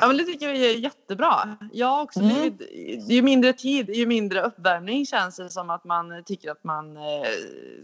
Ja, 0.00 0.06
men 0.06 0.16
det 0.16 0.24
tycker 0.24 0.48
jag 0.48 0.56
är 0.56 0.76
jättebra. 0.78 1.56
Jag 1.72 2.02
också 2.02 2.20
Mm. 2.20 2.34
blivit, 2.34 3.10
ju 3.10 3.22
mindre 3.22 3.52
tid, 3.52 3.90
ju 3.90 4.06
mindre 4.06 4.42
uppvärmning 4.42 5.06
känns 5.06 5.36
det 5.36 5.50
som 5.50 5.70
att 5.70 5.84
man 5.84 6.24
tycker 6.26 6.50
att 6.50 6.64
man 6.64 6.96
eh, 6.96 7.02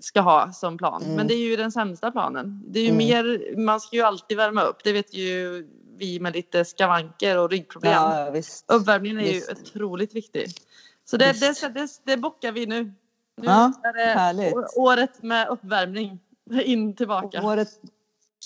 ska 0.00 0.20
ha 0.20 0.52
som 0.52 0.78
plan. 0.78 1.02
Mm. 1.02 1.16
Men 1.16 1.26
det 1.26 1.34
är 1.34 1.48
ju 1.50 1.56
den 1.56 1.72
sämsta 1.72 2.10
planen. 2.10 2.62
Det 2.68 2.78
är 2.78 2.82
ju 2.84 2.90
Mm. 2.90 2.98
mer, 2.98 3.56
man 3.56 3.80
ska 3.80 3.96
ju 3.96 4.02
alltid 4.02 4.36
värma 4.36 4.62
upp. 4.62 4.84
Det 4.84 4.92
vet 4.92 5.14
ju 5.14 5.66
vi 5.98 6.20
med 6.20 6.34
lite 6.34 6.64
skavanker 6.64 7.38
och 7.38 7.50
ryggproblem. 7.50 7.92
Ja, 7.92 8.30
visst. 8.30 8.64
Uppvärmningen 8.68 9.18
är 9.20 9.24
ju 9.24 9.32
Visst. 9.32 9.50
otroligt 9.50 10.14
viktig. 10.14 10.46
Så 11.04 11.16
det, 11.16 11.32
Visst. 11.32 11.60
det, 11.62 11.68
det, 11.68 11.88
det 12.04 12.16
bockar 12.16 12.52
vi 12.52 12.66
nu. 12.66 12.84
Nu 12.84 12.92
Ja, 13.46 13.72
är 13.84 13.92
det 13.92 14.18
härligt. 14.18 14.54
året 14.76 15.22
med 15.22 15.48
uppvärmning. 15.48 16.18
In 16.64 16.96
tillbaka. 16.96 17.42
Året 17.42 17.68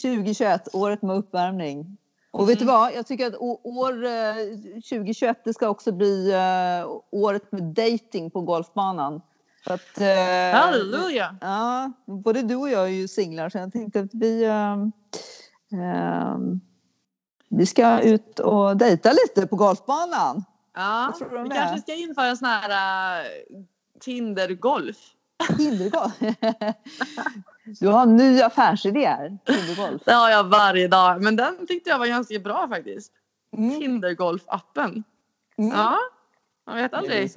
2021, 0.03 0.69
året 0.73 1.03
med 1.03 1.17
uppvärmning. 1.17 1.97
Och 2.31 2.49
vet 2.49 2.59
du 2.59 2.65
Mm. 2.65 2.75
vad? 2.75 2.95
Jag 2.95 3.07
tycker 3.07 3.27
att 3.27 3.35
år 3.65 4.05
eh, 4.05 4.35
2021 4.75 5.45
det 5.45 5.55
ska 5.55 5.69
också 5.69 5.93
bli 5.93 6.33
eh, 6.33 6.91
året 7.11 7.53
med 7.53 7.63
dating 7.63 8.31
på 8.31 8.41
golfbanan. 8.41 9.23
För 9.65 9.75
att, 9.75 10.01
eh, 10.01 10.61
Halleluja! 10.61 11.37
Ja, 11.41 11.93
både 12.07 12.43
du 12.43 12.57
och 12.57 12.71
jag 12.71 12.83
är 12.83 12.89
ju 12.93 13.09
singlar 13.09 13.49
så 13.49 13.59
jag 13.59 13.73
tänkte 13.73 14.01
att 14.01 14.15
vi, 14.15 14.45
ehm, 14.45 14.93
vi 17.49 17.67
ska 17.67 18.01
ut 18.01 18.39
och 18.39 18.77
dejta 18.77 19.13
lite 19.13 19.47
på 19.47 19.57
golfbanan. 19.57 20.45
Ja, 20.75 21.13
vi 21.45 21.49
kanske 21.51 21.79
ska 21.81 21.95
införa 21.95 22.27
en 22.27 22.37
sån 22.37 22.49
här 22.49 23.21
uh, 23.21 23.27
Tindergolf. 24.01 24.97
Tindergolf. 25.57 26.13
Du 27.81 27.89
har 27.89 28.03
en 28.03 28.17
ny 28.17 28.43
affärsidé 28.43 29.07
här. 29.07 29.39
Tindergolf. 29.45 30.03
Det 30.05 30.13
har 30.13 30.31
jag 30.31 30.45
varje 30.45 30.89
dag. 30.89 31.23
Men 31.23 31.37
den 31.37 31.67
tyckte 31.67 31.91
jag 31.91 31.99
var 31.99 32.07
ganska 32.07 32.39
bra 32.39 32.69
faktiskt. 32.69 33.13
Mm. 33.57 33.81
Tindergolf-appen. 33.81 35.03
Mm. 35.59 35.71
Ja, 35.77 35.97
man 36.67 36.77
vet 36.77 36.95
aldrig. 36.95 37.31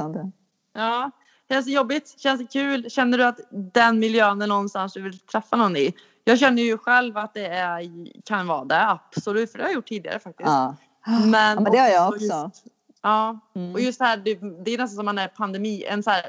Ja. 0.73 1.11
Känns 1.49 1.65
det 1.65 1.71
jobbigt? 1.71 2.15
Känns 2.19 2.41
det 2.41 2.47
kul? 2.47 2.89
Känner 2.89 3.17
du 3.17 3.23
att 3.25 3.39
den 3.51 3.99
miljön 3.99 4.41
är 4.41 4.47
någonstans 4.47 4.93
du 4.93 5.01
vill 5.01 5.19
träffa 5.19 5.55
någon 5.55 5.75
i? 5.77 5.93
Jag 6.23 6.39
känner 6.39 6.61
ju 6.63 6.77
själv 6.77 7.17
att 7.17 7.33
det 7.33 7.45
är, 7.47 7.89
kan 8.25 8.47
vara 8.47 8.65
det, 8.65 8.87
absolut. 8.89 9.51
För 9.51 9.57
det 9.57 9.63
har 9.63 9.69
jag 9.69 9.75
gjort 9.75 9.87
tidigare 9.87 10.19
faktiskt. 10.19 10.47
Ja. 10.49 10.75
Men, 11.05 11.55
Ja, 11.55 11.59
men 11.59 11.71
det 11.71 11.77
har 11.77 11.89
jag 11.89 12.07
också 12.09 12.25
också. 12.25 12.49
Just, 12.53 12.65
ja, 13.01 13.39
Mm. 13.55 13.73
och 13.73 13.79
just 13.79 13.99
det 13.99 14.05
här, 14.05 14.17
det, 14.17 14.35
det 14.65 14.71
är 14.73 14.77
nästan 14.77 14.95
som 14.95 15.05
man 15.05 15.17
är 15.17 15.27
pandemi, 15.27 15.83
en 15.83 16.03
så 16.03 16.09
här 16.09 16.23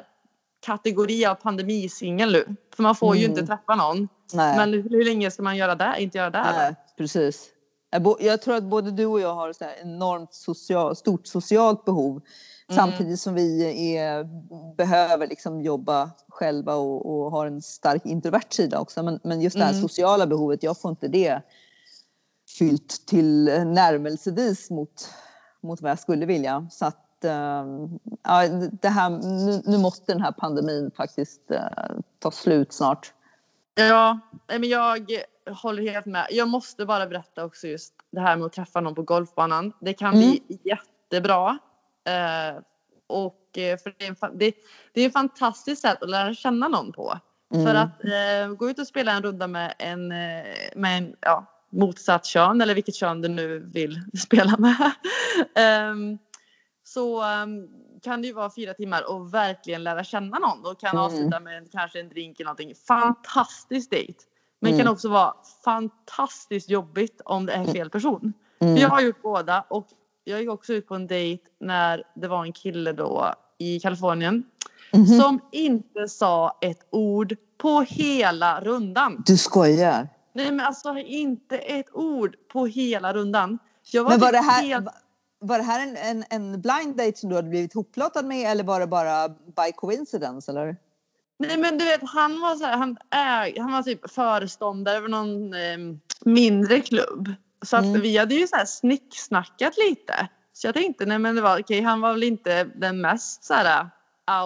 kategori 0.65 1.27
av 1.27 1.35
pandemisingel 1.35 2.33
nu. 2.33 2.57
För 2.77 2.83
man 2.83 2.95
får 2.95 3.17
ju 3.17 3.25
Mm. 3.25 3.39
inte 3.39 3.47
träffa 3.47 3.75
någon. 3.75 4.09
Nej. 4.33 4.57
Men 4.57 4.73
hur, 4.73 4.83
hur 4.91 5.05
länge 5.05 5.31
ska 5.31 5.43
man 5.43 5.57
göra 5.57 5.75
det? 5.75 5.95
Inte 5.99 6.19
göra 6.19 6.31
det? 6.31 6.47
Nej, 6.57 6.75
precis. 6.99 7.51
Jag 8.21 8.43
tror 8.43 8.55
att 8.57 8.65
både 8.65 8.91
du 8.91 9.07
och 9.07 9.21
jag 9.21 9.35
har 9.35 9.53
så 9.53 9.65
enormt 9.83 10.35
social, 10.35 10.97
stort 10.97 11.27
socialt 11.27 11.85
behov. 11.85 12.11
Mm. 12.11 12.77
Samtidigt 12.77 13.21
som 13.21 13.35
vi 13.35 13.65
är, 13.97 14.25
behöver 14.77 15.27
liksom 15.27 15.61
jobba 15.63 16.11
själva 16.29 16.75
och, 16.75 17.07
och 17.25 17.31
har 17.31 17.47
en 17.47 17.63
stark 17.63 18.07
introvert 18.07 18.51
sida 18.51 18.81
också. 18.81 19.03
Men, 19.03 19.21
men 19.25 19.41
just 19.41 19.57
det 19.59 19.65
här 19.65 19.71
Mm. 19.71 19.83
sociala 19.83 20.27
behovet, 20.27 20.63
jag 20.63 20.81
får 20.81 20.91
inte 20.91 21.09
det 21.09 21.43
fyllt 22.59 23.07
till 23.07 23.45
närmelsevis 23.67 24.71
mot, 24.71 25.09
mot 25.63 25.81
vad 25.81 25.91
jag 25.91 25.99
skulle 25.99 26.27
vilja. 26.27 26.69
Så 26.71 26.87
att 26.87 26.99
ja, 28.23 28.49
det 28.81 28.89
här, 28.89 29.11
nu, 29.11 29.63
nu 29.65 29.79
måste 29.79 30.13
den 30.13 30.23
här 30.23 30.33
pandemin 30.33 30.91
faktiskt 30.97 31.51
eh, 31.51 31.61
ta 32.19 32.31
slut 32.31 32.73
snart. 32.73 33.13
Ja, 33.75 34.19
men 34.47 34.69
jag 34.69 35.11
håller 35.63 35.83
helt 35.83 36.07
med. 36.07 36.27
Jag 36.31 36.49
måste 36.49 36.87
bara 36.87 37.07
berätta 37.07 37.45
också 37.45 37.67
just 37.67 37.95
det 38.11 38.21
här 38.21 38.37
med 38.37 38.47
att 38.47 38.53
träffa 38.53 38.81
någon 38.81 38.95
på 38.95 39.03
golfbanan. 39.03 39.73
Det 39.81 39.95
kan 39.95 40.15
Mm. 40.15 40.31
bli 40.31 40.59
jättebra. 40.65 41.59
Eh, 42.05 42.61
och 43.07 43.59
eh, 43.59 43.79
för 43.79 43.95
det 43.99 44.07
är, 44.07 44.09
en, 44.09 44.39
det, 44.39 44.55
det 44.93 45.01
är 45.01 45.07
ett 45.07 45.13
fantastiskt 45.13 45.83
sätt 45.83 46.03
att 46.03 46.11
lära 46.11 46.35
känna 46.35 46.69
någon 46.69 46.93
på. 46.93 47.19
Mm. 47.55 47.67
För 47.67 47.75
att 47.75 48.05
eh, 48.05 48.57
gå 48.57 48.71
ut 48.71 48.79
och 48.79 48.87
spela 48.87 49.13
en 49.13 49.23
runda 49.23 49.47
med 49.47 49.75
en, 49.79 50.13
eh, 50.13 50.45
med 50.77 50.99
en 50.99 51.17
ja, 51.21 51.47
motsatt 51.71 52.27
kön 52.27 52.61
eller 52.61 52.75
vilket 52.75 52.95
kön 52.95 53.21
du 53.23 53.29
nu 53.29 53.71
vill 53.75 54.01
spela 54.19 54.57
med. 54.59 54.93
Ehm, 55.55 56.19
så 56.95 57.23
ehm, 57.23 57.69
kan 58.03 58.23
det 58.23 58.27
ju 58.29 58.35
vara 58.35 58.51
fyra 58.55 58.75
timmar 58.75 59.11
och 59.11 59.35
verkligen 59.35 59.85
lära 59.85 60.05
känna 60.05 60.39
någon 60.39 60.67
och 60.67 60.81
kan 60.81 60.91
Mm. 60.91 61.03
avsluta 61.05 61.41
med 61.41 61.59
en, 61.59 61.69
kanske 61.73 62.01
en 62.01 62.09
drink 62.09 62.41
eller 62.41 62.45
någonting. 62.49 62.75
Fantastisk 62.89 63.91
dejt. 63.91 64.15
Men 64.61 64.73
Mm. 64.73 64.85
kan 64.85 64.93
också 64.93 65.09
vara 65.09 65.35
fantastiskt 65.65 66.71
jobbigt 66.71 67.21
om 67.25 67.47
det 67.47 67.53
är 67.53 67.65
fel 67.65 67.91
person. 67.91 68.33
Mm. 68.59 68.77
Jag 68.77 68.89
har 68.89 69.01
gjort 69.01 69.23
båda 69.23 69.65
och 69.71 69.87
jag 70.25 70.41
gick 70.41 70.51
också 70.51 70.73
ut 70.73 70.87
på 70.89 70.95
en 70.95 71.07
dejt 71.07 71.43
när 71.61 72.03
det 72.15 72.29
var 72.29 72.45
en 72.45 72.53
kille 72.53 72.93
då 72.93 73.35
i 73.59 73.81
Kalifornien 73.81 74.45
Mhm. 74.93 75.07
som 75.07 75.41
inte 75.53 76.09
sa 76.09 76.59
ett 76.61 76.87
ord 76.91 77.37
på 77.59 77.81
hela 77.81 78.61
rundan. 78.61 79.23
Du 79.27 79.37
skojar. 79.37 80.09
Nej 80.33 80.53
men 80.53 80.67
alltså 80.67 80.99
inte 80.99 81.59
ett 81.59 81.87
ord 81.93 82.37
på 82.53 82.67
hela 82.67 83.13
rundan. 83.13 83.59
Jag 83.91 84.03
var, 84.05 84.11
Men 84.11 84.21
var 84.21 84.27
typ 84.29 84.33
det 84.33 84.43
här, 84.51 84.63
helt... 84.63 84.89
var 85.47 85.59
det 85.59 85.65
här 85.65 85.83
en, 85.83 85.97
en, 85.97 86.25
en 86.31 86.61
blind 86.61 86.97
date 86.97 87.17
som 87.17 87.29
du 87.31 87.37
hade 87.37 87.49
blivit 87.49 87.75
hoplottad 87.75 88.23
med 88.23 88.51
eller 88.51 88.65
var 88.65 88.81
det 88.81 88.87
bara 88.87 89.29
by 89.29 89.73
coincidence? 89.77 90.51
Eller? 90.51 90.77
Nej 91.39 91.59
men 91.59 91.79
du 91.79 91.85
vet 91.85 92.01
han 92.03 92.41
var 92.41 92.55
så 92.57 92.65
här, 92.65 92.77
han, 92.77 92.97
äg, 93.11 93.59
han 93.61 93.73
var 93.73 93.83
typ 93.83 94.11
föreståndare 94.11 94.97
över 94.97 95.09
någon 95.09 95.55
eh, 95.55 95.97
mindre 96.25 96.81
klubb. 96.81 97.35
Så 97.63 97.77
att 97.77 97.85
Mm. 97.85 98.01
vi 98.01 98.17
hade 98.19 98.35
ju 98.35 98.47
så 98.47 98.57
här 98.57 98.65
snicksnackat 98.65 99.77
lite. 99.77 100.29
Så 100.53 100.67
jag 100.67 100.75
tänkte 100.75 101.07
nej 101.07 101.19
men 101.19 101.35
det 101.35 101.41
var 101.41 101.61
okej 101.61 101.81
han 101.81 102.01
var 102.01 102.13
väl 102.13 102.23
inte 102.23 102.65
den 102.65 103.01
mest 103.01 103.45
så 103.45 103.55
här 103.55 103.91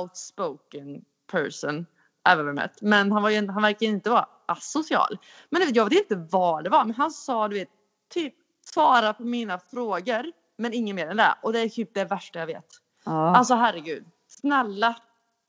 outspoken 0.01 1.05
person 1.30 1.86
I've 2.28 2.40
ever 2.40 2.53
met. 2.53 2.82
Men 2.82 3.12
han, 3.12 3.22
var 3.22 3.30
ju, 3.30 3.49
han 3.49 3.62
verkar 3.62 3.86
inte 3.86 4.11
vara 4.11 4.26
asocial. 4.46 5.18
Men 5.51 5.62
jag 5.74 5.84
vet 5.90 6.11
inte 6.11 6.26
vad 6.30 6.64
det 6.64 6.70
var. 6.70 6.84
Men 6.84 6.94
han 6.94 7.11
sa 7.11 7.49
du 7.49 7.55
vet 7.59 7.68
typ 8.14 8.34
svara 8.64 9.14
på 9.14 9.22
mina 9.22 9.59
frågor. 9.59 10.32
Men 10.59 10.72
inget 10.72 10.94
mer 10.94 11.06
än 11.06 11.16
det. 11.16 11.34
Och 11.42 11.52
det 11.52 11.61
är 11.61 11.68
typ 11.68 11.94
det 11.94 12.04
värsta 12.04 12.38
jag 12.38 12.46
vet. 12.46 12.66
Ja. 13.04 13.36
Alltså 13.36 13.54
herregud. 13.54 14.04
Snälla. 14.28 14.96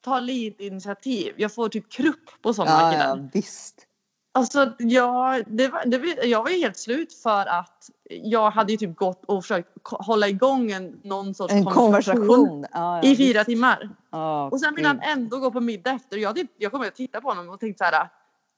Ta 0.02 0.20
lite 0.20 0.66
initiativ. 0.66 1.34
Jag 1.38 1.54
får 1.54 1.70
typ 1.70 1.92
krupp 1.92 2.42
på 2.42 2.54
sådana 2.54 2.82
ja, 2.82 2.92
killar. 2.92 3.18
ja, 3.18 3.30
visst. 3.34 3.86
Alltså 4.32 4.74
jag, 4.80 5.44
det 5.48 5.68
var, 5.68 5.86
det, 5.86 6.26
jag 6.26 6.44
var 6.44 6.50
ju 6.50 6.58
helt 6.58 6.78
slut 6.78 7.14
för 7.14 7.46
att 7.46 7.90
jag 8.10 8.52
hade 8.52 8.72
ju 8.72 8.78
typ 8.78 8.96
gått 8.96 9.26
och 9.26 9.44
försökt 9.44 9.70
hålla 9.84 10.28
igång 10.28 10.72
en, 10.72 11.00
någon 11.04 11.34
sorts 11.36 11.54
En 11.54 11.66
konversation. 11.66 12.66
Ja, 12.72 13.00
ja, 13.04 13.10
i 13.10 13.16
fyra 13.16 13.40
visst. 13.40 13.46
timmar. 13.46 13.90
Ja, 14.12 14.50
Och 14.50 14.60
sen 14.60 14.76
vill 14.76 14.86
han 14.86 15.00
ändå 15.02 15.38
gå 15.38 15.52
på 15.52 15.60
middag 15.60 15.92
efter. 15.92 16.18
Jag, 16.18 16.36
typ, 16.36 16.52
jag 16.58 16.72
kommer 16.72 16.88
att 16.88 16.96
titta 16.96 17.22
på 17.22 17.30
honom 17.30 17.50
och 17.50 17.60
tänkte 17.60 17.86
så 17.86 17.92
här. 17.96 18.10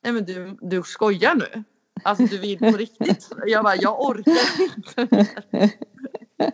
Nej 0.04 0.14
men 0.14 0.26
du, 0.26 0.58
du 0.62 0.84
skojar 0.84 1.36
nu. 1.36 1.64
Alltså 2.04 2.24
du 2.24 2.38
vill 2.38 2.60
på 2.60 2.66
riktigt. 2.66 3.30
Jag 3.45 3.64
bara, 3.64 3.76
jag 3.76 4.02
orkar 4.02 4.62
inte. 4.64 5.28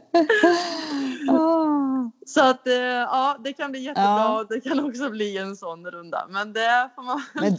Ah. 1.29 2.11
Så 2.25 2.49
att 2.49 2.67
eh, 2.67 2.73
ja, 2.75 3.37
det 3.43 3.53
kan 3.53 3.71
bli 3.71 3.79
jättebra. 3.79 4.03
Ja. 4.03 4.39
och 4.39 4.47
Det 4.49 4.61
kan 4.61 4.85
också 4.85 5.09
bli 5.09 5.37
en 5.37 5.55
sån 5.55 5.91
runda. 5.91 6.27
Men 6.29 6.53
det 6.53 6.89
får 6.95 7.03
man 7.03 7.21
Men 7.33 7.57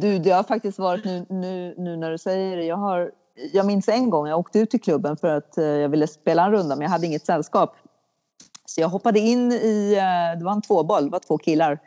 du, 0.00 0.18
det 0.18 0.30
har 0.30 0.42
faktiskt 0.42 0.78
varit 0.78 1.04
nu, 1.04 1.26
nu, 1.28 1.74
nu 1.78 1.96
när 1.96 2.10
du 2.10 2.18
säger 2.18 2.56
det. 2.56 2.64
Jag, 2.64 2.76
har, 2.76 3.10
jag 3.52 3.66
minns 3.66 3.88
en 3.88 4.10
gång 4.10 4.26
jag 4.28 4.38
åkte 4.38 4.58
ut 4.58 4.70
till 4.70 4.80
klubben 4.80 5.16
för 5.16 5.28
att 5.28 5.58
eh, 5.58 5.64
jag 5.64 5.88
ville 5.88 6.06
spela 6.06 6.44
en 6.44 6.52
runda 6.52 6.76
men 6.76 6.82
jag 6.82 6.90
hade 6.90 7.06
inget 7.06 7.26
sällskap. 7.26 7.76
Så 8.64 8.80
jag 8.80 8.88
hoppade 8.88 9.18
in 9.18 9.52
i, 9.52 9.94
eh, 9.94 10.38
det 10.38 10.44
var 10.44 10.52
en 10.52 10.62
tvåboll, 10.62 11.04
det 11.04 11.10
var 11.10 11.18
två 11.18 11.38
killar. 11.38 11.78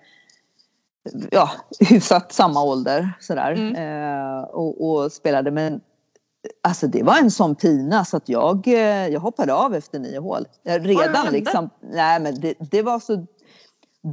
Ja, 1.32 1.52
hyfsat 1.80 2.32
samma 2.32 2.64
ålder 2.64 3.12
sådär. 3.20 3.52
Mm. 3.52 3.76
Eh, 3.76 4.44
och, 4.44 4.90
och 4.90 5.12
spelade 5.12 5.52
men 5.52 5.82
Alltså 6.64 6.88
det 6.88 7.04
var 7.04 7.18
en 7.18 7.32
sån 7.32 7.56
pina 7.56 8.06
så 8.06 8.18
att 8.18 8.30
jag, 8.30 8.68
eh, 8.68 9.08
jag 9.08 9.20
hoppade 9.20 9.54
av 9.54 9.76
efter 9.76 10.00
nio 10.00 10.20
hål. 10.20 10.46
Jag 10.64 10.90
Redan 10.90 11.16
hände? 11.16 11.32
liksom. 11.32 11.70
Nej 11.82 12.20
men 12.20 12.40
det, 12.42 12.54
det 12.72 12.82
var 12.82 13.00
så 13.00 13.26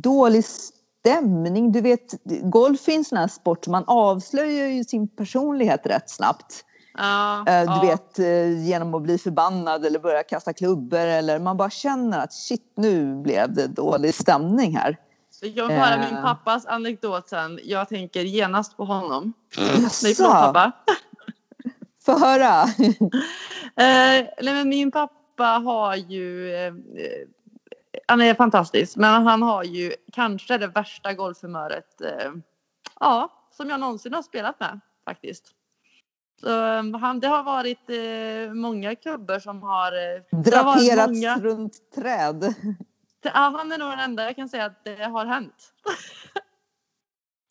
dålig 0.03 0.45
stämning. 0.45 1.73
Du 1.73 1.81
vet, 1.81 2.15
golf 2.43 2.89
är 2.89 2.93
en 2.93 3.05
sån 3.05 3.19
här 3.19 3.29
sport, 3.29 3.67
man 3.67 3.85
avslöjar 3.87 4.67
ju 4.67 4.85
sin 4.85 5.09
personlighet 5.09 5.87
rätt 5.87 6.11
snabbt. 6.11 6.63
Ja, 6.99 7.45
Eh. 7.47 7.81
Du 7.81 7.87
vet, 7.87 8.19
eh, 8.19 8.67
genom 8.67 8.95
att 8.95 9.03
bli 9.03 9.19
förbannad 9.19 9.87
eller 9.87 9.99
börja 9.99 10.23
kasta 10.23 10.53
klubbor 10.53 10.99
eller 10.99 11.39
man 11.39 11.57
bara 11.57 11.71
känner 11.71 12.19
att 12.21 12.33
shit, 12.33 12.73
nu 12.77 13.23
blev 13.23 13.55
det 13.55 13.67
dålig 13.67 14.15
stämning 14.15 14.77
här. 14.77 14.97
Jag 15.41 15.69
vill 15.69 15.77
höra 15.77 15.95
Eh. 16.05 16.13
min 16.13 16.23
pappas 16.23 16.67
anekdot 16.67 17.29
sen. 17.29 17.59
Jag 17.65 17.89
tänker 17.89 18.21
genast 18.21 18.77
på 18.77 18.85
honom. 18.85 19.33
Nej, 19.59 19.83
Jaså? 19.83 20.07
förlåt 20.17 20.33
pappa. 20.33 20.73
Få 22.07 22.19
höra. 22.19 22.65
Eh, 23.79 24.27
nej, 24.43 24.55
men 24.55 24.69
min 24.69 24.91
pappa 24.91 25.45
har 25.45 25.97
ju... 25.97 26.55
Eh, 26.55 26.73
han 28.09 28.21
är 28.21 28.35
fantastisk, 28.35 28.97
men 28.97 29.23
han 29.27 29.43
har 29.43 29.65
ju 29.65 29.93
kanske 30.13 30.59
det 30.59 30.67
värsta 30.67 31.15
golfhumöret 31.15 32.01
eh, 32.01 32.31
ja, 33.01 33.33
som 33.57 33.71
jag 33.71 33.81
någonsin 33.81 34.15
har 34.15 34.23
spelat 34.23 34.61
med 34.61 34.81
faktiskt. 35.05 35.45
Så, 36.41 36.49
eh, 36.67 36.99
han, 37.01 37.21
det 37.21 37.29
har 37.29 37.43
varit 37.43 37.91
eh, 37.91 38.55
många 38.55 38.95
klubbor 38.95 39.39
som 39.39 39.63
har... 39.63 39.93
Eh, 39.93 40.41
Draperats 40.43 41.13
många- 41.13 41.39
runt 41.39 41.91
träd. 41.95 42.55
ja, 43.23 43.31
han 43.59 43.73
är 43.73 43.79
nog 43.79 43.91
den 43.91 44.01
enda 44.01 44.25
jag 44.25 44.37
kan 44.37 44.49
säga 44.49 44.65
att 44.65 44.85
det 44.85 45.05
har 45.05 45.27
hänt. 45.27 45.73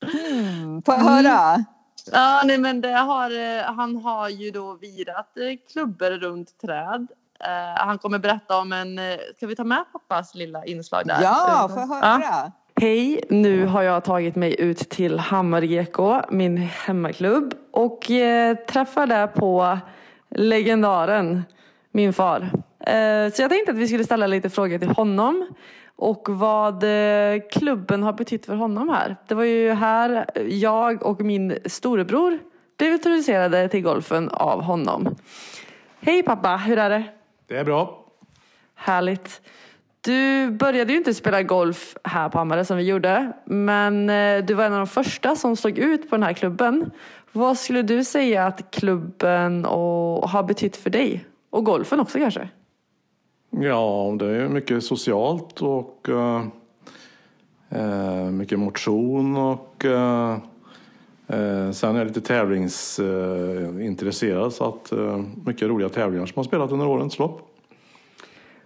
Hmm, 0.06 0.82
Få 0.86 0.92
Mm. 0.94 1.06
höra. 1.08 1.66
Ja, 2.12 2.42
nej, 2.46 2.58
men 2.58 2.82
det 2.82 2.92
har, 2.92 3.32
eh, 3.32 3.64
han 3.76 3.96
har 3.96 4.30
ju 4.30 4.52
då 4.52 4.74
virat 4.74 5.38
eh, 5.38 5.72
klubbor 5.74 6.10
runt 6.12 6.62
träd. 6.62 7.08
Eh, 7.40 7.86
han 7.86 7.98
kommer 7.98 8.20
berätta 8.20 8.58
om 8.58 8.72
en... 8.74 9.00
Ska 9.38 9.48
vi 9.48 9.56
ta 9.56 9.64
med 9.64 9.84
pappas 9.92 10.36
lilla 10.36 10.66
inslag 10.66 11.08
där? 11.08 11.22
Ja, 11.22 11.70
få 11.74 11.80
Ja. 11.80 11.86
höra. 12.18 12.52
Hej, 12.82 13.24
nu 13.30 13.66
har 13.66 13.82
jag 13.82 14.04
tagit 14.04 14.36
mig 14.36 14.62
ut 14.62 14.78
till 14.90 15.20
Hammar 15.20 15.62
GK, 15.62 16.26
min 16.32 16.58
hemmaklubb 16.58 17.54
och 17.72 18.12
eh, 18.12 18.56
träffar 18.58 19.08
där 19.08 19.28
på 19.28 19.78
legendaren, 20.30 21.44
min 21.92 22.14
far. 22.14 22.42
Eh, 22.80 23.32
så 23.34 23.42
jag 23.42 23.50
tänkte 23.52 23.72
att 23.72 23.78
vi 23.78 23.88
skulle 23.88 24.04
ställa 24.04 24.28
lite 24.28 24.50
frågor 24.50 24.78
till 24.80 24.90
honom 24.90 25.48
och 25.96 26.30
vad 26.30 26.84
eh, 26.84 27.42
klubben 27.52 28.04
har 28.04 28.14
betytt 28.14 28.46
för 28.46 28.56
honom 28.56 28.90
här. 28.90 29.16
Det 29.28 29.36
var 29.36 29.44
ju 29.44 29.72
här 29.72 30.26
jag 30.50 31.04
och 31.04 31.22
min 31.22 31.58
storebror 31.66 32.40
blev 32.78 32.94
introducerade 32.94 33.70
till 33.70 33.82
golfen 33.82 34.30
av 34.30 34.62
honom. 34.62 35.16
Hej 36.00 36.24
pappa, 36.24 36.58
hur 36.58 36.78
är 36.78 36.90
det? 36.90 37.04
Det 37.48 37.58
är 37.58 37.64
bra. 37.64 38.06
Härligt. 38.76 39.42
Du 40.02 40.52
började 40.52 40.92
ju 40.92 40.98
inte 40.98 41.14
spela 41.14 41.44
golf 41.44 41.98
här 42.04 42.30
på 42.30 42.38
Hammarö 42.38 42.66
som 42.66 42.78
vi 42.78 42.84
gjorde. 42.84 43.32
Men 43.46 44.10
eh, 44.10 44.46
du 44.46 44.54
var 44.54 44.64
en 44.64 44.74
av 44.74 44.80
de 44.80 44.88
första 44.88 45.36
som 45.36 45.56
stod 45.56 45.78
ut 45.78 46.10
på 46.10 46.16
den 46.16 46.24
här 46.24 46.34
klubben. 46.34 46.92
Vad 47.32 47.58
skulle 47.58 47.82
du 47.82 48.04
säga 48.04 48.46
att 48.46 48.72
klubben 48.72 49.66
och, 49.66 50.30
har 50.30 50.44
betytt 50.44 50.78
för 50.78 50.90
dig? 50.90 51.26
Och 51.50 51.66
golfen 51.66 52.00
också 52.00 52.20
kanske? 52.20 52.50
Ja, 53.60 54.16
det 54.20 54.26
är 54.26 54.50
mycket 54.50 54.84
socialt 54.84 55.62
och 55.62 56.10
eh, 57.70 58.30
mycket 58.32 58.60
motion 58.60 59.38
och 59.38 59.86
eh, 59.86 60.38
eh, 61.28 61.72
sen 61.72 61.96
är 61.96 61.98
jag 61.98 62.08
lite 62.08 62.22
tävlingsintresserad 62.22 63.82
intresserad, 63.82 64.54
så 64.54 64.66
att 64.66 64.94
mycket 65.46 65.68
roliga 65.68 65.90
tävlingar 65.90 66.26
som 66.26 66.34
har 66.36 66.44
spelat 66.44 66.72
under 66.72 66.88
årens 66.88 67.20
lopp. 67.20 67.42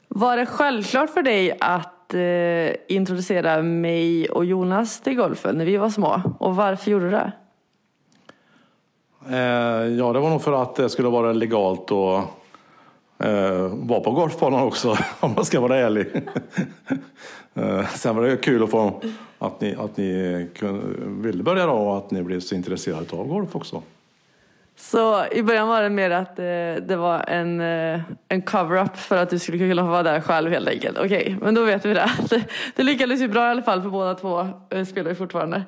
Var 0.08 0.38
det 0.38 0.46
självklart 0.46 1.10
för 1.10 1.24
dig 1.24 1.58
att 1.60 2.14
introducera 2.88 3.62
mig 3.62 4.30
och 4.30 4.46
Jonas 4.46 5.02
till 5.02 5.16
golfen 5.16 5.58
när 5.58 5.66
vi 5.66 5.78
var 5.78 5.90
små? 5.90 6.22
Och 6.40 6.56
varför 6.56 6.92
gjorde 6.92 7.06
du 7.06 7.12
det? 7.12 7.32
Ja, 9.98 10.14
det 10.14 10.20
var 10.20 10.30
nog 10.30 10.42
för 10.42 10.62
att 10.64 10.76
det 10.76 10.90
skulle 10.90 11.10
vara 11.10 11.34
legalt 11.34 11.92
och 11.92 12.22
eh, 13.20 13.68
var 13.74 14.00
på 14.00 14.12
golfbanan 14.12 14.64
också, 14.64 14.98
om 15.20 15.34
man 15.34 15.46
ska 15.46 15.60
vara 15.60 15.78
ärlig. 15.78 16.08
eh, 17.54 17.88
sen 17.88 18.16
var 18.16 18.24
det 18.24 18.38
kul 18.38 18.64
att 18.64 18.72
få 18.72 19.02
att 19.40 19.62
ni, 19.62 19.76
att 19.76 19.98
ni 19.98 20.50
kunde, 20.56 20.84
ville 21.30 21.44
börja 21.44 21.66
då 21.66 21.74
och 21.74 21.98
att 21.98 22.12
ni 22.12 22.24
blev 22.24 22.40
så 22.40 22.56
intresserade 22.56 23.16
av 23.16 23.28
golf 23.28 23.56
också. 23.56 23.82
Så 24.76 25.26
i 25.32 25.44
början 25.44 25.68
var 25.68 25.82
det 25.82 25.90
mer 25.90 26.12
att 26.12 26.40
eh, 26.40 26.86
det 26.88 26.96
var 26.96 27.24
en, 27.28 27.62
eh, 27.62 28.02
en 28.28 28.42
cover-up 28.42 28.98
för 28.98 29.18
att 29.18 29.30
du 29.30 29.40
skulle 29.40 29.58
kunna 29.58 29.84
vara 29.84 30.04
där 30.04 30.22
själv 30.22 30.52
helt 30.52 30.68
enkelt. 30.68 30.98
Okej, 30.98 31.38
men 31.42 31.56
då 31.56 31.64
vet 31.64 31.86
vi 31.86 31.94
det. 31.94 32.12
det. 32.30 32.44
Det 32.76 32.84
lyckades 32.84 33.22
ju 33.22 33.28
bra 33.28 33.48
i 33.48 33.50
alla 33.52 33.62
fall 33.62 33.82
för 33.82 33.90
båda 33.90 34.16
två 34.16 34.48
eh, 34.70 34.86
spelar 34.86 35.10
ju 35.10 35.16
fortfarande. 35.16 35.64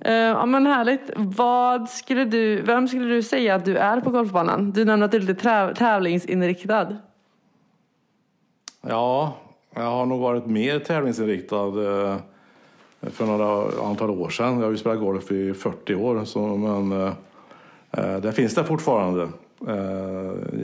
Eh, 0.00 0.14
ja 0.14 0.46
men 0.46 0.66
härligt. 0.66 1.10
Vad 1.16 1.88
skulle 1.88 2.24
du, 2.24 2.62
vem 2.62 2.88
skulle 2.88 3.14
du 3.14 3.22
säga 3.22 3.54
att 3.54 3.64
du 3.64 3.76
är 3.76 4.00
på 4.00 4.10
golfbanan? 4.10 4.70
Du 4.70 4.84
nämnde 4.84 5.04
att 5.06 5.12
du 5.12 5.16
är 5.16 5.22
lite 5.22 5.74
tävlingsinriktad. 5.74 6.96
Ja, 8.82 9.36
jag 9.74 9.82
har 9.82 10.06
nog 10.06 10.20
varit 10.20 10.46
mer 10.46 10.78
tävlingsinriktad 10.78 11.66
eh, 11.66 12.16
för 13.00 13.26
några 13.26 13.84
antal 13.88 14.10
år 14.10 14.30
sedan. 14.30 14.56
Jag 14.58 14.64
har 14.64 14.70
ju 14.70 14.76
spelat 14.76 15.00
golf 15.00 15.32
i 15.32 15.54
40 15.54 15.94
år, 15.94 16.24
så, 16.24 16.40
men 16.40 16.92
eh, 17.90 18.16
det 18.16 18.32
finns 18.32 18.54
det 18.54 18.64
fortfarande. 18.64 19.28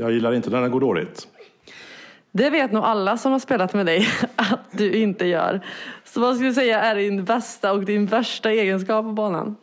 Jag 0.00 0.12
gillar 0.12 0.34
inte 0.34 0.50
när 0.50 0.62
det 0.62 0.68
går 0.68 0.80
dåligt. 0.80 1.28
Det 2.32 2.50
vet 2.50 2.72
nog 2.72 2.84
alla 2.84 3.16
som 3.16 3.32
har 3.32 3.38
spelat 3.38 3.74
med 3.74 3.86
dig 3.86 4.06
att 4.36 4.60
du 4.70 4.92
inte 4.92 5.26
gör. 5.26 5.60
Så 6.04 6.20
vad 6.20 6.34
skulle 6.34 6.50
du 6.50 6.54
säga 6.54 6.80
är 6.80 6.96
din 6.96 7.24
bästa 7.24 7.72
och 7.72 7.84
din 7.84 8.06
värsta 8.06 8.50
egenskap 8.50 9.04
på 9.04 9.12
banan? 9.12 9.56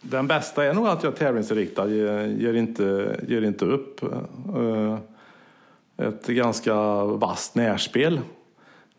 Den 0.00 0.26
bästa 0.26 0.64
är 0.64 0.74
nog 0.74 0.86
att 0.88 1.02
jag 1.02 1.12
är 1.12 1.16
tävlingsinriktad, 1.16 1.88
ger, 1.88 2.54
inte, 2.54 3.16
ger 3.28 3.42
inte 3.42 3.64
upp. 3.64 4.02
Eh, 4.02 4.98
Ett 6.06 6.26
ganska 6.26 6.74
vasst 7.04 7.54
närspel. 7.54 8.20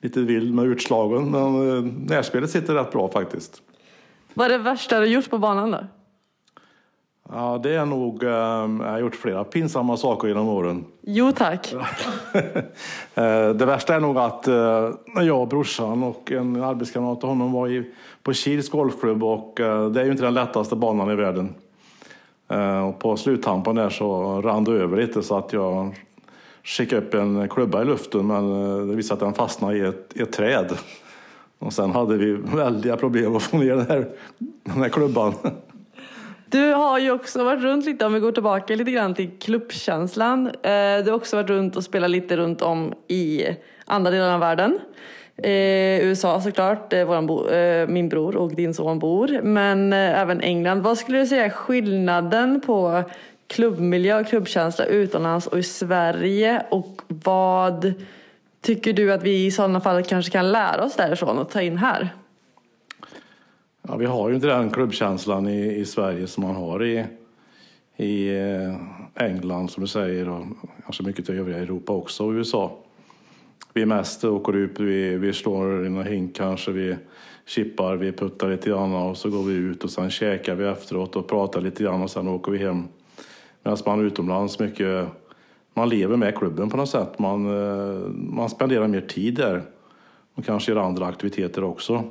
Lite 0.01 0.19
vild 0.21 0.53
med 0.53 0.65
utslagen, 0.65 1.31
men 1.31 1.77
eh, 1.77 1.83
närspelet 2.15 2.49
sitter 2.49 2.73
rätt 2.73 2.91
bra 2.91 3.09
faktiskt. 3.09 3.61
Vad 4.33 4.45
är 4.45 4.49
det 4.49 4.63
värsta 4.63 4.99
du 4.99 5.05
gjort 5.05 5.29
på 5.29 5.37
banan 5.37 5.71
då? 5.71 5.79
Ja, 7.31 7.59
det 7.63 7.75
är 7.75 7.85
nog, 7.85 8.23
eh, 8.23 8.29
jag 8.29 8.91
har 8.91 8.99
gjort 8.99 9.15
flera 9.15 9.43
pinsamma 9.43 9.97
saker 9.97 10.27
genom 10.27 10.47
åren. 10.47 10.85
Jo 11.01 11.31
tack. 11.31 11.73
Eh, 13.17 13.49
Det 13.49 13.65
värsta 13.65 13.95
är 13.95 13.99
nog 13.99 14.17
att 14.17 14.47
eh, 14.47 14.89
när 15.15 15.21
jag 15.23 15.41
och 15.41 15.47
brorsan 15.47 16.03
och 16.03 16.31
en 16.31 16.63
arbetskamrat 16.63 17.19
till 17.19 17.29
honom 17.29 17.51
var 17.51 17.67
i, 17.67 17.91
på 18.23 18.33
Kils 18.33 18.69
golfklubb 18.69 19.23
och 19.23 19.59
eh, 19.59 19.89
det 19.89 20.01
är 20.01 20.05
ju 20.05 20.11
inte 20.11 20.23
den 20.23 20.33
lättaste 20.33 20.75
banan 20.75 21.11
i 21.11 21.15
världen. 21.15 21.53
Och 22.87 22.99
på 22.99 23.17
sluttampen 23.17 23.75
där 23.75 23.89
så 23.89 24.41
rann 24.41 24.63
det 24.63 24.71
över 24.71 24.97
lite 24.97 25.23
så 25.23 25.37
att 25.37 25.53
jag 25.53 25.95
skickade 26.63 27.01
upp 27.01 27.13
en 27.13 27.49
klubba 27.49 27.81
i 27.81 27.85
luften 27.85 28.27
men 28.27 28.47
det 28.87 28.95
visade 28.95 29.13
att 29.13 29.19
den 29.19 29.33
fastnade 29.33 29.77
i 29.77 29.81
ett, 29.81 30.11
i 30.15 30.21
ett 30.21 30.31
träd. 30.31 30.77
Och 31.59 31.73
sen 31.73 31.91
hade 31.91 32.17
vi 32.17 32.31
väldiga 32.55 32.97
problem 32.97 33.35
att 33.35 33.43
få 33.43 33.57
ner 33.57 33.75
den 33.75 33.87
här, 33.87 34.07
den 34.63 34.81
här 34.81 34.89
klubban. 34.89 35.33
Du 36.45 36.73
har 36.73 36.99
ju 36.99 37.11
också 37.11 37.43
varit 37.43 37.63
runt 37.63 37.85
lite, 37.85 38.05
om 38.05 38.13
vi 38.13 38.19
går 38.19 38.31
tillbaka 38.31 38.75
lite 38.75 38.91
grann 38.91 39.13
till 39.13 39.29
klubbkänslan. 39.39 40.47
Eh, 40.47 41.03
du 41.03 41.09
har 41.09 41.13
också 41.13 41.35
varit 41.35 41.49
runt 41.49 41.75
och 41.75 41.83
spelat 41.83 42.09
lite 42.09 42.37
runt 42.37 42.61
om 42.61 42.93
i 43.07 43.45
andra 43.85 44.11
delar 44.11 44.33
av 44.33 44.39
världen. 44.39 44.79
Eh, 45.37 46.05
USA 46.05 46.41
såklart, 46.41 46.89
där 46.89 47.05
våran 47.05 47.27
bo, 47.27 47.47
min 47.87 48.09
bror 48.09 48.35
och 48.35 48.55
din 48.55 48.73
son 48.73 48.99
bor. 48.99 49.41
Men 49.41 49.93
även 49.93 50.41
England. 50.41 50.81
Vad 50.81 50.97
skulle 50.97 51.17
du 51.17 51.27
säga 51.27 51.45
är 51.45 51.49
skillnaden 51.49 52.61
på 52.61 53.03
klubbmiljö 53.47 54.19
och 54.19 54.27
klubbkänsla 54.27 54.85
utomlands 54.85 55.47
och 55.47 55.59
i 55.59 55.63
Sverige? 55.63 56.65
Och 56.69 57.01
vad 57.07 57.93
tycker 58.61 58.93
du 58.93 59.13
att 59.13 59.23
vi 59.23 59.45
i 59.45 59.51
sådana 59.51 59.81
fall 59.81 60.03
kanske 60.03 60.31
kan 60.31 60.51
lära 60.51 60.83
oss 60.83 60.95
därifrån 60.95 61.37
och 61.37 61.49
ta 61.49 61.61
in 61.61 61.77
här? 61.77 62.09
Ja, 63.87 63.95
vi 63.95 64.05
har 64.05 64.29
ju 64.29 64.35
inte 64.35 64.47
den 64.47 64.69
klubbkänslan 64.69 65.47
i, 65.47 65.75
i 65.75 65.85
Sverige 65.85 66.27
som 66.27 66.43
man 66.43 66.55
har 66.55 66.83
i, 66.83 67.05
i 67.97 68.37
eh, 68.37 68.75
England 69.25 69.71
som 69.71 69.81
du 69.81 69.87
säger 69.87 70.29
och 70.29 70.45
kanske 70.83 71.03
mycket 71.03 71.29
i 71.29 71.33
övriga 71.33 71.57
Europa 71.57 71.93
också 71.93 72.25
och 72.25 72.31
USA. 72.31 72.77
Vi 73.73 73.85
mest 73.85 74.23
åker 74.23 74.55
ut, 74.55 74.79
vi, 74.79 75.17
vi 75.17 75.33
slår 75.33 75.85
i 75.85 75.89
någon 75.89 76.05
hink 76.05 76.35
kanske, 76.35 76.71
vi 76.71 76.97
chippar, 77.45 77.95
vi 77.95 78.11
puttar 78.11 78.49
lite 78.49 78.69
grann 78.69 78.93
och 78.93 79.17
så 79.17 79.29
går 79.29 79.43
vi 79.43 79.53
ut 79.53 79.83
och 79.83 79.89
sen 79.89 80.09
käkar 80.09 80.55
vi 80.55 80.65
efteråt 80.65 81.15
och 81.15 81.27
pratar 81.27 81.61
lite 81.61 81.83
grann 81.83 82.01
och 82.01 82.11
sen 82.11 82.27
åker 82.27 82.51
vi 82.51 82.57
hem. 82.57 82.83
Medan 83.63 83.77
man 83.85 84.05
utomlands 84.05 84.59
mycket, 84.59 85.07
man 85.73 85.89
lever 85.89 86.17
med 86.17 86.37
klubben 86.37 86.69
på 86.69 86.77
något 86.77 86.89
sätt. 86.89 87.19
Man, 87.19 87.45
eh, 87.45 88.09
man 88.09 88.49
spenderar 88.49 88.87
mer 88.87 89.01
tid 89.01 89.35
där 89.35 89.61
och 90.35 90.45
kanske 90.45 90.71
gör 90.71 90.79
andra 90.79 91.05
aktiviteter 91.05 91.63
också. 91.63 92.03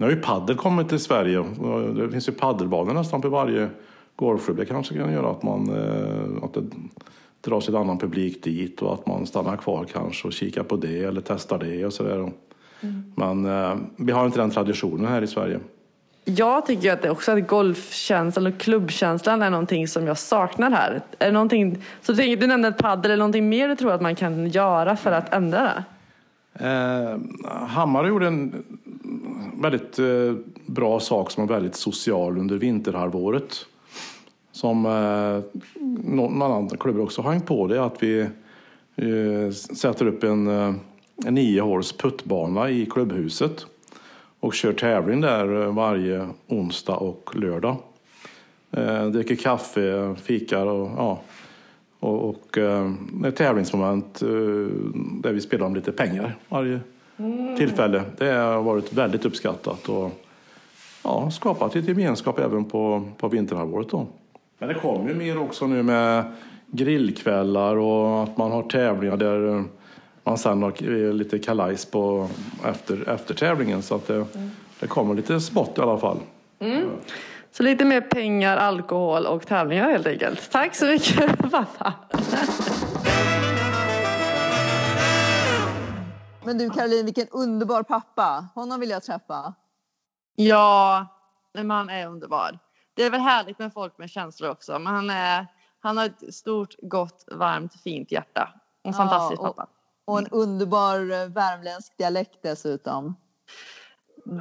Nu 0.00 0.06
har 0.06 0.10
ju 0.10 0.20
paddel 0.20 0.56
kommit 0.56 0.88
till 0.88 0.98
Sverige. 0.98 1.44
Det 1.96 2.10
finns 2.10 2.28
ju 2.28 2.32
paddelbanor 2.32 2.94
nästan 2.94 3.20
på 3.20 3.28
varje 3.28 3.68
golfklubb. 4.16 4.56
Det 4.56 4.66
kanske 4.66 4.94
kan 4.94 5.12
göra 5.12 5.30
att 5.30 5.42
man 5.42 5.68
eh, 5.68 6.44
att 6.44 6.54
det 6.54 6.62
dras 7.40 7.68
en 7.68 7.76
annan 7.76 7.98
publik 7.98 8.44
dit 8.44 8.82
och 8.82 8.94
att 8.94 9.06
man 9.06 9.26
stannar 9.26 9.56
kvar 9.56 9.86
kanske 9.92 10.28
och 10.28 10.32
kikar 10.32 10.62
på 10.62 10.76
det 10.76 11.04
eller 11.04 11.20
testar 11.20 11.58
det 11.58 11.86
och 11.86 11.92
sådär. 11.92 12.32
Men 13.14 13.46
eh, 13.46 13.76
vi 13.96 14.12
har 14.12 14.26
inte 14.26 14.38
den 14.38 14.50
traditionen 14.50 15.06
här 15.06 15.22
i 15.22 15.26
Sverige. 15.26 15.60
Jag 16.24 16.66
tycker 16.66 16.92
att 16.92 17.02
det 17.02 17.10
också 17.10 17.32
att 17.32 17.48
golfkänslan 17.48 18.46
och 18.46 18.58
klubbkänslan 18.58 19.42
är 19.42 19.50
någonting 19.50 19.88
som 19.88 20.06
jag 20.06 20.18
saknar 20.18 20.70
här. 20.70 21.02
Är 21.18 21.26
det 21.26 21.32
någonting, 21.32 21.82
så 22.00 22.12
du, 22.12 22.18
tänker, 22.18 22.36
du 22.36 22.46
nämnde 22.46 22.72
paddel, 22.72 23.10
är 23.10 23.16
det 23.16 23.18
någonting 23.18 23.48
mer 23.48 23.68
du 23.68 23.76
tror 23.76 23.92
att 23.92 24.02
man 24.02 24.16
kan 24.16 24.48
göra 24.48 24.96
för 24.96 25.12
att 25.12 25.34
ändra 25.34 25.62
det? 25.62 25.84
Eh, 26.54 27.18
Hammar 27.66 28.04
gjorde 28.04 28.26
en 28.26 28.64
väldigt 29.54 29.98
eh, 29.98 30.34
bra 30.66 31.00
sak 31.00 31.30
som 31.30 31.44
är 31.44 31.48
väldigt 31.48 31.74
social 31.74 32.38
under 32.38 32.56
vinterhalvåret. 32.56 33.66
Som 34.52 34.86
eh, 34.86 35.60
någon 36.04 36.42
annan 36.42 36.68
klubb 36.68 37.00
också 37.00 37.22
har 37.22 37.32
hängt 37.32 37.46
på 37.46 37.66
det, 37.66 37.76
är 37.76 37.80
att 37.80 38.02
vi 38.02 38.20
eh, 38.96 39.50
sätter 39.52 40.06
upp 40.06 40.24
en, 40.24 40.46
eh, 40.48 40.74
en 41.26 41.34
nio 41.34 41.60
håls 41.60 41.92
puttbana 41.92 42.70
i 42.70 42.86
klubbhuset 42.86 43.66
och 44.40 44.54
kör 44.54 44.72
tävling 44.72 45.20
där 45.20 45.62
eh, 45.62 45.74
varje 45.74 46.28
onsdag 46.46 46.96
och 46.96 47.36
lördag. 47.36 47.76
Eh, 48.70 49.06
dricker 49.06 49.36
kaffe, 49.36 50.14
fikar 50.22 50.66
och 50.66 50.90
ja, 50.96 51.20
och, 52.00 52.28
och 52.28 52.58
eh, 52.58 52.92
ett 53.26 53.36
tävlingsmoment 53.36 54.22
eh, 54.22 54.28
där 55.22 55.32
vi 55.32 55.40
spelar 55.40 55.66
om 55.66 55.74
lite 55.74 55.92
pengar 55.92 56.36
varje 56.48 56.80
tillfälle. 57.56 58.02
Det 58.18 58.32
har 58.32 58.62
varit 58.62 58.92
väldigt 58.92 59.24
uppskattat 59.24 59.88
och 59.88 60.10
ja, 61.04 61.30
skapat 61.30 61.74
lite 61.74 61.88
gemenskap 61.88 62.38
även 62.38 62.64
på, 62.64 63.08
på 63.16 63.28
vinterhalvåret. 63.28 63.88
Då. 63.90 64.06
Men 64.58 64.68
det 64.68 64.74
kommer 64.74 65.08
ju 65.08 65.14
mer 65.14 65.38
också 65.38 65.66
nu 65.66 65.82
med 65.82 66.24
grillkvällar 66.66 67.76
och 67.76 68.22
att 68.22 68.36
man 68.36 68.52
har 68.52 68.62
tävlingar 68.62 69.16
där 69.16 69.64
man 70.24 70.38
sen 70.38 70.62
har 70.62 70.72
eh, 70.82 71.12
lite 71.12 71.38
kalajs 71.38 71.84
på 71.84 72.28
efter, 72.64 73.08
efter 73.08 73.34
tävlingen. 73.34 73.82
Så 73.82 73.94
att 73.94 74.06
det, 74.06 74.26
det 74.80 74.86
kommer 74.86 75.14
lite 75.14 75.40
smått 75.40 75.78
i 75.78 75.80
alla 75.80 75.98
fall. 75.98 76.18
Mm. 76.58 76.88
Så 77.52 77.62
lite 77.62 77.84
mer 77.84 78.00
pengar, 78.00 78.56
alkohol 78.56 79.26
och 79.26 79.46
tävlingar 79.46 79.90
helt 79.90 80.06
enkelt. 80.06 80.50
Tack 80.50 80.74
så 80.74 80.86
mycket 80.86 81.50
pappa. 81.50 81.92
Men 86.50 86.58
du 86.58 86.70
Caroline, 86.70 87.04
vilken 87.04 87.28
underbar 87.30 87.82
pappa. 87.82 88.48
Honom 88.54 88.80
vill 88.80 88.90
jag 88.90 89.02
träffa. 89.02 89.54
Ja, 90.36 91.06
men 91.54 91.70
han 91.70 91.90
är 91.90 92.06
underbar. 92.06 92.58
Det 92.94 93.04
är 93.04 93.10
väl 93.10 93.20
härligt 93.20 93.58
med 93.58 93.72
folk 93.72 93.98
med 93.98 94.10
känslor 94.10 94.50
också. 94.50 94.78
Men 94.78 94.94
han, 94.94 95.10
är, 95.10 95.46
han 95.80 95.96
har 95.96 96.04
ett 96.06 96.34
stort, 96.34 96.74
gott, 96.82 97.24
varmt, 97.32 97.82
fint 97.82 98.12
hjärta. 98.12 98.52
En 98.82 98.92
Ja, 98.92 98.98
fantastisk 98.98 99.40
och- 99.40 99.46
pappa. 99.56 99.68
Och 100.04 100.18
en 100.18 100.26
underbar 100.26 100.96
eh, 100.96 101.26
värmländsk 101.28 101.96
dialekt 101.98 102.38
dessutom. 102.42 103.16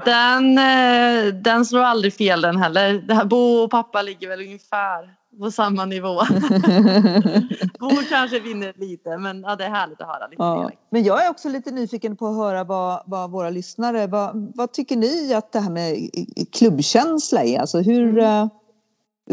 Den, 0.05 0.57
eh, 0.57 1.34
den 1.34 1.66
slår 1.66 1.82
aldrig 1.82 2.14
fel 2.14 2.41
den 2.41 2.57
heller. 2.57 2.93
Det 2.93 3.14
här, 3.14 3.26
Bo 3.26 3.64
och 3.64 3.72
pappa 3.72 4.01
ligger 4.01 4.28
väl 4.28 4.41
ungefär 4.41 5.16
på 5.39 5.51
samma 5.51 5.85
nivå. 5.85 6.07
Bo 7.79 7.89
kanske 8.09 8.39
vinner 8.39 8.73
lite 8.77 9.17
men 9.17 9.41
ja, 9.41 9.55
det 9.55 9.65
är 9.65 9.69
härligt 9.69 10.01
att 10.01 10.07
höra 10.07 10.27
lite 10.27 10.43
Ja. 10.43 10.71
Men 10.89 11.03
jag 11.03 11.25
är 11.25 11.29
också 11.29 11.49
lite 11.49 11.71
nyfiken 11.71 12.17
på 12.17 12.27
att 12.27 12.35
höra 12.35 12.63
vad, 12.63 13.03
vad 13.05 13.31
våra 13.31 13.49
lyssnare, 13.49 14.07
vad, 14.07 14.51
vad 14.55 14.71
tycker 14.71 14.95
ni 14.97 15.33
att 15.33 15.51
det 15.51 15.59
här 15.59 15.69
med 15.71 16.09
klubbkänsla 16.51 17.43
är? 17.43 17.59
Alltså 17.59 17.79
hur, 17.79 18.19
eh, 18.19 18.47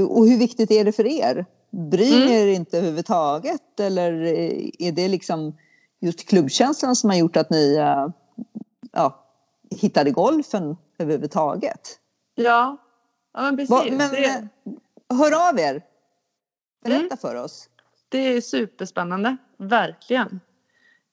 och 0.09 0.27
hur 0.29 0.39
viktigt 0.39 0.71
är 0.71 0.85
det 0.85 0.93
för 0.93 1.07
er? 1.07 1.47
Bryr 1.91 2.17
Mm. 2.23 2.29
er 2.33 2.47
inte 2.47 2.79
överhuvudtaget 2.79 3.81
eller 3.81 4.13
är 4.83 4.93
det 4.93 5.09
liksom 5.09 5.57
just 6.01 6.29
klubbkänslan 6.29 6.97
som 6.97 7.11
har 7.11 7.17
gjort 7.17 7.37
att 7.37 7.51
ni 7.51 7.77
eh, 7.77 8.07
ja, 8.93 9.25
hittade 9.71 10.11
golfen 10.11 10.77
överhuvudtaget? 10.99 11.81
Ja, 12.35 12.77
ja 13.35 13.43
men 13.43 13.57
precis. 13.57 13.71
Vad- 13.71 13.93
men, 13.93 14.15
eh, 14.15 14.35
Hör 15.19 15.49
av 15.49 15.59
er! 15.59 15.83
Berätta 16.85 17.05
Mm. 17.05 17.17
för 17.19 17.35
oss. 17.35 17.69
det 18.09 18.19
är 18.19 18.41
superspännande. 18.41 19.37
Verkligen. 19.59 20.41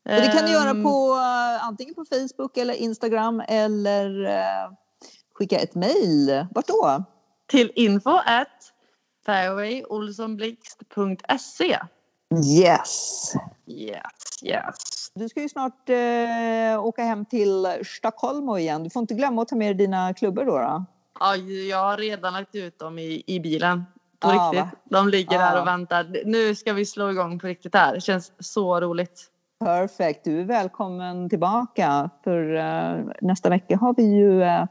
Och 0.05 0.11
det 0.21 0.31
kan 0.37 0.45
du 0.45 0.51
göra 0.51 0.69
Ehm, 0.69 0.83
på 0.83 1.13
eh, 1.15 1.65
antingen 1.67 1.93
på 1.95 2.05
Facebook 2.05 2.57
eller 2.57 2.73
Instagram 2.73 3.43
eller 3.47 4.25
eh, 4.25 4.71
skicka 5.33 5.57
ett 5.59 5.75
mejl. 5.75 6.45
Vart 6.51 6.67
då? 6.67 7.03
Till 7.47 7.71
info 7.75 8.09
at 8.25 8.47
fairwayolsonblixt.se. 9.25 11.79
Yes! 12.59 13.33
Yes, 13.67 14.43
yes. 14.43 15.11
Du 15.15 15.29
ska 15.29 15.41
ju 15.41 15.49
snart 15.49 15.89
eh, 15.89 16.85
åka 16.85 17.03
hem 17.03 17.25
till 17.25 17.67
Stockholm 17.85 18.49
igen. 18.57 18.83
Du 18.83 18.89
får 18.89 18.99
inte 19.01 19.13
glömma 19.13 19.41
att 19.41 19.47
ta 19.47 19.55
med 19.55 19.67
dig 19.67 19.73
dina 19.85 20.13
klubbor 20.13 20.45
då. 20.45 20.57
då. 20.57 20.85
Ja, 21.19 21.35
jag 21.69 21.77
har 21.77 21.97
redan 21.97 22.33
lagt 22.33 22.55
ut 22.55 22.79
dem 22.79 22.99
i, 22.99 23.23
i 23.27 23.39
bilen. 23.39 23.83
På 24.23 24.29
Ja, 24.29 24.51
riktigt. 24.51 24.59
va? 24.65 24.69
De 24.85 25.09
ligger 25.09 25.37
där 25.39 25.55
Ja. 25.55 25.61
och 25.61 25.67
väntar. 25.67 26.21
Nu 26.25 26.55
ska 26.55 26.73
vi 26.73 26.85
slå 26.85 27.11
igång 27.11 27.39
på 27.39 27.47
riktigt 27.47 27.75
här. 27.75 27.93
Det 27.93 28.01
känns 28.01 28.31
så 28.39 28.79
roligt. 28.79 29.29
Perfekt, 29.59 30.23
du 30.23 30.39
är 30.39 30.45
välkommen 30.45 31.29
tillbaka. 31.29 32.09
För 32.23 32.55
eh, 32.55 33.05
nästa 33.21 33.49
vecka 33.49 33.77
har 33.77 33.93
vi 33.97 34.03
ju 34.03 34.43
eh, 34.43 34.65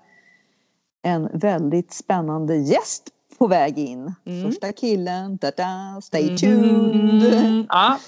en 1.02 1.28
väldigt 1.38 1.92
spännande 1.92 2.56
gäst 2.56 3.08
på 3.38 3.46
väg 3.46 3.78
in. 3.78 4.14
Mm. 4.26 4.44
Första 4.50 4.72
killen, 4.72 5.36
da-da, 5.36 6.00
stay 6.02 6.36
tuned. 6.36 7.34
Mm, 7.34 7.66
ja. 7.68 7.98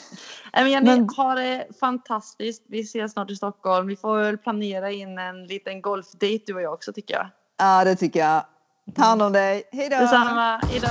Men 0.53 0.71
Jenny, 0.71 0.87
Men- 0.87 1.09
ha 1.17 1.35
det 1.35 1.67
fantastiskt. 1.81 2.63
Vi 2.69 2.81
ses 2.81 3.13
snart 3.13 3.31
i 3.31 3.37
Stockholm. 3.37 3.87
Vi 3.87 3.97
får 3.97 4.19
väl 4.19 4.39
planera 4.39 4.91
in 4.91 5.19
en 5.19 5.47
liten 5.47 5.83
golfdate 5.83 6.39
du 6.47 6.55
och 6.55 6.63
jag 6.63 6.73
också 6.75 6.93
tycker 6.93 7.15
jag. 7.15 7.27
Ja, 7.59 7.85
det 7.85 7.97
tycker 7.97 8.21
jag. 8.21 8.43
Ta 8.93 9.03
hand 9.03 9.23
om 9.23 9.33
dig. 9.33 9.63
Hej 9.73 9.89
då! 9.91 9.97
Detsamma. 9.97 10.61
Hejdå! 10.71 10.89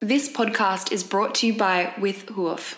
This 0.00 0.32
podcast 0.32 0.92
is 0.92 1.04
brought 1.04 1.34
to 1.36 1.46
you 1.46 1.52
by 1.52 1.92
With 2.00 2.28
Hoof. 2.30 2.76